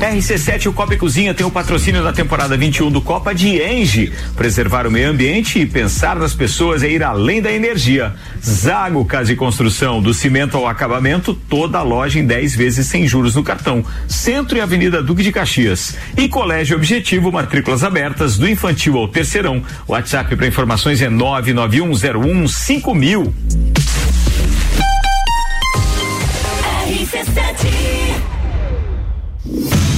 RC7, 0.00 0.66
o 0.66 0.72
Copa 0.74 0.94
e 0.94 0.98
Cozinha 0.98 1.32
tem 1.32 1.46
o 1.46 1.50
patrocínio 1.50 2.02
da 2.02 2.12
temporada 2.12 2.54
21 2.56 2.90
do 2.90 3.00
Copa 3.00 3.34
de 3.34 3.62
Engie. 3.62 4.12
Preservar 4.36 4.86
o 4.86 4.90
meio 4.90 5.08
ambiente 5.08 5.58
e 5.58 5.66
pensar 5.66 6.16
nas 6.16 6.34
pessoas 6.34 6.82
é 6.82 6.90
ir 6.90 7.02
além 7.02 7.40
da 7.40 7.50
energia. 7.50 8.14
Zago 8.44 9.04
Casa 9.06 9.32
e 9.32 9.36
Construção, 9.36 10.02
do 10.02 10.12
cimento 10.12 10.56
ao 10.56 10.66
acabamento, 10.66 11.32
toda 11.34 11.78
a 11.78 11.82
loja 11.82 12.18
em 12.18 12.26
10 12.26 12.54
vezes 12.54 12.86
sem 12.86 13.06
juros 13.06 13.34
no 13.34 13.42
cartão. 13.42 13.82
Centro 14.06 14.58
e 14.58 14.60
Avenida 14.60 15.02
Duque 15.02 15.22
de 15.22 15.32
Caxias. 15.32 15.96
E 16.16 16.28
Colégio 16.28 16.76
Objetivo, 16.76 17.32
matrículas 17.32 17.82
abertas 17.82 18.36
do 18.36 18.46
infantil 18.46 18.98
ao 18.98 19.08
terceirão. 19.08 19.62
WhatsApp 19.88 20.36
para 20.36 20.46
informações 20.46 21.00
é 21.00 21.08
99101 21.08 22.48
5000. 22.48 23.34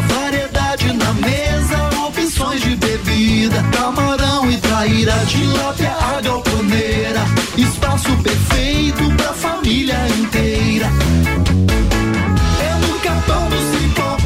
Variedade 0.00 0.92
na 0.92 1.12
mesa, 1.14 2.06
opções 2.06 2.60
de 2.60 2.76
bebida. 2.76 3.62
Camarão 3.76 4.50
e 4.50 4.56
traíra, 4.58 5.12
tilápia, 5.26 5.92
a 5.92 6.20
galponeira. 6.20 7.24
Espaço 7.56 8.16
perfeito 8.18 9.10
pra 9.16 9.32
família 9.32 9.96
inteira. 10.18 10.86
É 12.60 12.86
no 12.86 12.98
capão 13.00 13.48
do 13.48 13.56
cipó. 13.56 14.16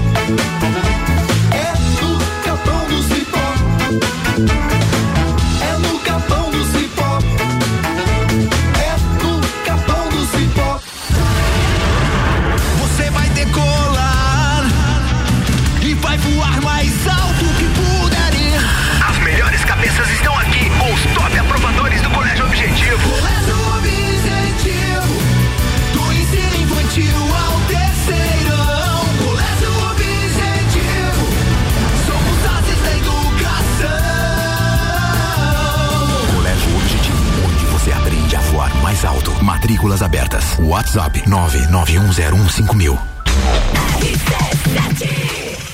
WhatsApp 40.69 41.23
991015000. 41.27 42.99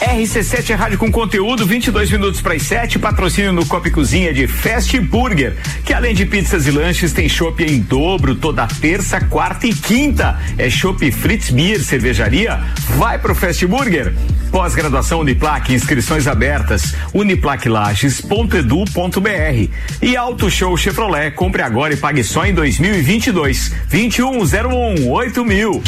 RC7 0.01 0.71
é 0.71 0.75
rádio 0.75 0.99
com 0.99 1.11
conteúdo, 1.11 1.67
22 1.67 2.13
minutos 2.13 2.41
para 2.41 2.55
as 2.55 2.63
7. 2.63 3.01
Patrocínio 3.01 3.53
no 3.53 3.67
Copa 3.67 3.91
Cozinha 3.91 4.33
de 4.33 4.47
Fast 4.47 4.97
Burger, 5.01 5.57
que 5.85 5.93
além 5.93 6.15
de 6.15 6.25
pizzas 6.25 6.69
e 6.69 6.71
lanches, 6.71 7.13
tem 7.13 7.29
chopp 7.29 7.65
em 7.65 7.81
dobro 7.81 8.37
toda 8.37 8.69
terça, 8.69 9.21
quarta 9.21 9.67
e 9.67 9.75
quinta. 9.75 10.39
É 10.57 10.71
chopp 10.71 11.11
Fritz 11.11 11.51
Beer, 11.51 11.83
cervejaria. 11.83 12.61
Vai 12.97 13.19
pro 13.19 13.35
Fast 13.35 13.67
Burger. 13.67 14.15
Pós-graduação 14.51 15.21
Uniplac, 15.21 15.73
inscrições 15.73 16.27
abertas. 16.27 16.95
uniplaclages.edu.br. 17.13 19.69
E 20.03 20.17
Auto 20.17 20.51
Show 20.51 20.77
Chevrolet, 20.77 21.31
compre 21.33 21.63
agora 21.63 21.95
e 21.95 21.97
pague 21.97 22.23
só 22.23 22.45
em 22.45 22.55
2022. 22.55 23.73
2101 23.91 25.11
8000. 25.11 25.83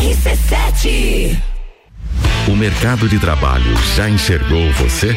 RC7. 0.00 1.36
O 2.48 2.56
mercado 2.56 3.08
de 3.08 3.18
trabalho 3.18 3.76
já 3.94 4.10
enxergou 4.10 4.72
você? 4.72 5.16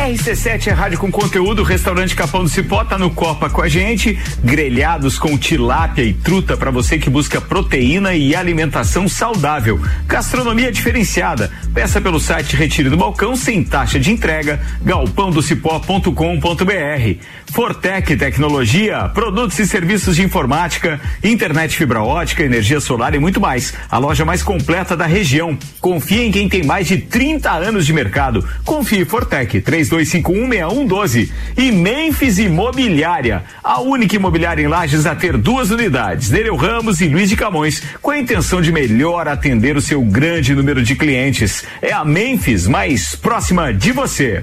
RC7 0.00 0.68
é 0.68 0.72
rádio 0.72 0.98
com 0.98 1.10
conteúdo, 1.10 1.62
restaurante 1.62 2.16
Capão 2.16 2.42
do 2.42 2.48
Cipó 2.48 2.82
tá 2.82 2.96
no 2.96 3.10
Copa 3.10 3.50
com 3.50 3.60
a 3.60 3.68
gente, 3.68 4.18
grelhados 4.42 5.18
com 5.18 5.36
tilápia 5.36 6.02
e 6.02 6.14
truta 6.14 6.56
para 6.56 6.70
você 6.70 6.98
que 6.98 7.10
busca 7.10 7.38
proteína 7.38 8.14
e 8.14 8.34
alimentação 8.34 9.06
saudável. 9.06 9.78
Gastronomia 10.06 10.72
diferenciada. 10.72 11.52
Peça 11.74 12.00
pelo 12.00 12.18
site 12.18 12.56
Retire 12.56 12.88
do 12.88 12.96
Balcão 12.96 13.36
sem 13.36 13.62
taxa 13.62 14.00
de 14.00 14.10
entrega, 14.10 14.58
galpãodocipó.com.br. 14.82 17.24
Fortec 17.52 18.16
Tecnologia, 18.16 19.10
produtos 19.12 19.58
e 19.58 19.66
serviços 19.66 20.16
de 20.16 20.22
informática, 20.22 20.98
internet 21.22 21.76
fibra 21.76 22.02
ótica, 22.02 22.42
energia 22.42 22.80
solar 22.80 23.14
e 23.14 23.18
muito 23.18 23.40
mais. 23.40 23.74
A 23.90 23.98
loja 23.98 24.24
mais 24.24 24.42
completa 24.42 24.96
da 24.96 25.04
região. 25.04 25.58
Confie 25.78 26.22
em 26.22 26.30
quem 26.30 26.48
tem 26.48 26.62
mais 26.62 26.86
de 26.86 26.98
30 26.98 27.50
anos 27.50 27.84
de 27.84 27.92
mercado. 27.92 28.48
Confie 28.64 29.04
Fortec 29.04 29.60
32516112 29.90 31.30
e 31.56 31.72
Memphis 31.72 32.38
Imobiliária, 32.38 33.44
a 33.62 33.80
única 33.80 34.16
imobiliária 34.16 34.62
em 34.62 34.68
Lages 34.68 35.06
a 35.06 35.14
ter 35.14 35.36
duas 35.36 35.70
unidades, 35.70 36.30
Nereu 36.30 36.56
Ramos 36.56 37.00
e 37.00 37.08
Luiz 37.08 37.28
de 37.28 37.36
Camões, 37.36 37.82
com 38.00 38.10
a 38.10 38.18
intenção 38.18 38.62
de 38.62 38.72
melhor 38.72 39.26
atender 39.28 39.76
o 39.76 39.80
seu 39.80 40.00
grande 40.02 40.54
número 40.54 40.82
de 40.82 40.94
clientes. 40.94 41.64
É 41.82 41.92
a 41.92 42.04
Memphis 42.04 42.66
mais 42.66 43.14
próxima 43.16 43.72
de 43.72 43.92
você. 43.92 44.42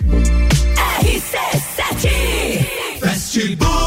Fast 2.99 3.55
Burger. 3.55 3.86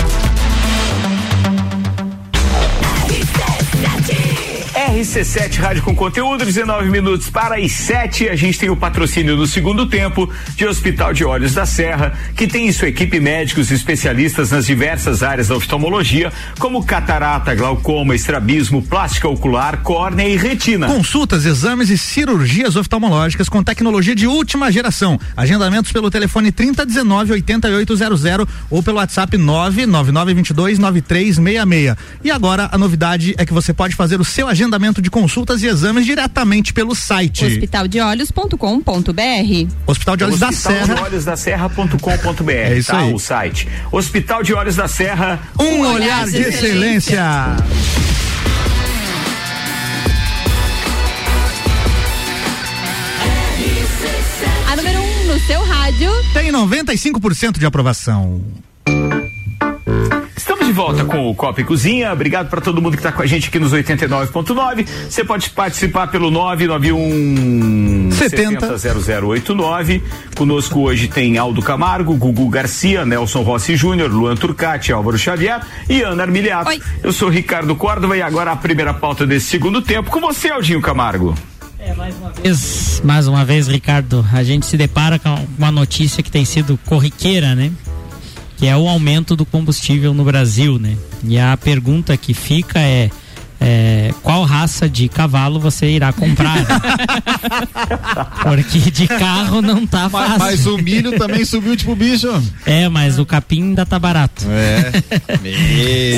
RC7 4.89 5.57
Rádio 5.57 5.83
com 5.83 5.95
conteúdo, 5.95 6.43
19 6.43 6.89
minutos 6.89 7.29
para 7.29 7.55
as 7.57 7.71
7. 7.71 8.29
A 8.29 8.35
gente 8.35 8.57
tem 8.57 8.69
o 8.69 8.75
patrocínio 8.75 9.37
no 9.37 9.45
segundo 9.45 9.85
tempo 9.85 10.27
de 10.55 10.65
Hospital 10.65 11.13
de 11.13 11.23
Olhos 11.23 11.53
da 11.53 11.67
Serra, 11.67 12.17
que 12.35 12.47
tem 12.47 12.67
em 12.67 12.71
sua 12.71 12.87
equipe 12.87 13.19
médicos 13.19 13.69
especialistas 13.69 14.49
nas 14.49 14.65
diversas 14.65 15.21
áreas 15.21 15.49
da 15.49 15.55
oftalmologia, 15.55 16.33
como 16.57 16.83
catarata, 16.83 17.53
glaucoma, 17.53 18.15
estrabismo, 18.15 18.81
plástica 18.81 19.29
ocular, 19.29 19.83
córnea 19.83 20.27
e 20.27 20.35
retina. 20.35 20.87
Consultas, 20.87 21.45
exames 21.45 21.91
e 21.91 21.97
cirurgias 21.97 22.75
oftalmológicas 22.75 23.47
com 23.47 23.63
tecnologia 23.63 24.15
de 24.15 24.25
última 24.25 24.71
geração. 24.71 25.19
Agendamentos 25.37 25.91
pelo 25.91 26.09
telefone 26.09 26.51
3019 26.51 27.33
8800 27.33 28.47
ou 28.69 28.81
pelo 28.81 28.97
WhatsApp 28.97 29.37
99922 29.37 30.79
9366. 30.79 31.95
E 32.23 32.31
agora 32.31 32.67
a 32.71 32.77
novidade 32.79 33.35
é 33.37 33.45
que 33.45 33.53
você 33.53 33.73
pode 33.73 33.95
fazer 33.95 34.19
o 34.19 34.25
seu 34.25 34.47
agendamento 34.47 34.70
de 35.01 35.09
consultas 35.09 35.63
e 35.63 35.67
exames 35.67 36.05
diretamente 36.05 36.73
pelo 36.73 36.95
site. 36.95 37.45
Hospitaldeolhos.com.br 37.45 39.75
Hospital 39.85 40.17
de 40.17 40.23
Olhos 40.23 40.39
da 40.39 40.49
Hospital 40.49 40.73
Serra. 40.73 40.95
de 40.95 41.01
Olhos 41.01 41.25
da 41.25 41.37
Serra.com.br. 41.37 42.51
É 42.51 42.77
isso 42.77 42.91
tá? 42.91 42.99
aí. 42.99 43.13
O 43.13 43.19
site. 43.19 43.67
Hospital 43.91 44.43
de 44.43 44.53
Olhos 44.53 44.75
da 44.75 44.87
Serra. 44.87 45.39
Um 45.59 45.81
olhar 45.81 46.27
de 46.27 46.37
excelência. 46.37 47.21
A 54.67 54.75
número 54.75 54.99
1 54.99 55.03
um 55.03 55.23
no 55.25 55.39
seu 55.41 55.61
rádio. 55.63 56.09
Tem 56.33 56.51
95% 56.51 57.59
de 57.59 57.65
aprovação. 57.65 58.41
De 60.71 60.77
volta 60.77 61.03
com 61.03 61.29
o 61.29 61.35
Copa 61.35 61.59
e 61.59 61.65
Cozinha. 61.65 62.13
Obrigado 62.13 62.49
para 62.49 62.61
todo 62.61 62.81
mundo 62.81 62.93
que 62.93 62.99
está 62.99 63.11
com 63.11 63.21
a 63.21 63.25
gente 63.25 63.49
aqui 63.49 63.59
nos 63.59 63.73
89.9. 63.73 64.87
Você 65.09 65.21
pode 65.21 65.49
participar 65.49 66.07
pelo 66.07 66.31
991 66.31 68.09
70. 68.09 68.77
0089. 68.77 70.01
Conosco 70.33 70.79
hoje 70.79 71.09
tem 71.09 71.37
Aldo 71.37 71.61
Camargo, 71.61 72.15
Gugu 72.15 72.47
Garcia, 72.47 73.05
Nelson 73.05 73.41
Rossi 73.41 73.75
Júnior, 73.75 74.09
Luan 74.09 74.37
Turcati, 74.37 74.93
Álvaro 74.93 75.17
Xavier 75.17 75.59
e 75.89 76.03
Ana 76.03 76.23
Armiliato. 76.23 76.71
Eu 77.03 77.11
sou 77.11 77.27
Ricardo 77.27 77.75
Córdova 77.75 78.15
e 78.15 78.21
agora 78.21 78.53
a 78.53 78.55
primeira 78.55 78.93
pauta 78.93 79.27
desse 79.27 79.47
segundo 79.47 79.81
tempo 79.81 80.09
com 80.09 80.21
você, 80.21 80.51
Aldinho 80.51 80.79
Camargo. 80.79 81.35
vez, 82.41 83.01
mais 83.03 83.27
uma 83.27 83.43
vez, 83.43 83.67
Ricardo, 83.67 84.25
a 84.31 84.41
gente 84.41 84.65
se 84.65 84.77
depara 84.77 85.19
com 85.19 85.35
uma 85.57 85.69
notícia 85.69 86.23
que 86.23 86.31
tem 86.31 86.45
sido 86.45 86.79
corriqueira, 86.85 87.55
né? 87.55 87.73
Que 88.61 88.67
é 88.67 88.77
o 88.77 88.87
aumento 88.87 89.35
do 89.35 89.43
combustível 89.43 90.13
no 90.13 90.23
Brasil, 90.23 90.77
né? 90.77 90.95
E 91.23 91.39
a 91.39 91.57
pergunta 91.57 92.15
que 92.15 92.31
fica 92.31 92.77
é, 92.77 93.09
é, 93.63 94.11
qual 94.23 94.43
raça 94.43 94.89
de 94.89 95.07
cavalo 95.07 95.59
você 95.59 95.85
irá 95.87 96.11
comprar? 96.11 96.57
Porque 98.43 98.79
de 98.91 99.07
carro 99.07 99.61
não 99.61 99.85
tá 99.85 100.09
Mas, 100.11 100.27
fácil. 100.29 100.39
mas 100.39 100.65
o 100.65 100.77
milho 100.79 101.17
também 101.17 101.45
subiu 101.45 101.77
tipo 101.77 101.95
bicho. 101.95 102.27
É, 102.65 102.89
mas 102.89 103.19
o 103.19 103.25
capim 103.25 103.61
ainda 103.61 103.85
tá 103.85 103.99
barato. 103.99 104.43
É. 104.49 104.91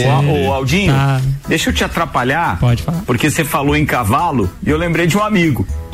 Ô, 0.08 0.48
ô, 0.48 0.54
Aldinho, 0.54 0.94
Tá. 0.94 1.20
deixa 1.48 1.70
eu 1.70 1.74
te 1.74 1.84
atrapalhar. 1.84 2.58
Pode 2.60 2.82
falar. 2.84 3.02
Porque 3.06 3.30
você 3.30 3.44
falou 3.44 3.76
em 3.76 3.86
cavalo 3.86 4.50
e 4.66 4.70
eu 4.70 4.78
lembrei 4.78 5.06
de 5.06 5.18
um 5.18 5.24
amigo. 5.24 5.68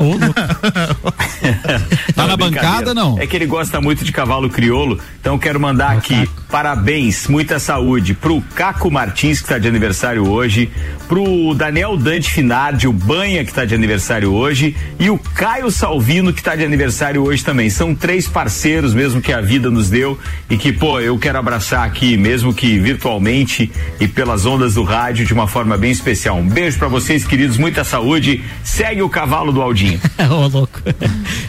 Tá 2.14 2.26
na 2.26 2.36
bancada, 2.36 2.92
não? 2.94 3.18
É 3.18 3.26
que 3.26 3.34
ele 3.36 3.46
gosta 3.46 3.80
muito 3.80 4.04
de 4.04 4.12
cavalo 4.12 4.48
crioulo, 4.50 4.98
então 5.20 5.34
eu 5.34 5.38
quero 5.38 5.58
mandar 5.58 5.92
aqui 5.92 6.28
parabéns, 6.50 7.26
muita 7.28 7.58
saúde 7.58 8.12
pro 8.14 8.40
Caco 8.54 8.90
Martins, 8.90 9.40
que 9.40 9.48
tá 9.48 9.58
de 9.58 9.68
aniversário 9.68 10.28
hoje, 10.28 10.70
pro 11.08 11.22
Daniel 11.54 11.96
Dante 11.96 12.30
Finardi, 12.30 12.86
o 12.86 12.92
Banha, 12.92 13.44
que 13.44 13.52
tá 13.52 13.64
de 13.64 13.74
aniversário 13.74 14.32
hoje, 14.32 14.76
e 14.98 15.10
o 15.10 15.18
Caio 15.18 15.70
Salvino, 15.70 16.32
que 16.32 16.42
tá 16.42 16.54
de 16.54 16.64
aniversário 16.64 17.22
hoje 17.22 17.44
também. 17.44 17.70
São 17.70 17.94
três 17.94 18.28
parceiros 18.28 18.94
mesmo 18.94 19.20
que 19.20 19.32
a 19.32 19.40
vida 19.40 19.70
nos 19.70 19.88
deu 19.88 20.18
e 20.48 20.56
que, 20.56 20.72
pô, 20.72 21.00
eu 21.00 21.18
quero 21.18 21.38
abraçar 21.38 21.86
aqui, 21.86 22.16
mesmo 22.16 22.52
que 22.52 22.78
virtualmente 22.78 23.70
e 23.98 24.06
pelas 24.06 24.46
ondas 24.46 24.74
do 24.74 24.82
rádio, 24.82 25.24
de 25.24 25.32
uma 25.32 25.46
forma 25.46 25.76
bem 25.76 25.90
especial. 25.90 26.36
Um 26.36 26.48
beijo 26.48 26.78
pra 26.78 26.88
vocês, 26.88 27.26
queridos, 27.26 27.56
muita 27.56 27.84
saúde. 27.84 28.42
Segue 28.62 29.02
o 29.02 29.08
cavalo 29.08 29.52
do 29.52 29.62
Aldinho. 29.62 30.00
Ô, 30.30 30.46
louco. 30.46 30.80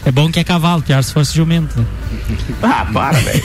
É 0.04 0.10
bom 0.10 0.30
que 0.30 0.40
é 0.40 0.44
cavalo, 0.44 0.82
pior 0.82 1.02
se 1.02 1.12
fosse 1.12 1.34
jumento. 1.34 1.78
né? 1.78 1.86
Ah, 2.62 2.86
para, 2.92 3.18
velho. 3.18 3.42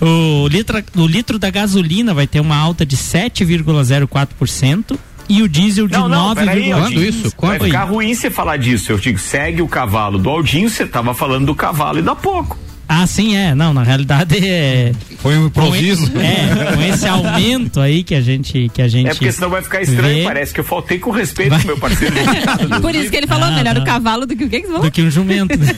o, 0.00 0.48
litro, 0.48 0.82
o 0.96 1.06
litro 1.06 1.38
da 1.38 1.50
gasolina 1.50 2.12
vai 2.12 2.26
ter 2.26 2.40
uma 2.40 2.56
alta 2.56 2.84
de 2.84 2.96
7,04% 2.96 4.98
e 5.30 5.42
o 5.42 5.48
diesel 5.48 5.86
de 5.86 5.92
Não, 5.94 6.08
não, 6.08 6.34
peraí, 6.34 6.70
9,1%. 6.70 6.82
Aldinho. 6.82 7.32
Vai 7.40 7.58
ficar 7.60 7.84
ruim 7.84 8.12
você 8.14 8.30
falar 8.30 8.56
disso. 8.56 8.90
Eu 8.92 8.98
digo, 8.98 9.18
segue 9.18 9.62
o 9.62 9.68
cavalo 9.68 10.18
do 10.18 10.28
Aldinho, 10.28 10.68
você 10.68 10.84
tava 10.86 11.14
falando 11.14 11.46
do 11.46 11.54
cavalo 11.54 12.00
e 12.00 12.02
da 12.02 12.16
pouco. 12.16 12.58
Ah, 12.92 13.06
sim, 13.06 13.36
é. 13.36 13.54
Não, 13.54 13.72
na 13.72 13.84
realidade 13.84 14.36
é. 14.44 14.92
Foi 15.22 15.38
um 15.38 15.46
improviso. 15.46 16.10
Com, 16.10 16.18
e- 16.18 16.22
é, 16.24 16.72
com 16.74 16.82
esse 16.82 17.06
aumento 17.06 17.78
aí 17.78 18.02
que 18.02 18.16
a 18.16 18.20
gente. 18.20 18.68
Que 18.74 18.82
a 18.82 18.88
gente 18.88 19.06
É 19.06 19.10
porque 19.10 19.30
senão 19.30 19.48
vai 19.48 19.62
ficar 19.62 19.80
estranho, 19.80 20.16
vê, 20.16 20.24
parece 20.24 20.52
que 20.52 20.58
eu 20.58 20.64
faltei 20.64 20.98
com 20.98 21.12
respeito 21.12 21.54
pro 21.56 21.66
meu 21.68 21.78
parceiro. 21.78 22.16
Por 22.82 22.92
isso 22.92 23.08
que 23.08 23.16
ele 23.16 23.28
falou, 23.28 23.44
Ah, 23.44 23.52
melhor 23.52 23.76
não. 23.76 23.82
o 23.82 23.84
cavalo 23.84 24.26
do 24.26 24.34
que 24.34 24.42
o 24.42 24.48
que 24.50 24.62
que 24.62 24.66
você 24.66 24.72
falou? 24.72 24.82
Do 24.82 24.90
que 24.90 25.02
um 25.02 25.10
jumento. 25.10 25.56
né? 25.56 25.66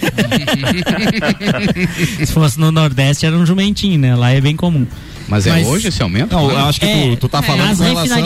Se 2.24 2.32
fosse 2.32 2.58
no 2.58 2.72
Nordeste 2.72 3.26
era 3.26 3.36
um 3.36 3.44
jumentinho, 3.44 3.98
né? 3.98 4.16
Lá 4.16 4.30
é 4.32 4.40
bem 4.40 4.56
comum. 4.56 4.86
Mas 5.28 5.46
é 5.46 5.64
hoje 5.64 5.88
esse 5.88 6.02
aumento? 6.02 6.32
Não, 6.32 6.50
eu 6.50 6.58
acho 6.66 6.80
que 6.80 6.86
É, 6.86 7.10
tu, 7.10 7.16
tu 7.16 7.28
tá 7.28 7.38
é, 7.38 7.42
falando 7.42 7.76
com 7.76 7.82
relação, 7.84 8.22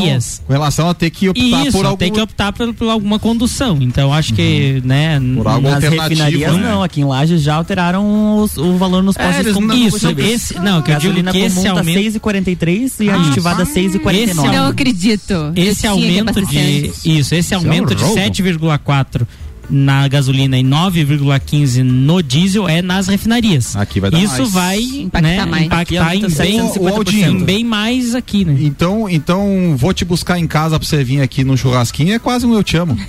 com 0.47 0.53
relação 0.53 0.89
a 0.89 0.95
ter 0.95 1.11
que 1.11 1.29
optar 1.29 1.45
Isso, 1.67 1.73
por 1.73 1.85
algum... 1.87 1.97
tem 1.97 2.13
que 2.13 2.21
optar 2.21 2.53
por, 2.53 2.73
por 2.75 2.89
alguma 2.89 3.19
condução. 3.19 3.79
Então 3.81 4.13
acho 4.13 4.35
que, 4.35 4.81
né, 4.85 5.21
Por 5.37 5.47
algo 5.47 5.69
Nas 5.69 5.83
refinarias 5.83 6.53
né? 6.55 6.59
não, 6.63 6.83
aqui 6.83 7.01
em 7.01 7.05
Lages 7.05 7.43
já 7.43 7.55
alteraram 7.55 8.39
os- 8.43 8.57
o 8.57 8.77
valor 8.77 9.03
nos 9.03 9.17
É, 9.17 9.27
postos 9.27 9.47
não- 9.47 9.55
combustível. 9.55 10.11
isso, 10.27 10.53
esse- 10.53 10.59
não, 10.61 10.83
que 10.83 10.91
eu 10.91 10.99
digo 10.99 11.23
que 11.31 11.39
esse 11.39 11.63
tá 11.63 11.71
aumento- 11.71 11.99
6,43 12.01 13.01
e 13.01 13.11
a 13.11 13.15
Ah, 13.15 13.21
aditivada 13.21 13.63
esse 13.63 13.73
6,49. 13.73 14.57
Não 14.57 14.67
acredito. 14.67 15.53
Esse 15.55 15.87
aumento 15.87 16.45
de 16.47 16.93
isso, 17.05 17.35
esse 17.35 17.55
é 17.55 17.57
um 17.59 17.61
aumento 17.61 17.95
de 17.95 18.03
roubo. 18.03 18.17
7,4 18.21 19.27
na 19.69 20.07
gasolina 20.09 20.59
e 20.59 20.63
9,15 20.63 21.83
no 21.83 22.23
diesel 22.23 22.69
é 22.69 22.83
nas 22.83 23.09
refinarias. 23.09 23.77
Aqui 23.77 24.01
vai 24.01 24.11
dar 24.11 24.19
Isso 24.19 24.39
mais. 24.39 24.53
vai 24.53 24.79
Impactar 24.79 25.23
né, 25.23 25.45
mais. 25.45 25.67
impactar 25.67 26.07
Aqui 26.07 26.17
em 26.17 26.29
bem, 26.29 26.61
750%. 26.61 27.29
em 27.29 27.45
bem 27.45 27.65
mais 27.65 28.15
aqui, 28.15 28.45
né? 28.45 28.57
Então, 28.61 29.09
então, 29.09 29.75
vou 29.77 29.93
te 29.93 30.05
buscar 30.05 30.39
em 30.39 30.47
casa 30.47 30.79
pra 30.79 30.87
você 30.87 31.03
vir 31.03 31.21
aqui 31.21 31.45
no 31.45 31.57
churrasquinho, 31.57 32.15
é 32.15 32.19
quase 32.19 32.47
um 32.47 32.55
eu 32.55 32.63
te 32.63 32.77
amo. 32.77 32.97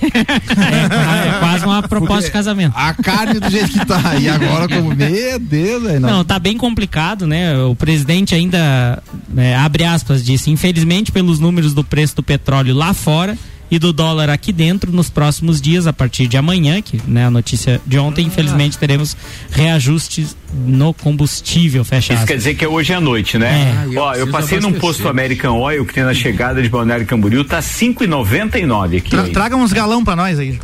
É 0.57 1.39
quase 1.39 1.65
uma 1.65 1.83
proposta 1.83 2.25
de 2.25 2.31
casamento. 2.31 2.73
A 2.75 2.93
carne 2.93 3.39
do 3.39 3.49
jeito 3.49 3.69
que 3.69 3.85
tá. 3.85 4.15
E 4.19 4.27
agora, 4.27 4.67
como, 4.67 4.95
meu 4.95 5.39
Deus, 5.39 5.83
velho. 5.83 5.99
Não, 5.99 6.23
tá 6.23 6.39
bem 6.39 6.57
complicado, 6.57 7.25
né? 7.27 7.57
O 7.59 7.75
presidente 7.75 8.33
ainda, 8.35 9.01
né, 9.29 9.55
abre 9.55 9.83
aspas, 9.83 10.23
disse, 10.23 10.49
infelizmente 10.49 11.11
pelos 11.11 11.39
números 11.39 11.73
do 11.73 11.83
preço 11.83 12.15
do 12.15 12.23
petróleo 12.23 12.73
lá 12.73 12.93
fora 12.93 13.37
e 13.69 13.77
do 13.77 13.91
dólar 13.91 14.29
aqui 14.29 14.51
dentro, 14.51 14.91
nos 14.91 15.09
próximos 15.09 15.59
dias, 15.61 15.87
a 15.87 15.93
partir 15.93 16.27
de 16.27 16.37
amanhã, 16.37 16.81
que 16.81 17.01
né, 17.07 17.25
a 17.25 17.31
notícia 17.31 17.81
de 17.85 17.97
ontem, 17.97 18.25
infelizmente 18.25 18.77
teremos 18.77 19.15
reajustes 19.49 20.35
no 20.53 20.93
combustível, 20.93 21.83
fecha 21.83 22.13
Isso 22.13 22.25
quer 22.25 22.37
dizer 22.37 22.55
que 22.55 22.63
é 22.63 22.67
hoje 22.67 22.93
à 22.93 23.01
noite, 23.01 23.37
né? 23.37 23.85
É. 23.93 23.99
Ó, 23.99 24.13
eu 24.13 24.27
preciso 24.27 24.31
passei 24.31 24.59
num 24.59 24.73
posto 24.73 25.07
American 25.07 25.57
Oil 25.59 25.85
que 25.85 25.93
tem 25.93 26.03
na 26.03 26.13
chegada 26.13 26.61
de 26.61 26.69
Balneário 26.69 27.05
Camboriú, 27.05 27.43
tá 27.43 27.61
5,99 27.61 28.97
aqui. 28.97 29.09
Tra- 29.09 29.23
aí. 29.23 29.31
traga 29.31 29.55
uns 29.55 29.73
galão 29.73 30.03
pra 30.03 30.15
nós 30.15 30.39
aí. 30.39 30.59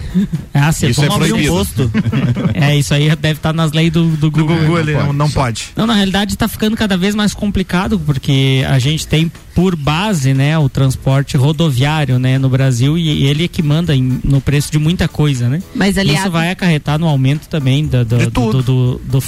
Ah, 0.53 0.71
você 0.71 0.87
Isso 0.89 1.03
é 1.03 1.07
toma 1.07 1.25
um 1.25 1.27
proibido. 1.27 1.51
posto. 1.53 1.91
é, 2.53 2.75
isso 2.77 2.93
aí 2.93 3.09
deve 3.15 3.39
estar 3.39 3.53
nas 3.53 3.71
leis 3.71 3.91
do, 3.91 4.05
do 4.05 4.17
Do 4.17 4.31
Google. 4.31 4.79
Ele 4.79 4.93
não, 4.93 5.13
não 5.13 5.29
pode. 5.29 5.69
Não, 5.75 5.85
na 5.85 5.93
realidade 5.95 6.33
está 6.33 6.47
ficando 6.47 6.75
cada 6.77 6.95
vez 6.97 7.15
mais 7.15 7.33
complicado 7.33 7.99
porque 7.99 8.63
a 8.67 8.79
gente 8.79 9.05
tem 9.07 9.31
por 9.55 9.75
base, 9.75 10.33
né, 10.33 10.57
o 10.57 10.67
transporte 10.67 11.37
rodoviário, 11.37 12.17
né, 12.17 12.39
no 12.39 12.49
Brasil 12.49 12.97
e 12.97 13.27
ele 13.27 13.43
é 13.45 13.47
que 13.47 13.61
manda 13.61 13.95
em- 13.95 14.19
no 14.23 14.41
preço 14.41 14.71
de 14.71 14.79
muita 14.79 15.07
coisa, 15.07 15.47
né? 15.47 15.61
Mas 15.75 15.95
aliado, 15.95 16.21
Isso 16.21 16.31
vai 16.31 16.49
acarretar 16.49 16.97
no 16.97 17.07
aumento 17.07 17.47
também 17.47 17.85
do, 17.85 18.03
do, 18.03 18.31
do, 18.31 18.63
do- 18.63 19.01
do 19.05 19.21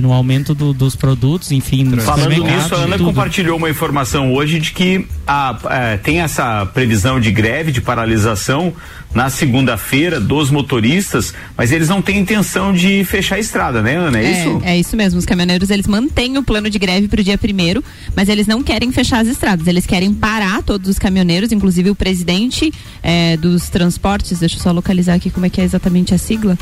no 0.00 0.12
aumento 0.12 0.54
do- 0.54 0.72
dos 0.72 0.94
produtos, 0.96 1.50
enfim. 1.52 1.90
Falando 2.00 2.28
nisso, 2.44 2.74
a 2.74 2.78
Ana 2.78 2.98
compartilhou 2.98 3.56
uma 3.56 3.70
informação 3.70 4.32
hoje 4.32 4.58
de 4.58 4.72
que 4.72 5.06
a, 5.26 5.58
eh, 5.70 5.96
tem 5.98 6.20
essa 6.20 6.66
previsão 6.66 7.20
de 7.20 7.30
greve, 7.30 7.72
de 7.72 7.80
paralisação 7.80 8.72
na 9.14 9.30
segunda-feira 9.30 10.20
dos 10.20 10.50
motoristas, 10.50 11.32
mas 11.56 11.72
eles 11.72 11.88
não 11.88 12.02
têm 12.02 12.18
intenção 12.18 12.72
de 12.72 13.04
fechar 13.04 13.36
a 13.36 13.38
estrada, 13.38 13.82
né, 13.82 13.96
Ana? 13.96 14.18
É, 14.18 14.30
isso? 14.30 14.62
É, 14.62 14.70
é 14.72 14.78
isso 14.78 14.96
mesmo. 14.96 15.18
Os 15.18 15.24
caminhoneiros 15.24 15.70
eles 15.70 15.86
mantêm 15.86 16.36
o 16.36 16.42
plano 16.42 16.68
de 16.68 16.78
greve 16.78 17.08
para 17.08 17.20
o 17.20 17.24
dia 17.24 17.38
primeiro, 17.38 17.82
mas 18.14 18.28
eles 18.28 18.46
não 18.46 18.62
querem 18.62 18.92
fechar 18.92 19.20
as 19.20 19.28
estradas. 19.28 19.66
Eles 19.66 19.86
querem 19.86 20.12
parar 20.12 20.62
todos 20.62 20.88
os 20.88 20.98
caminhoneiros, 20.98 21.52
inclusive 21.52 21.90
o 21.90 21.94
presidente 21.94 22.72
eh, 23.02 23.36
dos 23.38 23.68
transportes. 23.68 24.38
Deixa 24.38 24.56
eu 24.56 24.60
só 24.60 24.72
localizar 24.72 25.14
aqui 25.14 25.30
como 25.30 25.46
é 25.46 25.50
que 25.50 25.60
é 25.60 25.64
exatamente 25.64 26.14
a 26.14 26.18
sigla. 26.18 26.58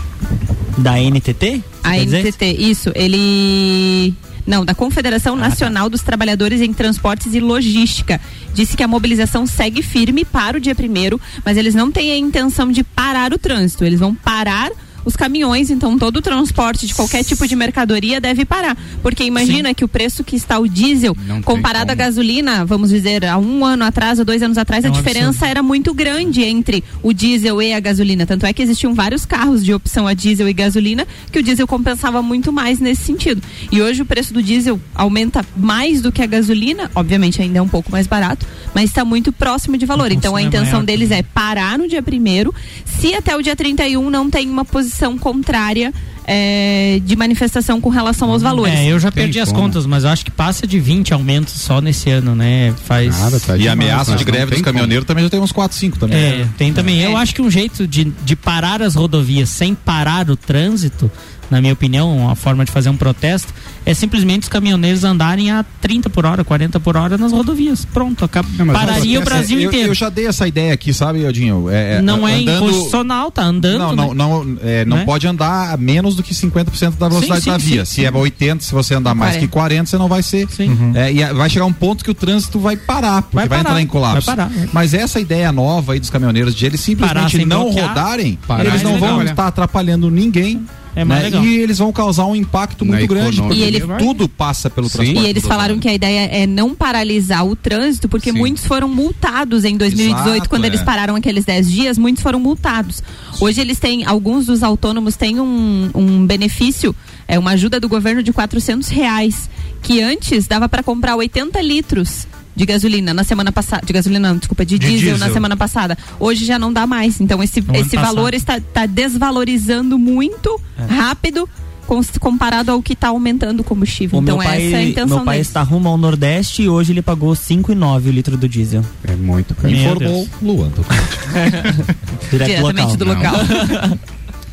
Da 0.78 0.98
NTT? 0.98 1.62
A? 1.82 1.96
NTT, 1.96 2.44
isso. 2.58 2.92
Ele. 2.94 4.14
Não, 4.46 4.64
da 4.64 4.74
Confederação 4.74 5.34
Ah, 5.34 5.40
tá. 5.40 5.48
Nacional 5.48 5.90
dos 5.90 6.02
Trabalhadores 6.02 6.60
em 6.60 6.72
Transportes 6.72 7.34
e 7.34 7.40
Logística. 7.40 8.20
Disse 8.54 8.76
que 8.76 8.82
a 8.82 8.88
mobilização 8.88 9.46
segue 9.46 9.82
firme 9.82 10.24
para 10.24 10.56
o 10.56 10.60
dia 10.60 10.74
primeiro, 10.74 11.20
mas 11.44 11.56
eles 11.56 11.74
não 11.74 11.90
têm 11.90 12.12
a 12.12 12.16
intenção 12.16 12.70
de 12.70 12.84
parar 12.84 13.32
o 13.32 13.38
trânsito. 13.38 13.84
Eles 13.84 13.98
vão 13.98 14.14
parar 14.14 14.70
os 15.06 15.14
caminhões, 15.14 15.70
então 15.70 15.96
todo 15.96 16.16
o 16.16 16.20
transporte 16.20 16.84
de 16.84 16.92
qualquer 16.92 17.22
tipo 17.22 17.46
de 17.46 17.54
mercadoria 17.54 18.20
deve 18.20 18.44
parar. 18.44 18.76
Porque 19.02 19.22
imagina 19.22 19.72
que 19.72 19.84
o 19.84 19.88
preço 19.88 20.24
que 20.24 20.34
está 20.34 20.58
o 20.58 20.68
diesel, 20.68 21.16
Não 21.26 21.40
comparado 21.40 21.92
à 21.92 21.94
gasolina, 21.94 22.64
vamos 22.64 22.90
dizer, 22.90 23.24
há 23.24 23.38
um 23.38 23.64
ano 23.64 23.84
atrás 23.84 24.18
ou 24.18 24.24
dois 24.24 24.42
anos 24.42 24.58
atrás, 24.58 24.84
É 24.84 24.88
a 24.88 24.90
diferença 24.90 25.28
absurdo. 25.28 25.50
era 25.50 25.62
muito 25.62 25.94
grande 25.94 26.42
entre 26.42 26.82
o 27.04 27.12
diesel 27.12 27.62
e 27.62 27.72
a 27.72 27.78
gasolina. 27.78 28.26
Tanto 28.26 28.44
é 28.46 28.52
que 28.52 28.60
existiam 28.60 28.92
vários 28.94 29.24
carros 29.24 29.64
de 29.64 29.72
opção 29.72 30.08
a 30.08 30.12
diesel 30.12 30.48
e 30.48 30.52
gasolina 30.52 31.06
que 31.30 31.38
o 31.38 31.42
diesel 31.42 31.68
compensava 31.68 32.20
muito 32.20 32.52
mais 32.52 32.80
nesse 32.80 33.04
sentido. 33.04 33.40
E 33.70 33.80
hoje 33.80 34.02
o 34.02 34.04
preço 34.04 34.34
do 34.34 34.42
diesel 34.42 34.80
aumenta 34.92 35.44
mais 35.56 36.02
do 36.02 36.10
que 36.10 36.20
a 36.20 36.26
gasolina, 36.26 36.90
obviamente 36.96 37.40
ainda 37.40 37.60
é 37.60 37.62
um 37.62 37.68
pouco 37.68 37.92
mais 37.92 38.08
barato, 38.08 38.44
mas 38.74 38.84
está 38.86 39.04
muito 39.04 39.32
próximo 39.32 39.78
de 39.78 39.86
valor. 39.86 40.10
Então 40.10 40.34
a 40.34 40.42
é 40.42 40.44
intenção 40.44 40.72
maior 40.72 40.84
deles 40.86 41.12
é 41.12 41.22
parar 41.22 41.78
no 41.78 41.86
dia 41.86 42.02
primeiro, 42.02 42.52
se 42.84 43.14
até 43.14 43.36
o 43.36 43.42
dia 43.42 43.54
31 43.54 44.10
não 44.10 44.28
tem 44.28 44.50
uma 44.50 44.64
posição 44.64 44.95
contrária 45.18 45.92
eh, 46.26 47.00
de 47.04 47.14
manifestação 47.14 47.80
com 47.80 47.88
relação 47.88 48.30
aos 48.30 48.42
valores. 48.42 48.74
É, 48.74 48.86
eu 48.86 48.98
já 48.98 49.10
Tem 49.12 49.24
perdi 49.24 49.38
as 49.38 49.50
como. 49.50 49.62
contas, 49.62 49.86
mas 49.86 50.04
eu 50.04 50.10
acho 50.10 50.24
que 50.24 50.30
passa 50.30 50.66
de 50.66 50.78
20 50.80 51.14
aumentos 51.14 51.54
só 51.54 51.80
nesse 51.80 52.10
ano, 52.10 52.34
né? 52.34 52.74
Faz. 52.84 53.18
Nada, 53.18 53.38
tá 53.38 53.54
E 53.56 53.60
demais, 53.60 53.72
ameaça 53.72 54.10
né? 54.12 54.16
de 54.16 54.24
greve 54.24 54.50
dos 54.52 54.62
caminhoneiros 54.62 55.06
também 55.06 55.22
já 55.22 55.30
tem 55.30 55.38
uns 55.40 55.52
4, 55.52 55.76
5 55.76 55.98
também. 55.98 56.18
É, 56.18 56.48
tem 56.58 56.72
também. 56.72 57.02
É. 57.04 57.06
Eu 57.06 57.16
acho 57.16 57.34
que 57.34 57.40
um 57.42 57.50
jeito 57.50 57.86
de, 57.86 58.04
de 58.24 58.34
parar 58.34 58.82
as 58.82 58.94
rodovias 58.94 59.48
sem 59.48 59.74
parar 59.74 60.28
o 60.28 60.36
trânsito, 60.36 61.10
na 61.50 61.60
minha 61.60 61.72
opinião, 61.72 62.16
uma 62.16 62.34
forma 62.34 62.64
de 62.64 62.70
fazer 62.72 62.88
um 62.90 62.96
protesto, 62.96 63.52
é 63.84 63.94
simplesmente 63.94 64.44
os 64.44 64.48
caminhoneiros 64.48 65.04
andarem 65.04 65.50
a 65.50 65.64
30 65.80 66.10
por 66.10 66.26
hora, 66.26 66.42
40 66.44 66.80
por 66.80 66.96
hora 66.96 67.16
nas 67.16 67.32
rodovias. 67.32 67.84
Pronto, 67.84 68.24
acaba, 68.24 68.48
Não, 68.58 68.72
pararia 68.72 69.20
o 69.20 69.24
Brasil 69.24 69.60
eu, 69.60 69.68
inteiro. 69.68 69.90
Eu 69.90 69.94
já 69.94 70.08
dei 70.08 70.26
essa 70.26 70.46
ideia 70.48 70.72
aqui, 70.72 70.92
sabe, 70.92 71.24
Odinho? 71.24 71.68
É, 71.70 71.94
é, 71.96 72.02
não 72.02 72.26
é 72.26 72.34
andando- 72.34 72.64
inconstitucional, 72.66 73.30
tá 73.30 73.42
andando. 73.42 73.78
Não, 73.78 73.90
né? 73.90 73.96
não, 73.96 74.14
não, 74.44 74.58
é, 74.62 74.84
não 74.84 74.96
Né? 74.98 75.04
pode 75.04 75.26
andar 75.26 75.72
a 75.72 75.76
menos 75.76 76.16
do 76.16 76.22
que 76.22 76.34
50% 76.34 76.96
da 76.98 77.08
velocidade 77.08 77.42
Sim, 77.42 77.50
da 77.50 77.58
sim, 77.60 77.66
via. 77.66 77.84
sim, 77.84 77.94
se 77.94 78.04
é 78.04 78.10
80, 78.10 78.64
se 78.64 78.72
você 78.72 78.94
andar 78.94 79.14
mais 79.14 79.32
40. 79.36 79.46
que 79.46 79.52
40, 79.52 79.86
você 79.90 79.98
não 79.98 80.08
vai 80.08 80.22
ser. 80.22 80.48
Sim. 80.50 80.92
É, 80.94 81.12
e 81.12 81.24
vai 81.34 81.48
chegar 81.50 81.64
um 81.66 81.72
ponto 81.72 82.04
que 82.04 82.10
o 82.10 82.14
trânsito 82.14 82.58
vai 82.58 82.76
parar, 82.76 83.22
porque 83.22 83.36
vai, 83.36 83.48
Vai 83.48 83.58
parar, 83.58 83.70
entrar 83.70 83.82
em 83.82 83.86
colapso. 83.86 84.26
vai 84.26 84.36
parar. 84.36 84.50
Mas 84.72 84.94
essa 84.94 85.20
ideia 85.20 85.52
nova 85.52 85.92
aí 85.92 86.00
dos 86.00 86.10
caminhoneiros 86.10 86.54
de 86.54 86.66
eles 86.66 86.80
Parar 86.80 86.96
simplesmente 87.30 87.36
sem 87.36 87.46
não 87.46 87.64
bloquear. 87.64 87.88
rodarem, 87.88 88.38
Parar 88.46 88.64
eles 88.64 88.80
é 88.80 88.84
não 88.84 88.98
vão 88.98 89.22
estar 89.22 89.46
atrapalhando 89.46 90.10
ninguém. 90.10 90.66
É 90.96 91.04
mais 91.04 91.20
né? 91.22 91.26
legal. 91.28 91.44
E 91.44 91.58
eles 91.58 91.76
vão 91.78 91.92
causar 91.92 92.24
um 92.24 92.34
impacto 92.34 92.84
Na 92.84 92.92
muito 92.96 93.06
grande. 93.06 93.40
porque 93.42 93.54
E 93.54 93.62
ele- 93.62 93.80
tudo 93.98 94.26
passa 94.28 94.70
pelo 94.70 94.88
Sim. 94.88 94.96
transporte. 94.98 95.26
E 95.26 95.28
eles 95.30 95.46
falaram 95.46 95.78
que 95.78 95.86
a 95.88 95.92
ideia 95.94 96.26
é 96.32 96.46
não 96.46 96.74
paralisar 96.74 97.46
o 97.46 97.54
trânsito, 97.54 98.08
porque 98.08 98.32
Sim. 98.32 98.38
muitos 98.38 98.64
foram 98.64 98.88
multados 98.88 99.64
em 99.66 99.76
2018, 99.76 100.28
Exato, 100.36 100.48
quando 100.48 100.64
é. 100.64 100.68
eles 100.68 100.82
pararam 100.82 101.14
aqueles 101.14 101.44
10 101.44 101.70
dias, 101.70 101.98
muitos 101.98 102.22
foram 102.22 102.40
multados. 102.40 103.02
Hoje 103.38 103.60
eles 103.60 103.78
têm, 103.78 104.06
alguns 104.06 104.46
dos 104.46 104.62
autônomos 104.62 105.16
têm 105.16 105.38
um, 105.38 105.90
um 105.94 106.26
benefício, 106.26 106.96
é 107.28 107.38
uma 107.38 107.50
ajuda 107.52 107.78
do 107.78 107.88
governo 107.90 108.22
de 108.22 108.32
400 108.32 108.88
reais, 108.88 109.50
que 109.82 110.00
antes 110.00 110.46
dava 110.46 110.66
para 110.68 110.82
comprar 110.82 111.14
80 111.16 111.60
litros 111.60 112.26
de 112.56 112.64
gasolina 112.66 113.12
na 113.12 113.22
semana 113.22 113.52
passada, 113.52 113.84
de 113.86 113.92
gasolina 113.92 114.30
não, 114.30 114.38
desculpa, 114.38 114.64
de, 114.64 114.78
De 114.78 114.88
diesel, 114.88 115.10
na 115.10 115.16
diesel. 115.16 115.32
semana 115.34 115.56
passada. 115.56 115.96
Hoje 116.18 116.44
já 116.46 116.58
não 116.58 116.72
dá 116.72 116.86
mais. 116.86 117.20
Então 117.20 117.42
esse, 117.42 117.62
esse 117.74 117.96
valor 117.96 118.32
está, 118.34 118.56
está 118.56 118.86
desvalorizando 118.86 119.98
muito 119.98 120.58
rápido 120.88 121.46
cons- 121.86 122.16
comparado 122.18 122.72
ao 122.72 122.80
que 122.82 122.94
está 122.94 123.08
aumentando 123.08 123.60
o 123.60 123.64
combustível. 123.64 124.18
O 124.18 124.22
então 124.22 124.38
meu 124.38 124.46
pai, 124.46 124.66
essa 124.68 124.76
é 124.76 124.78
a 124.78 124.82
intenção 124.84 125.16
meu 125.18 125.24
pai 125.26 125.34
deles. 125.36 125.48
está 125.48 125.62
rumo 125.62 125.88
ao 125.88 125.98
Nordeste 125.98 126.62
e 126.62 126.68
hoje 126.68 126.92
ele 126.92 127.02
pagou 127.02 127.32
5,9 127.34 128.06
o 128.06 128.10
litro 128.10 128.36
do 128.38 128.48
diesel. 128.48 128.82
É 129.06 129.14
muito 129.14 129.54
caro. 129.54 129.68
Meu 129.70 129.80
Informou 129.92 130.28
Luan. 130.42 130.70
Direto 132.30 132.48
Diretamente 132.48 132.96
do 132.96 133.04
local. 133.04 133.32
local. 133.36 133.98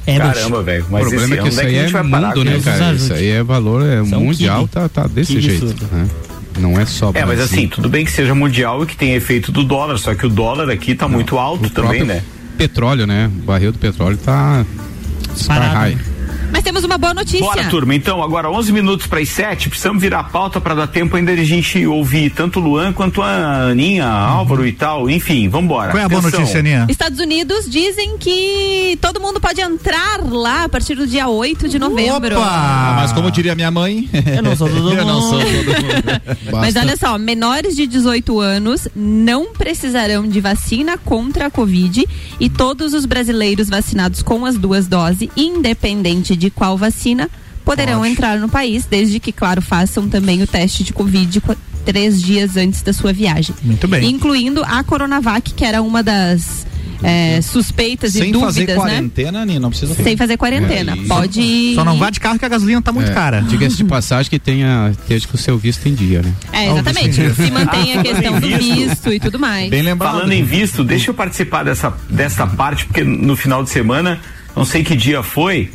É. 0.05 0.17
Caramba, 0.17 0.61
velho. 0.61 0.85
O 0.85 0.91
Mas 0.91 1.01
problema 1.07 1.23
esse 1.23 1.33
é 1.33 1.41
que 1.41 1.47
isso 1.47 1.61
é 1.61 1.65
aí 1.65 1.75
é 1.77 2.03
mundo, 2.03 2.43
né, 2.43 2.59
cara? 2.59 2.85
ajude. 2.89 3.03
Isso 3.03 3.13
aí 3.13 3.27
é 3.29 3.43
valor 3.43 3.85
é 3.85 3.95
é 3.95 4.01
mundial, 4.01 4.67
tá, 4.67 4.89
tá 4.89 5.07
desse 5.07 5.39
jeito. 5.39 5.65
né? 5.91 6.07
Não 6.59 6.79
é 6.79 6.85
só 6.85 7.11
É, 7.13 7.25
mas 7.25 7.37
Brasil. 7.37 7.43
assim, 7.43 7.67
tudo 7.67 7.89
bem 7.89 8.05
que 8.05 8.11
seja 8.11 8.35
mundial 8.35 8.83
e 8.83 8.85
que 8.85 8.95
tenha 8.95 9.15
efeito 9.15 9.51
do 9.51 9.63
dólar, 9.63 9.97
só 9.97 10.13
que 10.13 10.25
o 10.25 10.29
dólar 10.29 10.69
aqui 10.69 10.95
tá 10.95 11.07
muito 11.07 11.37
alto 11.37 11.65
o 11.65 11.69
também, 11.69 12.03
né? 12.03 12.21
Petróleo, 12.57 13.07
né? 13.07 13.27
O 13.27 13.41
barril 13.43 13.71
do 13.71 13.79
petróleo 13.79 14.17
tá 14.17 14.65
sky 15.35 15.51
high. 15.51 15.97
Mas 16.53 16.61
temos 16.61 16.83
uma 16.83 16.99
boa 16.99 17.15
notícia. 17.15 17.39
Bora, 17.39 17.63
turma. 17.63 17.95
Então, 17.95 18.21
agora 18.21 18.47
11 18.51 18.71
minutos 18.71 19.07
para 19.07 19.19
as 19.19 19.29
7, 19.29 19.69
precisamos 19.69 19.99
virar 19.99 20.19
a 20.19 20.23
pauta 20.23 20.61
para 20.61 20.75
dar 20.75 20.85
tempo 20.85 21.15
ainda 21.15 21.35
de 21.35 21.41
a 21.41 21.45
gente 21.45 21.83
ouvir 21.87 22.29
tanto 22.29 22.59
o 22.59 22.61
Luan 22.61 22.93
quanto 22.93 23.23
a 23.23 23.69
Aninha, 23.71 24.05
Álvaro 24.05 24.67
e 24.67 24.71
tal. 24.71 25.09
Enfim, 25.09 25.49
vamos 25.49 25.65
embora. 25.65 25.89
Qual 25.89 25.99
é 25.99 26.05
a 26.05 26.09
boa 26.09 26.21
notícia, 26.21 26.59
Aninha? 26.59 26.85
Estados 26.87 27.19
Unidos 27.19 27.67
dizem 27.67 28.19
que 28.19 28.99
todo 29.01 29.19
mundo 29.19 29.41
pode 29.41 29.61
entrar 29.61 30.23
lá 30.23 30.65
a 30.65 30.69
partir 30.69 30.93
do 30.93 31.07
dia 31.07 31.27
8 31.27 31.67
de 31.67 31.79
novembro. 31.79 32.35
Ah, 32.39 32.97
mas 32.97 33.11
como 33.11 33.31
diria 33.31 33.55
minha 33.55 33.71
mãe, 33.71 34.07
eu 34.35 34.43
não 34.43 34.55
sou 34.55 34.69
todo 34.69 34.93
eu 34.93 35.05
não 35.05 35.21
sou 35.21 35.39
todo 35.39 35.49
mundo. 35.49 36.61
Mas 36.61 36.75
olha 36.75 36.95
só, 36.95 37.17
menores 37.17 37.75
de 37.75 37.87
18 37.87 38.39
anos 38.39 38.87
não 38.95 39.53
precisarão 39.53 40.27
de 40.27 40.39
vacina 40.39 40.99
contra 40.99 41.47
a 41.47 41.49
Covid 41.49 42.07
e 42.39 42.47
todos 42.47 42.93
os 42.93 43.07
brasileiros 43.07 43.69
vacinados 43.69 44.21
com 44.21 44.45
as 44.45 44.55
duas 44.55 44.85
doses, 44.85 45.27
independente 45.35 46.35
de 46.35 46.42
qual 46.49 46.77
vacina, 46.77 47.29
poderão 47.63 48.05
entrar 48.05 48.39
no 48.39 48.49
país, 48.49 48.85
desde 48.85 49.19
que, 49.19 49.31
claro, 49.31 49.61
façam 49.61 50.07
também 50.07 50.41
o 50.41 50.47
teste 50.47 50.83
de 50.83 50.93
Covid 50.93 51.41
três 51.85 52.21
dias 52.21 52.55
antes 52.57 52.81
da 52.81 52.93
sua 52.93 53.13
viagem. 53.13 53.55
Muito 53.61 53.87
bem. 53.87 54.09
Incluindo 54.09 54.63
a 54.63 54.83
Coronavac, 54.83 55.53
que 55.53 55.65
era 55.65 55.81
uma 55.81 56.01
das 56.01 56.65
é, 57.03 57.41
suspeitas 57.41 58.15
e 58.15 58.19
Sem 58.19 58.31
dúvidas, 58.31 58.55
fazer 58.55 58.67
né? 58.67 58.75
quarentena, 58.75 59.45
Nina, 59.45 59.59
não 59.59 59.69
precisa 59.69 59.93
Sem 59.93 60.15
fazer 60.15 60.37
quarentena. 60.37 60.97
Pode 61.07 61.41
ir. 61.41 61.75
Só 61.75 61.83
não 61.83 61.97
vá 61.97 62.09
de 62.09 62.19
carro 62.19 62.39
que 62.39 62.45
a 62.45 62.49
gasolina 62.49 62.81
tá 62.81 62.91
muito 62.91 63.11
É, 63.11 63.13
cara. 63.13 63.41
Diga-se 63.41 63.75
de 63.77 63.83
passagem 63.83 64.29
que 64.29 64.39
tenha, 64.39 64.91
esteja 64.91 65.27
com 65.27 65.35
o 65.35 65.39
seu 65.39 65.57
visto 65.57 65.87
em 65.87 65.93
dia, 65.93 66.21
né? 66.21 66.33
É, 66.53 66.71
exatamente. 66.71 67.33
Se 67.33 67.51
mantém 67.51 67.97
a 67.97 68.01
questão 68.01 68.39
do 68.39 68.47
Visto. 68.47 69.13
e 69.13 69.19
tudo 69.19 69.37
mais. 69.37 69.69
Falando 69.97 70.31
em 70.31 70.43
visto, 70.43 70.83
deixa 70.83 71.11
eu 71.11 71.13
participar 71.13 71.63
dessa, 71.63 71.93
dessa 72.09 72.47
parte, 72.47 72.85
porque 72.85 73.03
no 73.03 73.35
final 73.35 73.63
de 73.63 73.69
semana, 73.69 74.19
não 74.55 74.63
sei 74.63 74.83
que 74.83 74.95
dia 74.95 75.21
foi, 75.21 75.69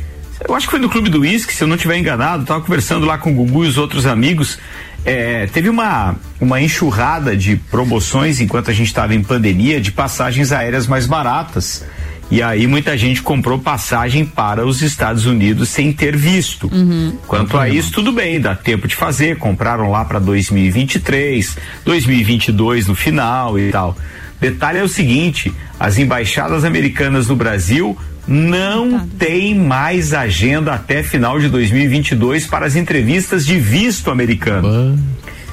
eu 0.47 0.55
acho 0.55 0.67
que 0.67 0.71
foi 0.73 0.81
no 0.81 0.89
Clube 0.89 1.11
do 1.11 1.21
Whisky, 1.21 1.55
se 1.55 1.63
eu 1.63 1.69
não 1.69 1.77
estiver 1.77 1.97
enganado, 1.97 2.45
tava 2.45 2.61
conversando 2.61 3.07
lá 3.07 3.19
com 3.19 3.33
o 3.33 3.35
Gugu 3.35 3.65
e 3.65 3.69
os 3.69 3.79
outros 3.79 4.07
amigos. 4.07 4.59
é, 5.05 5.47
teve 5.47 5.69
uma, 5.69 6.17
uma 6.41 6.61
enxurrada 6.61 7.37
de 7.37 7.57
promoções 7.57 8.41
enquanto 8.41 8.71
a 8.71 8.75
gente 8.75 8.89
estava 8.89 9.15
em 9.15 9.23
pandemia 9.23 9.81
de 9.81 9.91
passagens 9.91 10.53
aéreas 10.53 10.87
mais 10.87 11.07
baratas. 11.07 11.85
E 12.31 12.43
aí 12.43 12.67
muita 12.67 12.97
gente 12.99 13.23
comprou 13.23 13.59
passagem 13.59 14.25
para 14.25 14.67
os 14.67 14.83
Estados 14.83 15.25
Unidos 15.25 15.71
sem 15.71 15.93
ter 15.93 16.15
visto. 16.15 16.69
Quanto 17.27 17.57
a 17.57 17.71
isso, 17.71 17.91
tudo 17.91 18.13
bem, 18.13 18.39
dá 18.39 18.55
tempo 18.55 18.87
de 18.87 18.95
fazer. 18.95 19.39
Compraram 19.39 19.91
lá 19.91 20.05
para 20.05 20.19
2023, 20.19 21.57
2022 21.87 22.87
no 22.87 22.95
final 22.95 23.59
e 23.59 23.71
tal. 23.71 23.97
Detalhe 24.39 24.79
é 24.79 24.83
o 24.83 24.89
seguinte: 24.89 25.53
as 25.81 25.97
embaixadas 25.97 26.65
americanas 26.65 27.29
no 27.29 27.37
Brasil 27.37 27.97
não 28.29 29.09
têm 29.19 29.55
mais 29.55 30.13
agenda 30.13 30.75
até 30.75 31.03
final 31.03 31.41
de 31.41 31.49
2022 31.49 32.47
para 32.47 32.67
as 32.67 32.77
entrevistas 32.77 33.47
de 33.47 33.59
visto 33.59 34.11
americano. 34.11 34.99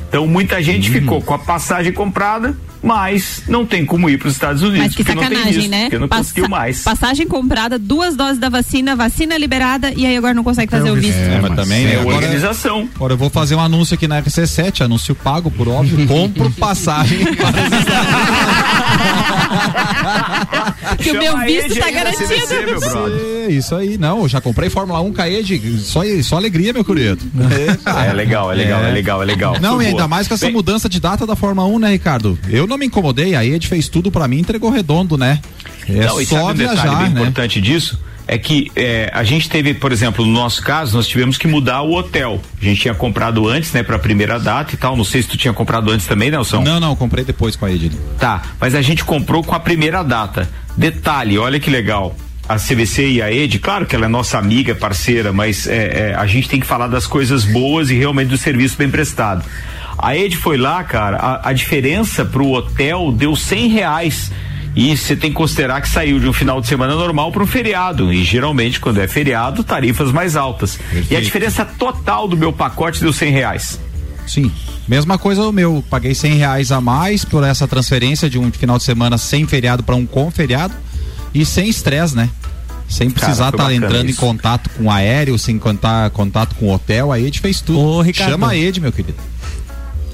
Então 0.09 0.28
muita 0.28 0.61
gente 0.61 0.89
ficou 0.91 1.21
com 1.21 1.34
a 1.34 1.39
passagem 1.39 1.91
comprada, 1.91 2.55
mas 2.84 3.41
não 3.47 3.65
tem 3.65 3.84
como 3.86 4.09
ir 4.09 4.17
para 4.17 4.28
os 4.28 4.34
Estados 4.36 4.61
Unidos. 4.61 4.80
Mas 4.88 4.95
que 4.95 5.03
porque 5.03 5.15
não 5.15 5.21
tem 5.23 5.30
sacanagem, 5.32 5.59
visto, 5.61 5.71
né? 5.71 5.82
Porque 5.84 5.97
não 5.97 6.07
Passa- 6.07 6.23
conseguiu 6.23 6.49
mais. 6.49 6.84
Passagem 6.84 7.28
comprada, 7.28 7.80
duas 7.80 8.15
doses 8.15 8.38
da 8.38 8.47
vacina, 8.47 8.95
vacina 8.95 9.38
liberada 9.38 9.91
e 9.95 10.05
aí 10.05 10.15
agora 10.15 10.34
não 10.34 10.43
consegue 10.43 10.69
fazer 10.71 10.91
o 10.91 10.95
visto. 10.95 11.17
É, 11.17 11.39
mas 11.41 11.55
também, 11.55 11.88
é 11.88 11.99
Agora, 11.99 12.15
organização. 12.17 12.88
agora 12.95 13.13
eu 13.13 13.17
vou 13.17 13.30
fazer 13.30 13.55
um 13.55 13.59
anúncio 13.59 13.95
aqui 13.95 14.07
na 14.07 14.21
RC7, 14.21 14.82
anúncio 14.86 15.15
pago, 15.15 15.49
por 15.49 15.67
óbvio. 15.67 16.05
Compro 16.07 16.51
passagem 16.51 17.26
para 17.36 17.49
os 17.49 17.86
Que 21.11 21.17
o 21.17 21.19
meu 21.21 21.37
visto 21.39 21.79
tá 21.79 21.91
garantido. 21.91 22.33
É, 23.45 23.51
isso 23.51 23.75
aí, 23.75 23.97
não, 23.97 24.23
eu 24.23 24.27
já 24.27 24.41
comprei 24.41 24.69
Fórmula 24.69 24.99
1 25.01 25.13
Caed, 25.13 25.79
só, 25.79 26.01
só 26.23 26.37
alegria, 26.37 26.73
meu 26.73 26.83
querido. 26.83 27.23
É 27.85 28.13
legal, 28.13 28.51
é 28.51 28.55
legal, 28.55 28.83
é 28.83 28.91
legal, 28.91 29.21
é 29.21 29.25
legal. 29.25 29.59
Não, 29.59 29.81
e 29.81 29.85
ainda 29.85 29.97
boa. 29.97 30.07
mais 30.07 30.27
com 30.27 30.33
essa 30.33 30.45
Bem, 30.45 30.55
mudança 30.55 30.89
de 30.89 30.99
data 30.99 31.25
da 31.25 31.35
Fórmula 31.35 31.67
1, 31.67 31.79
né, 31.79 31.91
Ricardo? 31.91 32.37
Eu 32.49 32.65
não 32.65 32.77
me 32.77 32.85
incomodei, 32.85 33.35
a 33.35 33.45
Ed 33.45 33.67
fez 33.67 33.87
tudo 33.87 34.11
pra 34.11 34.27
mim, 34.27 34.39
entregou 34.39 34.69
redondo, 34.69 35.17
né? 35.17 35.39
É 35.87 36.05
Não, 36.05 36.19
e 36.19 36.25
só 36.25 36.47
sabe 36.47 36.51
um 36.51 36.67
detalhe 36.67 36.81
viajar, 36.81 37.03
bem 37.03 37.09
né? 37.13 37.21
importante 37.21 37.61
disso? 37.61 37.99
É 38.28 38.38
que 38.38 38.71
é, 38.76 39.11
a 39.13 39.23
gente 39.23 39.47
teve, 39.49 39.73
por 39.73 39.91
exemplo, 39.91 40.26
no 40.26 40.32
nosso 40.32 40.61
caso, 40.63 40.97
nós 40.97 41.07
tivemos 41.07 41.38
que 41.38 41.47
mudar 41.47 41.82
o 41.82 41.93
hotel. 41.93 42.41
A 42.59 42.65
gente 42.65 42.82
tinha 42.82 42.93
comprado 42.95 43.47
antes, 43.47 43.71
né, 43.71 43.84
pra 43.84 43.99
primeira 43.99 44.39
data 44.39 44.73
e 44.73 44.78
tal. 44.78 44.97
Não 44.97 45.03
sei 45.03 45.21
se 45.21 45.28
tu 45.28 45.38
tinha 45.38 45.53
comprado 45.53 45.91
antes 45.91 46.07
também, 46.07 46.32
Nelson. 46.32 46.61
Não, 46.61 46.80
não, 46.80 46.95
comprei 46.95 47.23
depois 47.23 47.55
com 47.55 47.65
a 47.65 47.71
Ed. 47.71 47.91
Tá, 48.19 48.41
mas 48.59 48.73
a 48.73 48.82
gente 48.82 49.03
comprou 49.03 49.43
com 49.43 49.53
a 49.53 49.59
primeira 49.59 50.03
data. 50.03 50.49
Detalhe, 50.76 51.38
olha 51.38 51.59
que 51.59 51.69
legal. 51.69 52.15
A 52.47 52.57
CVC 52.57 53.09
e 53.09 53.21
a 53.21 53.32
ED, 53.32 53.57
claro 53.57 53.88
que 53.88 53.95
ela 53.95 54.05
é 54.05 54.07
nossa 54.07 54.38
amiga, 54.38 54.76
parceira, 54.76 55.34
mas 55.34 55.65
é, 55.65 56.11
é, 56.11 56.15
a 56.15 56.28
gente 56.28 56.47
tem 56.47 56.59
que 56.59 56.65
falar 56.65 56.88
das 56.88 57.07
coisas 57.07 57.43
boas 57.43 57.89
e 57.89 57.95
realmente 57.95 58.28
do 58.28 58.38
serviço 58.38 58.78
bem 58.78 58.89
prestado. 58.89 59.43
A 59.97 60.15
ED 60.15 60.36
foi 60.36 60.57
lá, 60.57 60.84
cara, 60.84 61.17
a, 61.17 61.49
a 61.49 61.53
diferença 61.53 62.23
pro 62.23 62.51
hotel 62.51 63.11
deu 63.11 63.36
cem 63.36 63.69
reais. 63.69 64.32
E 64.76 64.95
você 64.95 65.15
tem 65.15 65.30
que 65.30 65.36
considerar 65.38 65.82
que 65.82 65.88
saiu 65.88 66.19
de 66.19 66.28
um 66.28 66.34
final 66.34 66.59
de 66.59 66.67
semana 66.67 66.93
normal 66.95 67.32
para 67.32 67.41
um 67.41 67.47
feriado. 67.47 68.11
E 68.11 68.23
geralmente, 68.23 68.80
quando 68.80 68.99
é 68.99 69.07
feriado, 69.07 69.63
tarifas 69.63 70.11
mais 70.11 70.36
altas. 70.36 70.78
E 71.09 71.15
a 71.15 71.21
diferença 71.21 71.63
total 71.63 72.28
do 72.28 72.36
meu 72.36 72.51
pacote 72.51 72.99
deu 72.99 73.13
cem 73.13 73.32
reais. 73.32 73.80
Sim. 74.28 74.51
Mesma 74.88 75.17
coisa 75.17 75.43
o 75.43 75.51
meu, 75.51 75.84
paguei 75.89 76.13
cem 76.13 76.36
reais 76.36 76.71
a 76.71 76.82
mais 76.82 77.23
por 77.23 77.43
essa 77.43 77.67
transferência 77.67 78.30
de 78.30 78.38
um 78.38 78.51
final 78.51 78.78
de 78.78 78.84
semana 78.84 79.17
sem 79.17 79.47
feriado 79.47 79.82
para 79.82 79.95
um 79.95 80.05
com 80.05 80.30
feriado 80.30 80.73
e 81.34 81.45
sem 81.45 81.69
estresse, 81.69 82.15
né? 82.15 82.30
Sem 82.88 83.09
precisar 83.09 83.49
estar 83.49 83.63
bacana 83.63 83.73
entrando 83.73 84.09
isso. 84.09 84.23
em 84.23 84.28
contato 84.28 84.69
com 84.78 84.91
aéreo, 84.91 85.39
sem 85.39 85.57
contar 85.57 86.09
contato 86.11 86.55
com 86.55 86.71
hotel, 86.71 87.11
a 87.11 87.19
Ed 87.19 87.39
fez 87.39 87.61
tudo. 87.61 87.80
Ô, 87.80 88.01
Ricardo. 88.01 88.32
Chama 88.32 88.49
a 88.49 88.55
Ed, 88.55 88.80
meu 88.80 88.91
querido. 88.91 89.17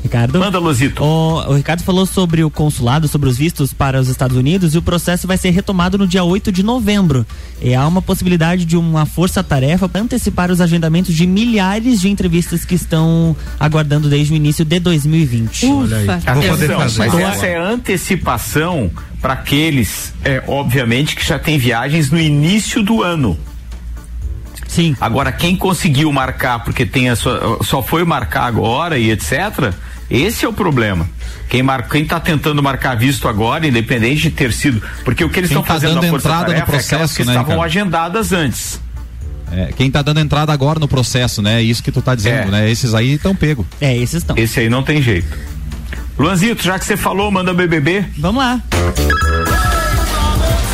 Ricardo. 0.03 0.39
Manda, 0.39 0.57
Luzito. 0.59 1.03
O, 1.03 1.51
o 1.51 1.53
Ricardo 1.53 1.83
falou 1.83 2.05
sobre 2.05 2.43
o 2.43 2.49
consulado, 2.49 3.07
sobre 3.07 3.29
os 3.29 3.37
vistos 3.37 3.71
para 3.71 3.99
os 3.99 4.07
Estados 4.07 4.35
Unidos 4.35 4.73
e 4.73 4.77
o 4.77 4.81
processo 4.81 5.27
vai 5.27 5.37
ser 5.37 5.51
retomado 5.51 5.97
no 5.97 6.07
dia 6.07 6.23
8 6.23 6.51
de 6.51 6.63
novembro. 6.63 7.25
E 7.61 7.75
há 7.75 7.87
uma 7.87 8.01
possibilidade 8.01 8.65
de 8.65 8.75
uma 8.75 9.05
força-tarefa 9.05 9.87
para 9.87 10.01
antecipar 10.01 10.49
os 10.49 10.59
agendamentos 10.59 11.13
de 11.15 11.27
milhares 11.27 12.01
de 12.01 12.09
entrevistas 12.09 12.65
que 12.65 12.73
estão 12.75 13.35
aguardando 13.59 14.09
desde 14.09 14.33
o 14.33 14.35
início 14.35 14.65
de 14.65 14.79
2020. 14.79 15.65
Ufa. 15.65 16.19
Atenção, 16.25 16.79
mas 16.97 17.11
Tô- 17.11 17.19
essa 17.19 17.45
é 17.45 17.57
a 17.57 17.69
antecipação 17.69 18.89
para 19.21 19.33
aqueles, 19.33 20.13
é, 20.25 20.43
obviamente, 20.47 21.15
que 21.15 21.23
já 21.25 21.37
tem 21.37 21.57
viagens 21.59 22.09
no 22.09 22.19
início 22.19 22.81
do 22.81 23.03
ano. 23.03 23.37
Sim. 24.67 24.95
Agora, 25.01 25.31
quem 25.33 25.55
conseguiu 25.55 26.11
marcar 26.13 26.63
porque 26.63 26.85
tem 26.85 27.09
a 27.09 27.15
sua, 27.15 27.59
só 27.61 27.83
foi 27.83 28.05
marcar 28.05 28.45
agora 28.45 28.97
e 28.97 29.11
etc., 29.11 29.73
esse 30.11 30.45
é 30.45 30.49
o 30.49 30.53
problema. 30.53 31.07
Quem, 31.49 31.61
mar, 31.63 31.87
quem 31.87 32.05
tá 32.05 32.19
tentando 32.19 32.61
marcar 32.63 32.95
visto 32.95 33.27
agora, 33.27 33.65
independente 33.67 34.21
de 34.23 34.31
ter 34.31 34.51
sido. 34.53 34.81
Porque 35.03 35.23
o 35.23 35.29
que 35.29 35.39
eles 35.39 35.49
estão 35.49 35.63
tá 35.63 35.73
fazendo 35.73 35.95
dando 35.95 36.03
na 36.03 36.09
Força 36.09 36.27
entrada 36.27 36.51
no 36.53 36.57
é 36.57 36.61
processo, 36.61 37.15
que 37.15 37.23
né, 37.23 37.31
estavam 37.33 37.51
Ricardo? 37.55 37.63
agendadas 37.65 38.31
antes. 38.31 38.79
É, 39.51 39.69
quem 39.75 39.91
tá 39.91 40.01
dando 40.01 40.21
entrada 40.21 40.53
agora 40.53 40.79
no 40.79 40.87
processo, 40.87 41.41
né? 41.41 41.61
Isso 41.61 41.83
que 41.83 41.91
tu 41.91 42.01
tá 42.01 42.15
dizendo, 42.15 42.47
É. 42.47 42.51
né? 42.51 42.71
Esses 42.71 42.93
aí 42.93 43.13
estão 43.15 43.35
pego. 43.35 43.65
É, 43.81 43.93
esses 43.97 44.15
estão. 44.15 44.37
Esse 44.37 44.61
aí 44.61 44.69
não 44.69 44.81
tem 44.81 45.01
jeito. 45.01 45.27
Luanzito, 46.17 46.63
já 46.63 46.79
que 46.79 46.85
você 46.85 46.95
falou, 46.95 47.29
manda 47.31 47.53
BBB. 47.53 48.05
Vamos 48.17 48.41
lá. 48.41 48.61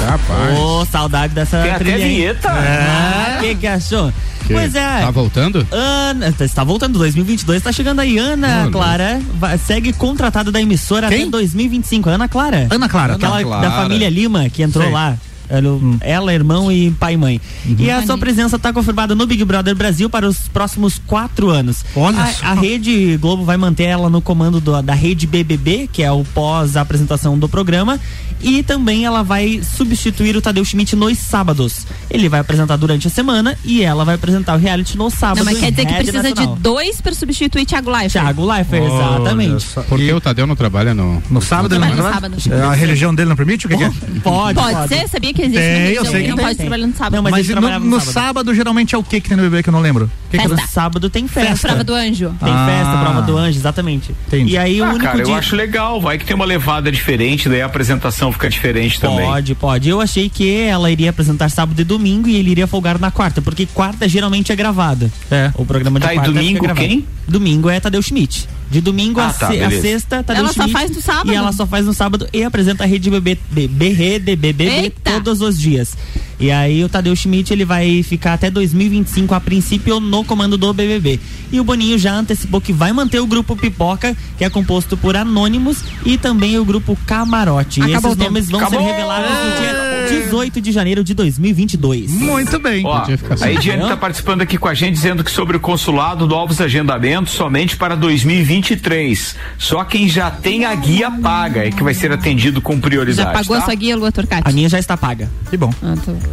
Rapaz. 0.08 0.58
Ô, 0.60 0.86
saudade 0.86 1.34
dessa 1.34 1.62
Tem 1.62 1.72
até 1.72 1.84
trilha. 1.84 1.98
vinheta. 1.98 2.50
Ah, 2.50 3.38
que 3.42 3.56
que 3.56 3.68
achou? 3.68 4.14
Que? 4.48 4.54
Pois 4.54 4.74
é. 4.76 5.02
Tá 5.02 5.12
voltando? 5.12 5.68
Ana, 5.72 6.34
está 6.40 6.64
voltando 6.64 6.98
2022, 6.98 7.62
tá 7.62 7.72
chegando 7.72 8.00
aí. 8.00 8.18
Ana 8.18 8.62
Olha. 8.64 8.72
Clara 8.72 9.22
vai- 9.36 9.58
segue 9.58 9.92
contratada 9.94 10.52
da 10.52 10.62
emissora 10.62 11.10
Quem? 11.10 11.24
até 11.24 11.30
2025. 11.32 12.10
Ana 12.10 12.28
Clara. 12.28 12.68
Ana 12.70 12.88
Clara, 12.90 13.16
Aquela 13.16 13.36
Ana 13.40 13.44
Clara. 13.46 13.70
da 13.70 13.76
família 13.76 14.10
Lima 14.10 14.50
que 14.50 14.64
entrou 14.64 14.86
Sei. 14.86 14.94
lá. 14.94 15.18
Ela, 15.50 15.80
ela, 16.02 16.34
irmão 16.34 16.72
e 16.72 16.92
pai 16.92 17.14
e 17.14 17.18
mãe. 17.18 17.42
E 17.66 17.72
a 17.90 17.96
sua 17.96 18.00
Maneiro. 18.02 18.18
presença 18.20 18.56
está 18.58 18.74
confirmada 18.74 19.16
no 19.16 19.26
Big 19.26 19.44
Brother 19.46 19.76
Brasil 19.76 20.10
para 20.10 20.28
os 20.28 20.48
próximos 20.50 21.00
quatro 21.08 21.50
anos. 21.50 21.86
Olha 21.96 22.22
a, 22.22 22.28
só. 22.28 22.46
a 22.48 22.54
Rede 22.54 23.16
Globo 23.18 23.44
vai 23.46 23.58
manter 23.58 23.84
ela 23.86 24.10
no 24.10 24.22
comando 24.22 24.60
do- 24.60 24.82
da 24.82 24.94
Rede 24.94 25.26
BBB, 25.26 25.90
que 25.92 26.04
é 26.04 26.12
o 26.12 26.24
pós-apresentação 26.68 27.38
do 27.38 27.48
programa. 27.48 28.00
E 28.40 28.62
também 28.62 29.04
ela 29.04 29.24
vai 29.24 29.62
substituir 29.64 30.36
o 30.38 30.42
Tadeu 30.42 30.64
Schmidt 30.64 30.96
nos 30.96 31.18
sábados. 31.18 31.88
Ele 32.08 32.30
vai 32.30 32.40
apresentar 32.40 32.76
durante 32.76 33.08
a 33.08 33.10
semana 33.10 33.58
e 33.66 33.82
ela 33.82 34.06
vai 34.06 34.14
apresentar 34.14 34.54
o 34.56 34.60
reality 34.60 34.96
no 34.96 35.10
sábado. 35.10 35.40
Não, 35.40 35.46
mas 35.46 35.58
quer 35.60 35.72
dizer 35.72 35.88
que 35.88 35.94
precisa 35.96 36.22
nacional. 36.22 36.56
de 36.56 36.62
dois 36.62 37.02
para 37.02 37.14
substituir 37.16 37.66
Thiago 37.66 37.90
Leifert. 37.90 38.12
Thiago 38.24 38.46
Leifert, 38.46 38.84
Olha 38.84 38.94
exatamente. 39.18 39.66
Porque 39.90 40.04
E 40.04 40.14
o 40.14 40.22
Tadeu 40.22 40.46
não 40.46 40.56
trabalha 40.56 40.94
no. 40.94 41.22
no 41.32 41.42
sábado 41.42 41.74
ele 41.74 41.80
Não, 41.80 41.88
não 41.88 41.96
mas 41.96 42.06
no 42.06 42.12
trabalha? 42.12 42.40
sábado. 42.40 42.62
É, 42.64 42.68
A 42.68 42.74
religião 42.76 43.16
dele 43.16 43.30
não 43.30 43.36
permite? 43.36 43.66
O 43.66 43.70
que, 43.70 43.78
que 43.78 43.84
é? 43.84 43.92
Pode, 44.24 44.60
Pode, 44.60 44.88
ser? 44.88 45.08
Sabia 45.10 45.34
que 45.34 45.37
existe 45.44 45.60
Tem, 45.62 45.94
eu 45.94 46.06
sei 46.06 46.14
que 46.20 46.24
que 46.24 46.30
não 46.30 46.38
tem. 46.38 46.46
pode 46.46 46.58
trabalhar 46.58 46.88
no 46.88 46.94
sábado. 46.96 47.16
Não, 47.16 47.24
mas 47.24 47.32
Mas, 47.32 47.48
no, 47.50 47.62
no 47.62 47.80
no 47.80 48.00
sábado. 48.00 48.14
sábado. 48.14 48.56
geralmente 48.56 48.96
é 48.96 48.98
o 48.98 49.04
que 49.04 49.22
que 49.22 49.28
tem 49.30 49.38
no 49.38 49.44
bebê 49.44 49.64
que 49.64 49.70
eu 49.70 49.74
não 49.74 49.80
lembro? 49.80 50.10
Que 50.30 50.38
que 50.38 50.48
Festa. 50.48 50.62
no 50.62 50.68
sábado 50.68 51.10
tem 51.10 51.28
festa. 51.28 51.68
Prova 51.68 51.84
do 51.84 51.94
anjo. 51.94 52.34
Tem 52.44 52.54
Ah. 52.54 52.66
festa, 52.68 52.98
prova 52.98 53.22
do 53.22 53.38
anjo, 53.38 53.58
exatamente. 53.60 54.12
E 54.32 54.58
aí 54.58 54.82
o 54.82 54.86
ah, 54.86 54.90
único 54.90 55.06
cara, 55.06 55.20
eu 55.20 55.26
dia... 55.26 55.36
acho 55.36 55.56
legal, 55.56 56.02
vai 56.02 56.18
que 56.18 56.26
tem 56.26 56.36
uma 56.36 56.46
levada 56.46 56.92
diferente, 56.92 57.48
daí 57.50 57.62
a 57.62 57.66
apresentação 57.66 58.32
fica 58.32 58.50
diferente 58.50 59.00
também. 59.00 59.26
Pode, 59.26 59.56
pode. 59.56 59.90
Eu 59.90 60.02
achei 60.02 60.30
que 60.30 60.60
ela 60.62 60.90
iria 60.92 61.10
apresentar 61.10 61.50
sábado 61.50 61.80
e 61.80 61.84
domingo 61.84 62.28
e 62.28 62.36
ele 62.36 62.52
iria 62.52 62.68
folgar 62.68 63.00
na 63.00 63.10
quarta, 63.12 63.42
porque 63.42 63.66
quarta 63.74 64.08
geralmente 64.08 64.52
é 64.52 64.56
gravada. 64.56 65.12
É. 65.32 65.52
O 65.56 65.66
programa 65.66 66.00
de 66.00 66.06
Tá, 66.06 66.14
e 66.14 66.18
quarta 66.18 66.32
domingo 66.32 66.54
fica 66.56 66.64
gravado. 66.74 66.88
quem? 66.88 67.06
Domingo 67.28 67.70
é 67.70 67.80
Tadeu 67.80 68.02
Schmidt. 68.02 68.48
De 68.70 68.82
domingo 68.82 69.20
Ah, 69.20 69.28
a, 69.30 69.34
tá, 69.34 69.48
a 69.48 69.72
sexta, 69.72 70.24
Tadeu 70.24 70.42
Ela 70.44 70.48
só 70.54 70.64
Schmidt. 70.64 70.72
faz 70.74 70.92
no 70.92 71.02
sábado? 71.02 71.32
E 71.32 71.36
ela 71.36 71.52
só 71.54 71.66
faz 71.66 71.86
no 71.86 71.94
sábado 71.94 72.28
e 72.34 72.44
apresenta 72.44 72.84
a 72.84 72.88
Rede 72.88 73.10
BB, 73.10 73.40
BB, 73.50 73.90
Rede 73.94 74.36
BBB 74.36 74.64
Eita. 74.70 75.12
todos 75.14 75.42
os 75.42 75.58
dias. 75.58 75.96
E 76.40 76.52
aí 76.52 76.84
o 76.84 76.90
Tadeu 76.90 77.16
Schmidt 77.16 77.52
ele 77.52 77.66
vai 77.66 78.04
ficar 78.04 78.34
até 78.34 78.52
2025 78.52 79.34
a 79.34 79.40
princípio 79.40 80.00
no 80.00 80.24
comando 80.24 80.56
do 80.58 80.72
BBB. 80.72 81.20
E 81.52 81.60
o 81.60 81.64
Boninho 81.64 81.98
já 81.98 82.14
antecipou 82.14 82.60
que 82.62 82.72
vai 82.72 82.92
manter 82.94 83.20
o 83.20 83.26
grupo 83.26 83.56
Pipoca, 83.56 84.16
que 84.38 84.44
é 84.44 84.50
composto 84.50 84.96
por 84.96 85.16
anônimos 85.16 85.84
e 86.06 86.18
também 86.18 86.60
o 86.60 86.66
grupo 86.66 86.98
Camarote. 87.08 87.80
E 87.80 87.84
Acabou 87.86 88.12
esses 88.12 88.14
o 88.14 88.16
tempo. 88.18 88.24
nomes 88.34 88.50
vão 88.50 88.60
Acabou! 88.60 88.80
ser 88.82 88.86
revelados 88.86 89.30
no 89.30 89.62
dia 89.62 90.24
18 90.26 90.62
de 90.62 90.72
janeiro 90.72 91.04
de 91.04 91.14
2022. 91.14 92.12
Muito 92.12 92.60
bem. 92.60 92.86
Ó, 92.86 93.04
a 93.42 93.52
Ediane 93.52 93.88
tá 93.88 93.98
participando 93.98 94.42
aqui 94.42 94.58
com 94.58 94.68
a 94.68 94.74
gente 94.74 94.94
dizendo 94.94 95.24
que 95.24 95.32
sobre 95.32 95.58
o 95.58 95.60
consulado, 95.60 96.28
novos 96.28 96.62
agendamentos 96.62 97.34
somente 97.34 97.76
para 97.78 97.96
2023. 97.96 99.36
Só 99.58 99.84
quem 99.84 100.08
já 100.08 100.30
tem 100.30 100.66
a 100.66 100.76
guia 100.76 101.10
paga 101.10 101.66
é 101.66 101.72
que 101.72 101.82
vai 101.84 101.94
ser 101.94 102.12
atendido 102.12 102.62
com 102.62 102.80
prioridade. 102.80 103.28
Já 103.28 103.34
pagou 103.34 103.56
tá? 103.58 103.62
a 103.64 103.66
sua 103.66 103.76
guia, 103.76 103.96
Lua 103.96 104.12
Torcati? 104.12 104.44
A 104.48 104.52
minha 104.52 104.70
já 104.70 104.80
está 104.80 104.96
paga. 104.96 105.30
Que 105.50 105.58
bom. 105.58 105.74
Ah, 105.82 105.96
tô- 106.04 106.27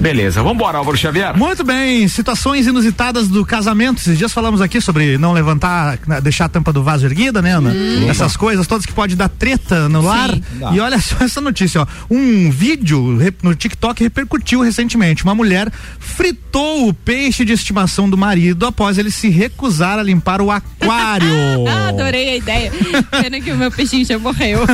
Beleza, 0.00 0.42
vambora, 0.42 0.78
Álvaro 0.78 0.96
Xavier. 0.96 1.36
Muito 1.36 1.64
bem, 1.64 2.06
situações 2.06 2.66
inusitadas 2.66 3.26
do 3.28 3.44
casamento. 3.44 3.98
Esses 3.98 4.16
dias 4.16 4.32
falamos 4.32 4.60
aqui 4.60 4.80
sobre 4.80 5.18
não 5.18 5.32
levantar, 5.32 5.98
né, 6.06 6.20
deixar 6.20 6.44
a 6.44 6.48
tampa 6.48 6.72
do 6.72 6.82
vaso 6.82 7.04
erguida, 7.04 7.42
né, 7.42 7.56
Ana? 7.56 7.74
Essas 8.08 8.36
coisas 8.36 8.66
todas 8.66 8.86
que 8.86 8.92
pode 8.92 9.16
dar 9.16 9.28
treta 9.28 9.88
no 9.88 10.00
lar. 10.00 10.38
Dá. 10.52 10.72
E 10.72 10.80
olha 10.80 11.00
só 11.00 11.16
essa 11.20 11.40
notícia, 11.40 11.82
ó. 11.82 11.86
Um 12.08 12.50
vídeo 12.50 13.18
no 13.42 13.54
TikTok 13.54 14.02
repercutiu 14.02 14.60
recentemente. 14.60 15.24
Uma 15.24 15.34
mulher 15.34 15.72
fritou 15.98 16.88
o 16.88 16.94
peixe 16.94 17.44
de 17.44 17.52
estimação 17.52 18.08
do 18.08 18.16
marido 18.16 18.66
após 18.66 18.98
ele 18.98 19.10
se 19.10 19.28
recusar 19.28 19.98
a 19.98 20.02
limpar 20.02 20.40
o 20.40 20.50
aquário. 20.50 21.26
Ah, 21.66 21.88
adorei 21.96 22.28
a 22.30 22.36
ideia. 22.36 22.72
Pena 23.10 23.40
que 23.40 23.50
o 23.50 23.56
meu 23.56 23.70
peixinho 23.70 24.04
já 24.04 24.18
morreu. 24.18 24.60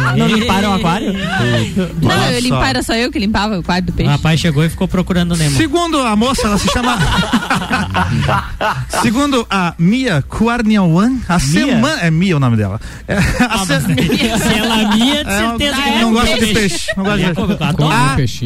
Não 0.16 0.26
limparam 0.26 0.70
o 0.70 0.74
aquário? 0.74 1.12
Não, 1.12 2.26
eu 2.26 2.34
só. 2.34 2.40
limpar, 2.40 2.68
era 2.70 2.82
só 2.82 2.94
eu 2.94 3.09
que 3.10 3.18
limpava 3.18 3.58
o 3.58 3.62
quarto 3.62 3.86
do 3.86 3.90
O 3.90 3.94
peixe. 3.94 4.10
rapaz 4.10 4.40
chegou 4.40 4.64
e 4.64 4.68
ficou 4.68 4.88
procurando 4.88 5.32
o 5.32 5.36
Nemo. 5.36 5.56
Segundo 5.56 5.98
a 6.00 6.16
moça, 6.16 6.46
ela 6.46 6.58
se 6.58 6.68
chama. 6.72 6.96
Segundo 9.02 9.46
a 9.50 9.74
Mia 9.78 10.22
Kuarniawan, 10.28 11.16
a 11.28 11.38
semana. 11.38 12.00
É 12.00 12.10
Mia 12.10 12.36
o 12.36 12.40
nome 12.40 12.56
dela. 12.56 12.80
É, 13.06 13.16
a 13.16 13.58
se- 13.58 13.80
Se 14.40 14.54
ela 14.54 14.80
é 14.80 14.94
minha, 14.96 15.24
de 15.24 15.30
É, 15.30 15.38
certeza 15.38 15.76
não, 15.76 15.82
que 15.82 15.90
não 16.00 16.10
é 16.10 16.12
gosta 16.12 16.34
de 16.34 16.40
peixe. 16.46 16.54
peixe. 16.54 16.86
Não 16.96 17.04
gosta 17.04 17.18
de 17.18 17.24
É, 17.24 17.30
eu 17.30 17.68
adoro 17.68 17.94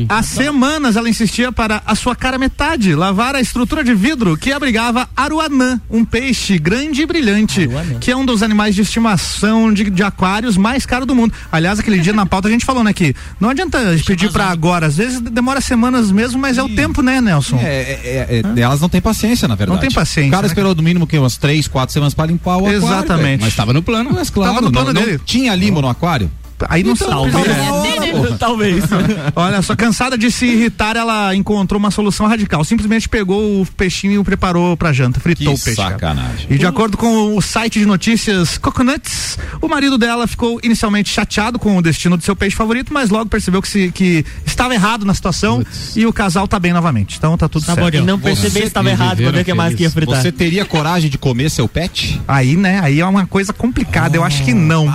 Há- 0.09 0.23
semanas 0.23 0.97
ela 0.97 1.09
insistia 1.09 1.53
para 1.53 1.83
a 1.87 1.95
sua 1.95 2.15
cara 2.17 2.39
metade 2.39 2.95
lavar 2.95 3.35
a 3.35 3.41
estrutura 3.41 3.85
de 3.85 3.95
vidro 3.95 4.37
que 4.37 4.53
abrigava 4.53 5.09
aruanã, 5.17 5.81
um 5.91 6.05
peixe 6.05 6.59
grande 6.59 7.03
e 7.03 7.07
brilhante, 7.07 7.69
que 8.01 8.11
é 8.11 8.17
um 8.17 8.25
dos 8.25 8.43
animais 8.43 8.75
de 8.75 8.83
estimação 8.83 9.73
de, 9.73 9.91
de 9.91 10.03
aquários 10.03 10.57
mais 10.57 10.85
caro 10.87 11.07
do 11.07 11.15
mundo. 11.15 11.33
Aliás, 11.51 11.79
aquele 11.79 11.99
dia 11.99 12.13
na 12.13 12.27
pauta 12.27 12.49
a 12.49 12.51
gente 12.51 12.65
falou, 12.65 12.83
né, 12.85 12.93
que 12.93 13.15
não 13.41 13.51
adianta 13.51 13.79
pedir 14.07 14.31
para 14.33 14.54
agora, 14.55 14.87
às 14.87 14.97
vezes 14.97 15.21
demora 15.21 15.61
semanas 15.61 16.11
mesmo, 16.11 16.39
mas 16.41 16.57
é 16.59 16.63
o 16.63 16.69
tempo, 16.69 17.03
né, 17.03 17.21
Nelson? 17.21 17.59
É, 17.59 17.65
é, 17.65 18.27
é, 18.31 18.43
é, 18.57 18.61
elas 18.61 18.81
não 18.81 18.89
têm 18.89 19.01
paciência, 19.01 19.47
na 19.47 19.55
verdade. 19.55 19.75
Não 19.77 19.81
tem 19.81 19.91
paciência, 19.91 20.29
O 20.29 20.33
cara 20.33 20.43
né? 20.43 20.49
esperou 20.49 20.75
no 20.75 20.83
mínimo 20.83 21.07
que 21.07 21.19
umas 21.19 21.37
três, 21.37 21.69
quatro 21.69 21.93
semanas 21.93 22.15
pra 22.15 22.27
limpar 22.27 22.57
o 22.57 22.61
aquário. 22.61 22.79
Exatamente. 22.79 23.41
Mas 23.41 23.51
estava 23.51 23.73
no 23.73 23.83
plano. 23.83 24.11
Mas 24.13 24.31
claro, 24.31 24.55
Tava 24.55 24.65
no 24.67 24.73
plano 24.73 24.93
não, 24.93 25.01
dele. 25.03 25.19
não 25.19 25.25
tinha 25.25 25.55
limo 25.55 25.81
no 25.83 25.89
aquário? 25.89 26.31
Aí 26.69 26.83
não 26.85 26.93
Então, 26.93 27.09
sabe. 27.09 27.33
talvez 27.33 27.59
É. 27.59 27.94
porra. 28.17 28.37
Talvez. 28.39 28.85
Olha, 29.35 29.63
só 29.63 29.75
cansada 29.77 30.17
de 30.17 30.31
se 30.31 30.47
irritar, 30.47 30.97
ela 30.97 31.35
encontrou 31.35 31.79
uma 31.79 31.91
solução 31.91 32.27
radical. 32.27 32.65
Simplesmente 32.65 33.09
pegou 33.09 33.63
o 33.63 33.67
peixinho 33.67 34.13
e 34.15 34.19
o 34.19 34.25
preparou 34.25 34.77
pra 34.77 34.93
janta, 34.93 35.21
fritou 35.21 35.55
Que 35.55 35.61
o 35.61 35.65
peixe. 35.65 35.77
cara. 35.77 35.93
sacanagem. 35.95 36.47
E 36.51 36.59
de 36.59 36.67
acordo 36.67 36.97
com 36.97 37.37
o 37.37 37.43
site 37.43 37.79
de 37.79 37.87
notícias 37.87 38.59
Coconuts, 38.59 39.39
o 39.61 39.69
marido 39.69 39.99
dela 39.99 40.27
ficou 40.27 40.59
inicialmente 40.63 41.11
chateado 41.11 41.59
com 41.59 41.77
o 41.77 41.83
destino 41.83 42.17
do 42.17 42.23
seu 42.25 42.35
peixe 42.37 42.57
favorito, 42.57 42.93
mas 42.93 43.11
logo 43.11 43.27
percebeu 43.29 43.61
que, 43.61 43.69
se, 43.69 43.91
que 43.93 44.25
estava 44.45 44.75
errado 44.75 45.05
na 45.05 45.15
situação 45.15 45.65
e 45.95 46.07
o 46.07 46.13
casal 46.13 46.47
tá 46.49 46.59
bem 46.59 46.73
novamente. 46.73 47.17
Então 47.19 47.37
tá 47.37 47.49
tudo 47.49 47.65
certo. 47.65 47.95
E 47.95 48.01
não 48.01 48.19
perceber 48.19 48.61
se 48.61 48.67
estava 48.67 48.91
errado 48.91 49.23
pra 49.23 49.31
ver 49.31 49.41
o 49.41 49.45
que 49.45 49.55
mais 49.55 49.75
que 49.75 49.83
ia 49.83 49.91
fritar. 49.91 50.21
Você 50.21 50.33
teria 50.33 50.65
coragem 50.65 51.11
de 51.11 51.19
comer 51.19 51.51
seu 51.51 51.69
pet? 51.69 52.21
Aí, 52.27 52.57
né? 52.57 52.81
Aí 52.83 53.01
é 53.01 53.07
uma 53.07 53.27
coisa 53.27 53.53
complicada. 53.53 54.17
Eu 54.17 54.25
acho 54.25 54.43
que 54.45 54.55
não. 54.55 54.87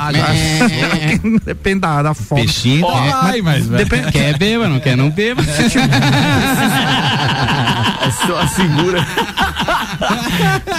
que 1.22 1.40
Depende 1.46 1.82
da, 1.82 2.02
da 2.02 2.14
fome. 2.14 2.42
Peixinho, 2.42 2.86
Ó, 2.86 3.09
tá- 3.12 3.22
ai, 3.24 3.42
mas, 3.42 3.68
depende- 3.68 4.12
Quer 4.12 4.38
beba, 4.38 4.68
não 4.68 4.80
quer 4.80 4.96
não 4.98 5.10
beba. 5.10 5.42
Só 8.26 8.48
segura. 8.48 9.06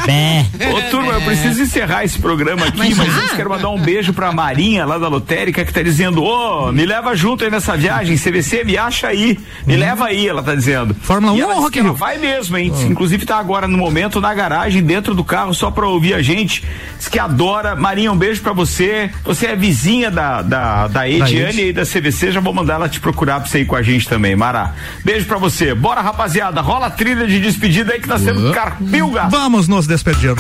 Bé. 0.07 0.47
Ô, 0.73 0.91
turma, 0.91 1.13
eu 1.13 1.21
preciso 1.23 1.63
encerrar 1.63 2.05
esse 2.05 2.19
programa 2.19 2.67
aqui, 2.67 2.79
Mas 2.79 2.97
mas, 2.97 3.17
antes 3.17 3.33
quero 3.33 3.51
mandar 3.51 3.69
um 3.71 3.79
beijo 3.81 4.13
pra 4.13 4.33
Marinha, 4.33 4.85
lá 4.85 4.99
da 4.99 5.09
Lotérica, 5.09 5.65
que 5.65 5.73
tá 5.73 5.83
dizendo, 5.83 6.23
ô, 6.23 6.73
me 6.73 6.85
leva 6.87 7.15
junto 7.15 7.45
aí 7.45 7.51
nessa 7.51 7.77
viagem, 7.77 8.17
CVC, 8.17 8.65
me 8.65 8.77
acha 8.77 9.09
aí, 9.09 9.39
me 9.67 9.77
leva 9.77 10.07
aí, 10.07 10.27
ela 10.27 10.43
tá 10.43 10.55
dizendo. 10.55 10.95
Fórmula 11.01 11.37
E 11.37 11.41
1 11.41 11.45
ela 11.45 11.55
ou 11.57 11.61
Rock? 11.63 11.81
Vai 11.81 12.19
mesmo, 12.19 12.57
hein? 12.57 12.73
Inclusive 12.89 13.25
tá 13.27 13.39
agora 13.39 13.69
no 13.69 13.77
momento 13.79 14.21
na 14.21 14.33
garagem, 14.35 14.83
dentro 14.83 15.15
do 15.15 15.23
carro, 15.25 15.55
só 15.55 15.71
pra 15.71 15.87
ouvir 15.87 16.15
a 16.15 16.23
gente. 16.23 16.65
Diz 16.99 17.09
que 17.09 17.19
adora. 17.19 17.77
Marinha, 17.77 18.13
um 18.13 18.17
beijo 18.17 18.41
pra 18.43 18.53
você. 18.53 19.11
Você 19.25 19.47
é 19.47 19.57
vizinha 19.57 20.11
da, 20.11 20.43
da, 20.43 20.89
da 20.89 21.09
Ediane 21.09 21.61
Ed. 21.61 21.69
e 21.69 21.73
da 21.73 21.83
CVC, 21.85 22.20
já 22.31 22.41
vou 22.41 22.53
mandar 22.53 22.75
ela 22.75 22.89
te 22.89 23.01
procurar 23.01 23.41
pra 23.41 23.49
você 23.49 23.61
ir 23.61 23.67
com 23.67 23.77
a 23.77 23.83
gente 23.83 24.09
também, 24.09 24.35
Mara. 24.35 24.75
Beijo 25.05 25.27
pra 25.27 25.39
você. 25.39 25.75
Bora, 25.75 26.01
rapaziada, 26.01 26.61
rola 26.61 26.87
a 26.87 26.91
trilha 26.91 27.27
de 27.27 27.41
despedida 27.41 27.93
aí 27.93 28.01
que 28.01 28.09
tá 28.09 28.19
sendo 28.19 28.53
carpilga. 28.53 29.29
Vamos 29.29 29.69
nos 29.69 29.87
despedir. 29.87 30.35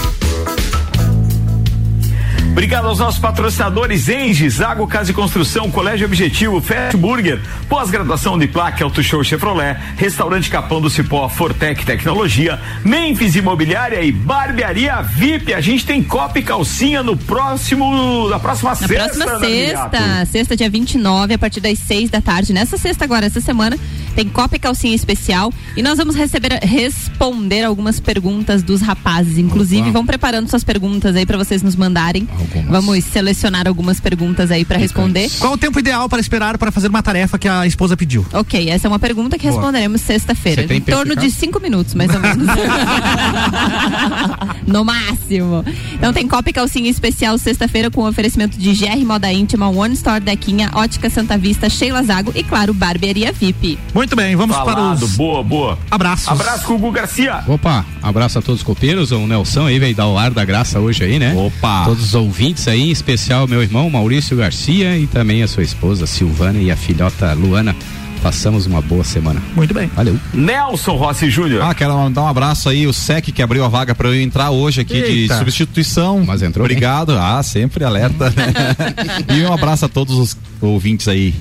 Obrigado 2.50 2.88
aos 2.88 2.98
nossos 2.98 3.20
patrocinadores 3.20 4.08
Enges, 4.08 4.60
Água 4.60 4.86
Casa 4.86 5.12
e 5.12 5.14
Construção, 5.14 5.70
Colégio 5.70 6.06
Objetivo, 6.06 6.60
Fast 6.60 6.96
Burger, 6.96 7.40
pós-graduação 7.68 8.36
de 8.36 8.48
placa 8.48 8.82
Auto 8.84 9.02
Show 9.02 9.22
Chevrolet, 9.22 9.76
Restaurante 9.96 10.50
Capão 10.50 10.80
do 10.80 10.90
Cipó, 10.90 11.28
Fortec 11.28 11.86
Tecnologia, 11.86 12.60
Memphis 12.84 13.36
Imobiliária 13.36 14.02
e 14.02 14.10
Barbearia 14.10 15.00
VIP. 15.00 15.54
A 15.54 15.60
gente 15.60 15.86
tem 15.86 16.02
copa 16.02 16.40
e 16.40 16.42
calcinha 16.42 17.02
no 17.02 17.16
próximo, 17.16 18.28
na 18.28 18.38
próxima 18.40 18.70
Na 18.70 18.76
sexta. 18.76 18.94
próxima 18.94 19.38
sexta, 19.38 20.26
sexta, 20.26 20.56
dia 20.56 20.68
29, 20.68 21.34
a 21.34 21.38
partir 21.38 21.60
das 21.60 21.78
6 21.78 22.10
da 22.10 22.20
tarde. 22.20 22.52
Nessa 22.52 22.76
sexta 22.76 23.04
agora, 23.04 23.26
essa 23.26 23.40
semana, 23.40 23.78
tem 24.14 24.28
Copa 24.28 24.56
e 24.56 24.58
Calcinha 24.58 24.94
especial. 24.94 25.52
E 25.76 25.82
nós 25.82 25.96
vamos 25.98 26.16
receber, 26.16 26.52
responder 26.62 27.64
algumas 27.64 28.00
perguntas 28.00 28.62
dos 28.62 28.80
rapazes. 28.82 29.38
Inclusive, 29.38 29.90
vão 29.90 30.04
preparando 30.04 30.48
suas 30.48 30.64
perguntas 30.64 31.14
aí 31.14 31.24
para 31.24 31.38
vocês 31.38 31.62
nos 31.62 31.76
mandarem. 31.76 32.28
Vamos 32.68 33.04
selecionar 33.04 33.66
algumas 33.66 34.00
perguntas 34.00 34.50
aí 34.50 34.64
para 34.64 34.78
responder. 34.78 35.30
Qual 35.38 35.52
o 35.52 35.58
tempo 35.58 35.78
ideal 35.78 36.08
para 36.08 36.20
esperar 36.20 36.58
para 36.58 36.70
fazer 36.70 36.88
uma 36.88 37.02
tarefa 37.02 37.38
que 37.38 37.48
a 37.48 37.66
esposa 37.66 37.96
pediu? 37.96 38.24
Ok, 38.32 38.68
essa 38.68 38.86
é 38.86 38.88
uma 38.88 38.98
pergunta 38.98 39.38
que 39.38 39.46
Boa. 39.46 39.54
responderemos 39.54 40.00
sexta-feira. 40.00 40.72
Em 40.72 40.80
torno 40.80 41.16
de 41.16 41.30
cinco 41.30 41.60
minutos, 41.60 41.94
mais 41.94 42.12
ou 42.14 42.20
menos. 42.20 42.46
no 44.66 44.84
máximo. 44.84 45.64
Então 45.94 46.12
tem 46.12 46.26
Copa 46.26 46.50
e 46.50 46.52
Calcinha 46.52 46.90
especial 46.90 47.36
sexta-feira 47.38 47.90
com 47.90 48.06
oferecimento 48.06 48.58
de 48.58 48.72
GR 48.74 49.04
Moda 49.04 49.32
Íntima, 49.32 49.68
One 49.68 49.94
Store 49.94 50.20
Dequinha, 50.20 50.70
Ótica 50.74 51.10
Santa 51.10 51.36
Vista, 51.36 51.68
Sheila 51.68 52.02
Zago 52.02 52.32
e, 52.34 52.42
claro, 52.42 52.72
Barbearia 52.72 53.32
VIP. 53.32 53.78
Muito 53.94 54.16
bem, 54.16 54.34
vamos 54.36 54.56
para 54.56 54.72
Falado, 54.72 55.04
os 55.04 55.16
boa, 55.16 55.42
boa. 55.42 55.78
abraços. 55.90 56.28
Abraço 56.28 56.64
com 56.64 56.74
o 56.74 56.78
Gu 56.78 56.92
Garcia. 56.92 57.42
Opa, 57.46 57.84
abraço 58.02 58.38
a 58.38 58.42
todos 58.42 58.60
os 58.60 58.66
copeiros, 58.66 59.12
o 59.12 59.26
Nelson 59.26 59.66
aí 59.66 59.78
veio 59.78 59.94
dar 59.94 60.06
o 60.06 60.18
ar 60.18 60.30
da 60.30 60.44
graça 60.44 60.80
hoje 60.80 61.04
aí, 61.04 61.18
né? 61.18 61.34
Opa. 61.34 61.84
Todos 61.84 62.04
os 62.04 62.14
ouvintes 62.30 62.68
aí, 62.68 62.82
em 62.82 62.90
especial 62.92 63.48
meu 63.48 63.60
irmão 63.60 63.90
Maurício 63.90 64.36
Garcia 64.36 64.96
e 64.96 65.08
também 65.08 65.42
a 65.42 65.48
sua 65.48 65.64
esposa 65.64 66.06
Silvana 66.06 66.60
e 66.60 66.70
a 66.70 66.76
filhota 66.76 67.32
Luana. 67.32 67.74
Passamos 68.22 68.66
uma 68.66 68.80
boa 68.80 69.02
semana. 69.02 69.42
Muito 69.56 69.74
bem. 69.74 69.88
Valeu. 69.88 70.16
Nelson 70.32 70.94
Rossi 70.94 71.28
Júnior. 71.28 71.60
Ah, 71.64 71.74
quero 71.74 71.92
mandar 71.92 72.22
um 72.22 72.28
abraço 72.28 72.68
aí, 72.68 72.86
o 72.86 72.92
SEC 72.92 73.32
que 73.32 73.42
abriu 73.42 73.64
a 73.64 73.68
vaga 73.68 73.96
para 73.96 74.08
eu 74.08 74.14
entrar 74.14 74.50
hoje 74.50 74.82
aqui 74.82 74.94
Eita. 74.94 75.34
de 75.34 75.38
substituição. 75.40 76.22
Mas 76.24 76.40
entrou 76.40 76.64
bem. 76.68 76.76
Obrigado. 76.76 77.18
Ah, 77.18 77.42
sempre 77.42 77.82
alerta. 77.82 78.32
e 79.34 79.42
um 79.42 79.52
abraço 79.52 79.86
a 79.86 79.88
todos 79.88 80.16
os 80.16 80.36
ouvintes 80.60 81.08
aí. 81.08 81.34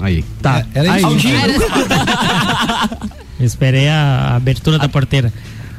Aí. 0.00 0.24
Tá. 0.40 0.64
É, 0.74 0.78
era 0.78 0.92
Aí. 0.94 1.02
Eu 3.38 3.44
esperei 3.44 3.88
a 3.88 4.34
abertura 4.36 4.78
da 4.78 4.88
porteira. 4.88 5.30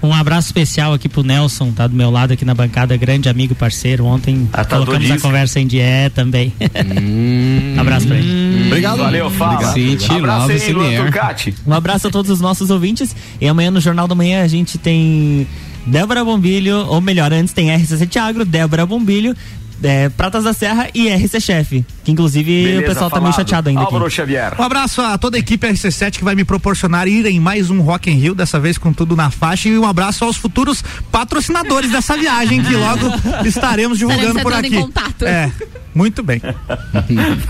Um 0.03 0.13
abraço 0.13 0.47
especial 0.47 0.93
aqui 0.93 1.07
pro 1.07 1.23
Nelson, 1.23 1.71
tá 1.71 1.87
do 1.87 1.95
meu 1.95 2.11
lado 2.11 2.33
aqui 2.33 2.43
na 2.43 2.53
bancada, 2.53 2.95
grande 2.97 3.29
amigo, 3.29 3.55
parceiro. 3.55 4.05
Ontem 4.05 4.49
Atador 4.51 4.85
colocamos 4.85 5.11
a 5.11 5.19
conversa 5.19 5.61
em 5.61 5.65
dia 5.65 6.11
também. 6.13 6.51
abraço 7.79 8.07
pra 8.07 8.17
ele. 8.17 8.67
Obrigado. 8.67 8.97
Valeu, 8.97 9.29
fala. 9.31 9.71
Cinti, 9.71 10.11
Abraço 10.11 10.51
aí. 10.51 11.55
Um 11.65 11.73
abraço 11.73 12.07
a 12.07 12.11
todos 12.11 12.29
os 12.29 12.41
nossos 12.41 12.69
ouvintes. 12.69 13.15
E 13.39 13.47
amanhã 13.47 13.71
no 13.71 13.79
Jornal 13.79 14.07
da 14.07 14.13
Manhã 14.13 14.43
a 14.43 14.47
gente 14.47 14.77
tem 14.77 15.47
Débora 15.85 16.23
Bombilho, 16.23 16.85
ou 16.87 17.01
melhor, 17.01 17.31
antes 17.33 17.53
tem 17.53 17.67
RC7 17.67 18.17
Agro, 18.17 18.45
Débora 18.45 18.85
Bombilho, 18.85 19.35
é, 19.83 20.09
Pratas 20.09 20.43
da 20.43 20.53
Serra 20.53 20.87
e 20.93 21.09
RC 21.09 21.39
Chefe. 21.39 21.85
Que 22.03 22.11
inclusive 22.11 22.63
Beleza, 22.63 22.81
o 22.81 22.85
pessoal 22.85 23.09
tá 23.09 23.19
meio 23.19 23.31
falado. 23.31 23.47
chateado 23.47 23.69
ainda 23.69 23.81
aqui. 23.81 23.93
Álvaro 23.93 24.11
Xavier. 24.11 24.53
Um 24.59 24.63
abraço 24.63 25.01
a 25.01 25.17
toda 25.17 25.37
a 25.37 25.39
equipe 25.39 25.67
RC7 25.67 26.17
que 26.17 26.23
vai 26.23 26.35
me 26.35 26.43
proporcionar 26.43 27.07
ir 27.07 27.25
em 27.25 27.39
mais 27.39 27.69
um 27.69 27.81
Rock 27.81 28.09
in 28.09 28.15
Rio, 28.15 28.35
dessa 28.35 28.59
vez 28.59 28.77
com 28.77 28.91
tudo 28.91 29.15
na 29.15 29.29
faixa. 29.29 29.69
E 29.69 29.77
um 29.77 29.85
abraço 29.85 30.25
aos 30.25 30.37
futuros 30.37 30.83
patrocinadores 31.11 31.91
dessa 31.91 32.17
viagem, 32.17 32.61
que 32.63 32.75
logo 32.75 33.07
estaremos 33.45 33.97
divulgando 33.97 34.39
por 34.41 34.53
aqui. 34.53 34.75
em 34.75 34.81
contato. 34.81 35.25
É, 35.25 35.51
muito 35.93 36.23
bem. 36.23 36.41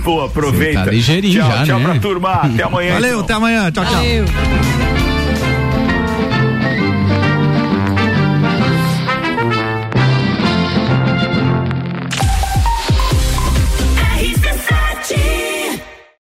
Pô, 0.03 0.21
aproveita. 0.21 0.85
Tá 0.85 0.91
ligeirinho 0.91 1.41
tchau, 1.41 1.51
já, 1.51 1.65
tchau 1.65 1.79
né? 1.79 1.85
pra 1.85 1.99
turma. 1.99 2.31
Até 2.33 2.63
amanhã. 2.63 2.93
Valeu, 2.93 3.09
então. 3.09 3.21
até 3.21 3.33
amanhã. 3.33 3.71
Tchau, 3.71 3.85
tchau. 3.85 3.93
Valeu. 3.95 5.12